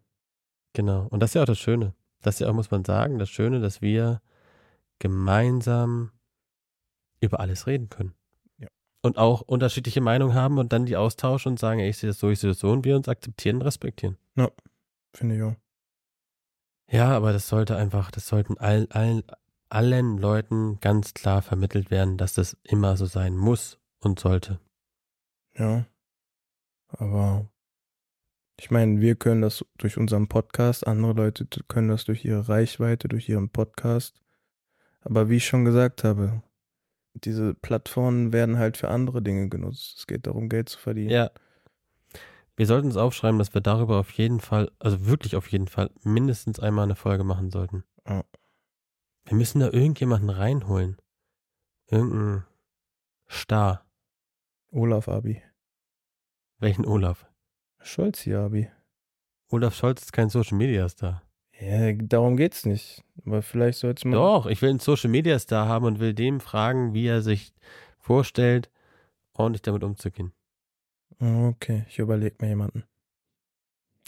Genau. 0.74 1.06
Und 1.08 1.20
das 1.20 1.30
ist 1.30 1.34
ja 1.34 1.42
auch 1.42 1.46
das 1.46 1.58
Schöne. 1.58 1.94
Das 2.22 2.36
ist 2.36 2.40
ja 2.40 2.48
auch, 2.48 2.54
muss 2.54 2.70
man 2.70 2.84
sagen, 2.84 3.18
das 3.18 3.30
Schöne, 3.30 3.60
dass 3.60 3.82
wir 3.82 4.20
gemeinsam 5.00 6.12
über 7.20 7.40
alles 7.40 7.66
reden 7.66 7.88
können. 7.88 8.14
Ja. 8.58 8.68
Und 9.02 9.18
auch 9.18 9.40
unterschiedliche 9.40 10.00
Meinungen 10.00 10.34
haben 10.34 10.58
und 10.58 10.72
dann 10.72 10.86
die 10.86 10.96
austauschen 10.96 11.52
und 11.52 11.58
sagen, 11.58 11.80
ey, 11.80 11.90
ich 11.90 11.98
sehe 11.98 12.10
das 12.10 12.20
so, 12.20 12.30
ich 12.30 12.38
sehe 12.38 12.50
das 12.50 12.60
so 12.60 12.70
und 12.70 12.84
wir 12.84 12.94
uns 12.94 13.08
akzeptieren 13.08 13.56
und 13.56 13.62
respektieren. 13.62 14.18
Finde 15.14 15.36
ich 15.36 15.42
auch. 15.42 15.56
Ja, 16.90 17.10
aber 17.16 17.32
das 17.32 17.48
sollte 17.48 17.76
einfach, 17.76 18.10
das 18.10 18.28
sollten 18.28 18.56
all, 18.58 18.86
all, 18.90 19.24
allen 19.68 20.16
Leuten 20.16 20.78
ganz 20.80 21.12
klar 21.12 21.42
vermittelt 21.42 21.90
werden, 21.90 22.16
dass 22.16 22.34
das 22.34 22.56
immer 22.62 22.96
so 22.96 23.06
sein 23.06 23.36
muss 23.36 23.77
und 24.00 24.18
sollte. 24.18 24.60
Ja. 25.56 25.86
Aber 26.88 27.48
ich 28.58 28.70
meine, 28.70 29.00
wir 29.00 29.14
können 29.14 29.42
das 29.42 29.64
durch 29.76 29.98
unseren 29.98 30.28
Podcast, 30.28 30.86
andere 30.86 31.12
Leute 31.12 31.46
können 31.68 31.88
das 31.88 32.04
durch 32.04 32.24
ihre 32.24 32.48
Reichweite, 32.48 33.08
durch 33.08 33.28
ihren 33.28 33.50
Podcast. 33.50 34.20
Aber 35.00 35.28
wie 35.28 35.36
ich 35.36 35.46
schon 35.46 35.64
gesagt 35.64 36.02
habe, 36.04 36.42
diese 37.14 37.54
Plattformen 37.54 38.32
werden 38.32 38.58
halt 38.58 38.76
für 38.76 38.88
andere 38.88 39.22
Dinge 39.22 39.48
genutzt. 39.48 39.98
Es 39.98 40.06
geht 40.06 40.26
darum, 40.26 40.48
Geld 40.48 40.68
zu 40.68 40.78
verdienen. 40.78 41.10
Ja. 41.10 41.30
Wir 42.56 42.66
sollten 42.66 42.88
uns 42.88 42.96
aufschreiben, 42.96 43.38
dass 43.38 43.54
wir 43.54 43.60
darüber 43.60 43.98
auf 43.98 44.10
jeden 44.12 44.40
Fall, 44.40 44.70
also 44.80 45.06
wirklich 45.06 45.36
auf 45.36 45.48
jeden 45.48 45.68
Fall, 45.68 45.90
mindestens 46.02 46.58
einmal 46.58 46.84
eine 46.84 46.96
Folge 46.96 47.22
machen 47.22 47.50
sollten. 47.50 47.84
Ja. 48.06 48.24
Wir 49.24 49.36
müssen 49.36 49.60
da 49.60 49.70
irgendjemanden 49.70 50.30
reinholen. 50.30 50.96
Irgendeinen 51.86 52.44
Star. 53.30 53.84
Olaf 54.70 55.08
Abi. 55.08 55.42
Welchen 56.58 56.86
Olaf? 56.86 57.26
Scholz 57.80 58.20
hier, 58.20 58.40
Abi. 58.40 58.70
Olaf 59.50 59.74
Scholz 59.74 60.02
ist 60.02 60.12
kein 60.12 60.28
Social 60.28 60.58
Media 60.58 60.88
Star. 60.88 61.22
Ja, 61.58 61.92
darum 61.92 62.36
geht's 62.36 62.66
nicht. 62.66 63.02
Aber 63.24 63.42
vielleicht 63.42 63.78
sollte 63.78 64.06
man. 64.06 64.18
Doch, 64.18 64.46
ich 64.46 64.60
will 64.62 64.70
einen 64.70 64.78
Social 64.78 65.10
Media 65.10 65.38
Star 65.38 65.66
haben 65.66 65.86
und 65.86 66.00
will 66.00 66.14
dem 66.14 66.40
fragen, 66.40 66.92
wie 66.94 67.06
er 67.06 67.22
sich 67.22 67.52
vorstellt, 67.98 68.70
ordentlich 69.32 69.62
damit 69.62 69.84
umzugehen. 69.84 70.32
Okay, 71.18 71.84
ich 71.88 71.98
überlege 71.98 72.36
mir 72.40 72.48
jemanden. 72.48 72.84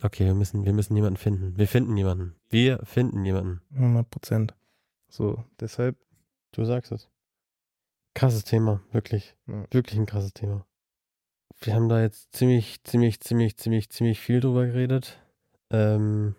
Okay, 0.03 0.27
wir 0.27 0.35
müssen, 0.35 0.65
wir 0.65 0.73
müssen 0.73 0.95
jemanden 0.95 1.17
finden. 1.17 1.57
Wir 1.57 1.69
finden 1.69 1.97
jemanden. 1.97 2.37
Wir 2.49 2.79
finden 2.85 3.25
jemanden. 3.25 3.61
100 3.75 4.09
Prozent. 4.11 4.55
So, 5.09 5.45
deshalb. 5.59 5.97
Du 6.53 6.65
sagst 6.65 6.93
es. 6.93 7.09
Krasses 8.15 8.45
Thema, 8.45 8.83
wirklich. 8.93 9.37
Ja. 9.47 9.65
Wirklich 9.71 9.99
ein 9.99 10.07
krasses 10.07 10.33
Thema. 10.33 10.67
Wir 11.61 11.75
haben 11.75 11.89
da 11.89 12.01
jetzt 12.01 12.35
ziemlich, 12.35 12.83
ziemlich, 12.85 13.21
ziemlich, 13.21 13.57
ziemlich, 13.57 13.91
ziemlich 13.91 14.19
viel 14.19 14.41
drüber 14.41 14.67
geredet. 14.67 15.21
Ähm, 15.71 16.35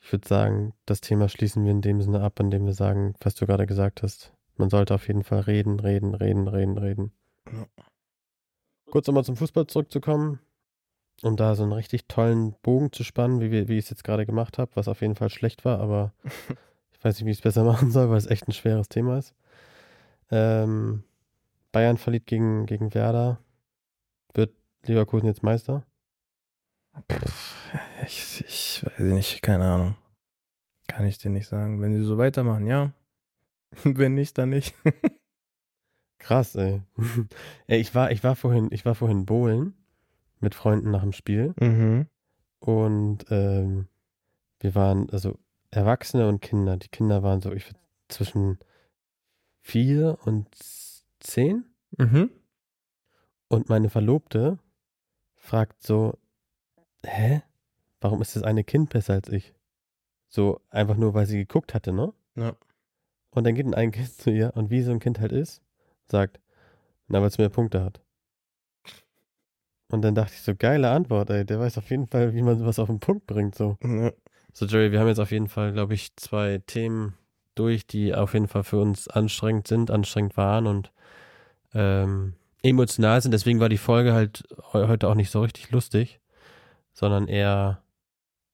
ich 0.00 0.12
würde 0.12 0.28
sagen, 0.28 0.74
das 0.84 1.00
Thema 1.00 1.28
schließen 1.28 1.64
wir 1.64 1.70
in 1.70 1.80
dem 1.80 2.02
Sinne 2.02 2.20
ab, 2.20 2.38
indem 2.40 2.66
wir 2.66 2.74
sagen, 2.74 3.14
was 3.20 3.36
du 3.36 3.46
gerade 3.46 3.66
gesagt 3.66 4.02
hast. 4.02 4.34
Man 4.56 4.68
sollte 4.68 4.94
auf 4.94 5.08
jeden 5.08 5.24
Fall 5.24 5.40
reden, 5.40 5.80
reden, 5.80 6.14
reden, 6.14 6.46
reden, 6.46 6.78
reden. 6.78 7.12
Ja. 7.50 7.66
Kurz 8.90 9.06
nochmal 9.06 9.24
zum 9.24 9.36
Fußball 9.36 9.66
zurückzukommen, 9.66 10.40
um 11.22 11.36
da 11.36 11.54
so 11.54 11.62
einen 11.62 11.72
richtig 11.72 12.06
tollen 12.06 12.54
Bogen 12.62 12.92
zu 12.92 13.02
spannen, 13.02 13.40
wie, 13.40 13.50
wir, 13.50 13.68
wie 13.68 13.78
ich 13.78 13.84
es 13.84 13.90
jetzt 13.90 14.04
gerade 14.04 14.26
gemacht 14.26 14.58
habe, 14.58 14.72
was 14.74 14.88
auf 14.88 15.00
jeden 15.00 15.16
Fall 15.16 15.30
schlecht 15.30 15.64
war, 15.64 15.80
aber 15.80 16.12
ich 16.92 17.02
weiß 17.02 17.16
nicht, 17.16 17.26
wie 17.26 17.30
ich 17.30 17.38
es 17.38 17.42
besser 17.42 17.64
machen 17.64 17.90
soll, 17.90 18.10
weil 18.10 18.18
es 18.18 18.26
echt 18.26 18.46
ein 18.46 18.52
schweres 18.52 18.88
Thema 18.88 19.18
ist. 19.18 19.34
Ähm, 20.30 21.04
Bayern 21.72 21.96
verliert 21.98 22.26
gegen, 22.26 22.66
gegen 22.66 22.94
Werder. 22.94 23.38
Wird 24.34 24.54
Leverkusen 24.84 25.26
jetzt 25.26 25.42
Meister? 25.42 25.84
Ich, 28.06 28.44
ich 28.46 28.84
weiß 28.84 29.00
nicht, 29.00 29.42
keine 29.42 29.64
Ahnung. 29.64 29.96
Kann 30.86 31.06
ich 31.06 31.18
dir 31.18 31.30
nicht 31.30 31.48
sagen. 31.48 31.80
Wenn 31.80 31.94
sie 31.94 32.04
so 32.04 32.18
weitermachen, 32.18 32.66
ja. 32.66 32.92
Wenn 33.84 34.14
nicht, 34.14 34.38
dann 34.38 34.50
nicht. 34.50 34.74
Krass, 36.18 36.54
ey. 36.54 36.82
ey 37.66 37.80
ich, 37.80 37.94
war, 37.94 38.10
ich, 38.10 38.22
war 38.22 38.36
vorhin, 38.36 38.68
ich 38.70 38.84
war 38.84 38.94
vorhin 38.94 39.26
bowlen 39.26 39.74
mit 40.40 40.54
Freunden 40.54 40.90
nach 40.90 41.02
dem 41.02 41.12
Spiel 41.12 41.54
Mhm. 41.60 42.06
und 42.60 43.24
ähm, 43.30 43.88
wir 44.60 44.74
waren, 44.74 45.10
also 45.10 45.38
Erwachsene 45.70 46.28
und 46.28 46.40
Kinder. 46.40 46.76
Die 46.76 46.88
Kinder 46.88 47.22
waren 47.22 47.40
so, 47.40 47.52
ich 47.52 47.72
zwischen 48.08 48.58
vier 49.64 50.18
und 50.24 50.46
zehn 51.20 51.64
Mhm. 51.96 52.30
und 53.48 53.68
meine 53.68 53.88
Verlobte 53.88 54.58
fragt 55.36 55.82
so, 55.82 56.18
hä? 57.04 57.42
Warum 58.00 58.20
ist 58.20 58.36
das 58.36 58.42
eine 58.42 58.62
Kind 58.64 58.90
besser 58.90 59.14
als 59.14 59.28
ich? 59.30 59.54
So 60.28 60.60
einfach 60.68 60.96
nur, 60.96 61.14
weil 61.14 61.26
sie 61.26 61.38
geguckt 61.38 61.72
hatte, 61.72 61.92
ne? 61.92 62.12
Ja. 62.36 62.54
Und 63.30 63.44
dann 63.44 63.54
geht 63.54 63.72
ein 63.74 63.90
Kind 63.92 64.12
zu 64.12 64.30
ihr 64.30 64.52
und 64.54 64.70
wie 64.70 64.82
so 64.82 64.90
ein 64.92 64.98
Kind 64.98 65.18
halt 65.20 65.32
ist, 65.32 65.62
sagt, 66.06 66.40
na, 67.08 67.20
weil 67.20 67.28
es 67.28 67.38
mehr 67.38 67.48
Punkte 67.48 67.82
hat. 67.82 68.00
Und 69.88 70.02
dann 70.02 70.14
dachte 70.14 70.34
ich 70.34 70.42
so, 70.42 70.54
geile 70.54 70.90
Antwort, 70.90 71.30
ey. 71.30 71.44
Der 71.46 71.58
weiß 71.60 71.78
auf 71.78 71.88
jeden 71.90 72.06
Fall, 72.06 72.34
wie 72.34 72.42
man 72.42 72.58
sowas 72.58 72.78
auf 72.78 72.88
den 72.88 73.00
Punkt 73.00 73.26
bringt, 73.26 73.54
so. 73.54 73.78
Ja. 73.82 74.12
So, 74.52 74.66
Jerry, 74.66 74.92
wir 74.92 75.00
haben 75.00 75.08
jetzt 75.08 75.20
auf 75.20 75.30
jeden 75.30 75.48
Fall, 75.48 75.72
glaube 75.72 75.94
ich, 75.94 76.14
zwei 76.16 76.58
Themen 76.66 77.14
durch, 77.54 77.86
die 77.86 78.14
auf 78.14 78.34
jeden 78.34 78.48
Fall 78.48 78.64
für 78.64 78.78
uns 78.80 79.08
anstrengend 79.08 79.68
sind, 79.68 79.90
anstrengend 79.90 80.36
waren 80.36 80.66
und 80.66 80.92
ähm, 81.74 82.34
emotional 82.62 83.20
sind. 83.20 83.32
Deswegen 83.32 83.60
war 83.60 83.68
die 83.68 83.78
Folge 83.78 84.12
halt 84.12 84.44
heu- 84.72 84.88
heute 84.88 85.08
auch 85.08 85.14
nicht 85.14 85.30
so 85.30 85.42
richtig 85.42 85.70
lustig, 85.70 86.20
sondern 86.92 87.28
eher 87.28 87.82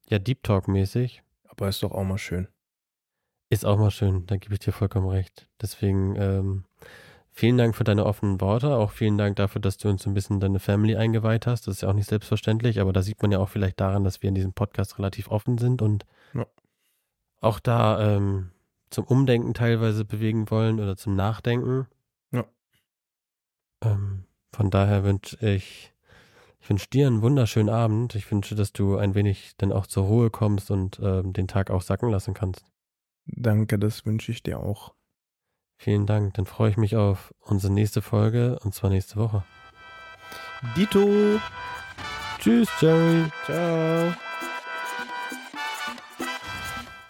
ja 0.09 0.18
Deep 0.18 0.42
Talk 0.42 0.68
mäßig. 0.68 1.22
Aber 1.48 1.68
ist 1.68 1.82
doch 1.82 1.92
auch 1.92 2.05
mal 2.05 2.18
schön. 2.18 2.48
Ist 3.51 3.66
auch 3.66 3.78
mal 3.78 3.90
schön, 3.90 4.26
da 4.26 4.36
gebe 4.36 4.55
ich 4.55 4.61
dir 4.61 4.72
vollkommen 4.72 5.09
recht. 5.09 5.48
Deswegen 5.61 6.14
ähm, 6.16 6.64
vielen 7.32 7.59
Dank 7.59 7.74
für 7.74 7.82
deine 7.84 8.07
offenen 8.07 8.40
Worte, 8.40 8.76
auch 8.76 8.92
vielen 8.92 9.18
Dank 9.18 9.36
dafür, 9.36 9.61
dass 9.61 9.76
du 9.76 9.88
uns 9.88 10.05
so 10.05 10.11
ein 10.11 10.14
bisschen 10.14 10.38
deine 10.40 10.61
Family 10.61 10.94
eingeweiht 10.96 11.46
hast. 11.46 11.66
Das 11.66 11.76
ist 11.76 11.80
ja 11.82 11.88
auch 11.88 11.94
nicht 11.94 12.09
selbstverständlich, 12.09 12.80
aber 12.80 12.92
da 12.92 13.03
sieht 13.03 13.20
man 13.22 13.32
ja 13.32 13.38
auch 13.38 13.48
vielleicht 13.48 13.80
daran, 13.80 14.05
dass 14.05 14.22
wir 14.22 14.28
in 14.28 14.34
diesem 14.36 14.53
Podcast 14.53 14.98
relativ 14.98 15.28
offen 15.30 15.59
sind 15.59 15.82
und 15.82 16.07
Ja. 16.32 16.46
auch 17.40 17.59
da 17.59 18.16
ähm, 18.16 18.51
zum 18.91 19.05
Umdenken 19.05 19.55
teilweise 19.55 20.05
bewegen 20.05 20.51
wollen 20.51 20.80
oder 20.80 20.97
zum 20.97 21.14
Nachdenken. 21.14 21.86
Ja. 22.32 22.45
Ähm, 23.82 24.24
von 24.53 24.70
daher 24.70 25.05
wünsche 25.05 25.36
ich, 25.47 25.93
ich 26.61 26.68
wünsche 26.68 26.88
dir 26.91 27.07
einen 27.07 27.22
wunderschönen 27.22 27.70
Abend. 27.70 28.14
Ich 28.14 28.30
wünsche, 28.30 28.55
dass 28.55 28.72
du 28.72 28.97
ein 28.97 29.14
wenig 29.14 29.55
dann 29.57 29.72
auch 29.72 29.86
zur 29.86 30.05
Ruhe 30.05 30.30
kommst 30.30 30.70
und 30.70 31.01
ähm, 31.03 31.32
den 31.32 31.49
Tag 31.49 31.70
auch 31.70 31.82
sacken 31.82 32.11
lassen 32.11 32.34
kannst. 32.34 32.64
Danke, 33.26 33.78
das 33.78 34.05
wünsche 34.07 34.32
ich 34.32 34.43
dir 34.43 34.61
auch. 34.61 34.95
Vielen 35.78 36.07
Dank. 36.07 36.34
Dann 36.34 36.45
freue 36.45 36.70
ich 36.70 36.76
mich 36.76 36.97
auf 36.97 37.32
unsere 37.41 37.72
nächste 37.72 38.03
Folge 38.03 38.59
und 38.62 38.74
zwar 38.74 38.91
nächste 38.91 39.16
Woche. 39.16 39.45
Dito. 40.76 41.41
Tschüss, 42.38 42.68
Jerry. 42.80 43.24
Ciao. 43.45 44.14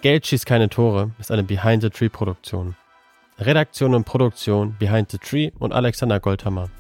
Geld 0.02 0.26
schießt 0.26 0.46
keine 0.46 0.70
Tore 0.70 1.10
ist 1.18 1.30
eine 1.30 1.42
Behind 1.42 1.82
the 1.82 1.90
Tree 1.90 2.08
Produktion. 2.08 2.74
Redaktion 3.38 3.94
und 3.94 4.04
Produktion 4.04 4.74
Behind 4.78 5.10
the 5.10 5.18
Tree 5.18 5.50
und 5.58 5.72
Alexander 5.72 6.20
Goldhammer. 6.20 6.70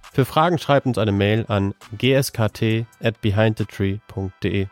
Für 0.00 0.24
Fragen 0.24 0.56
schreibt 0.56 0.86
uns 0.86 0.96
eine 0.96 1.12
Mail 1.12 1.44
an 1.48 1.74
gskt 1.98 2.86
at 3.02 3.20
behindthetree.de. 3.20 4.68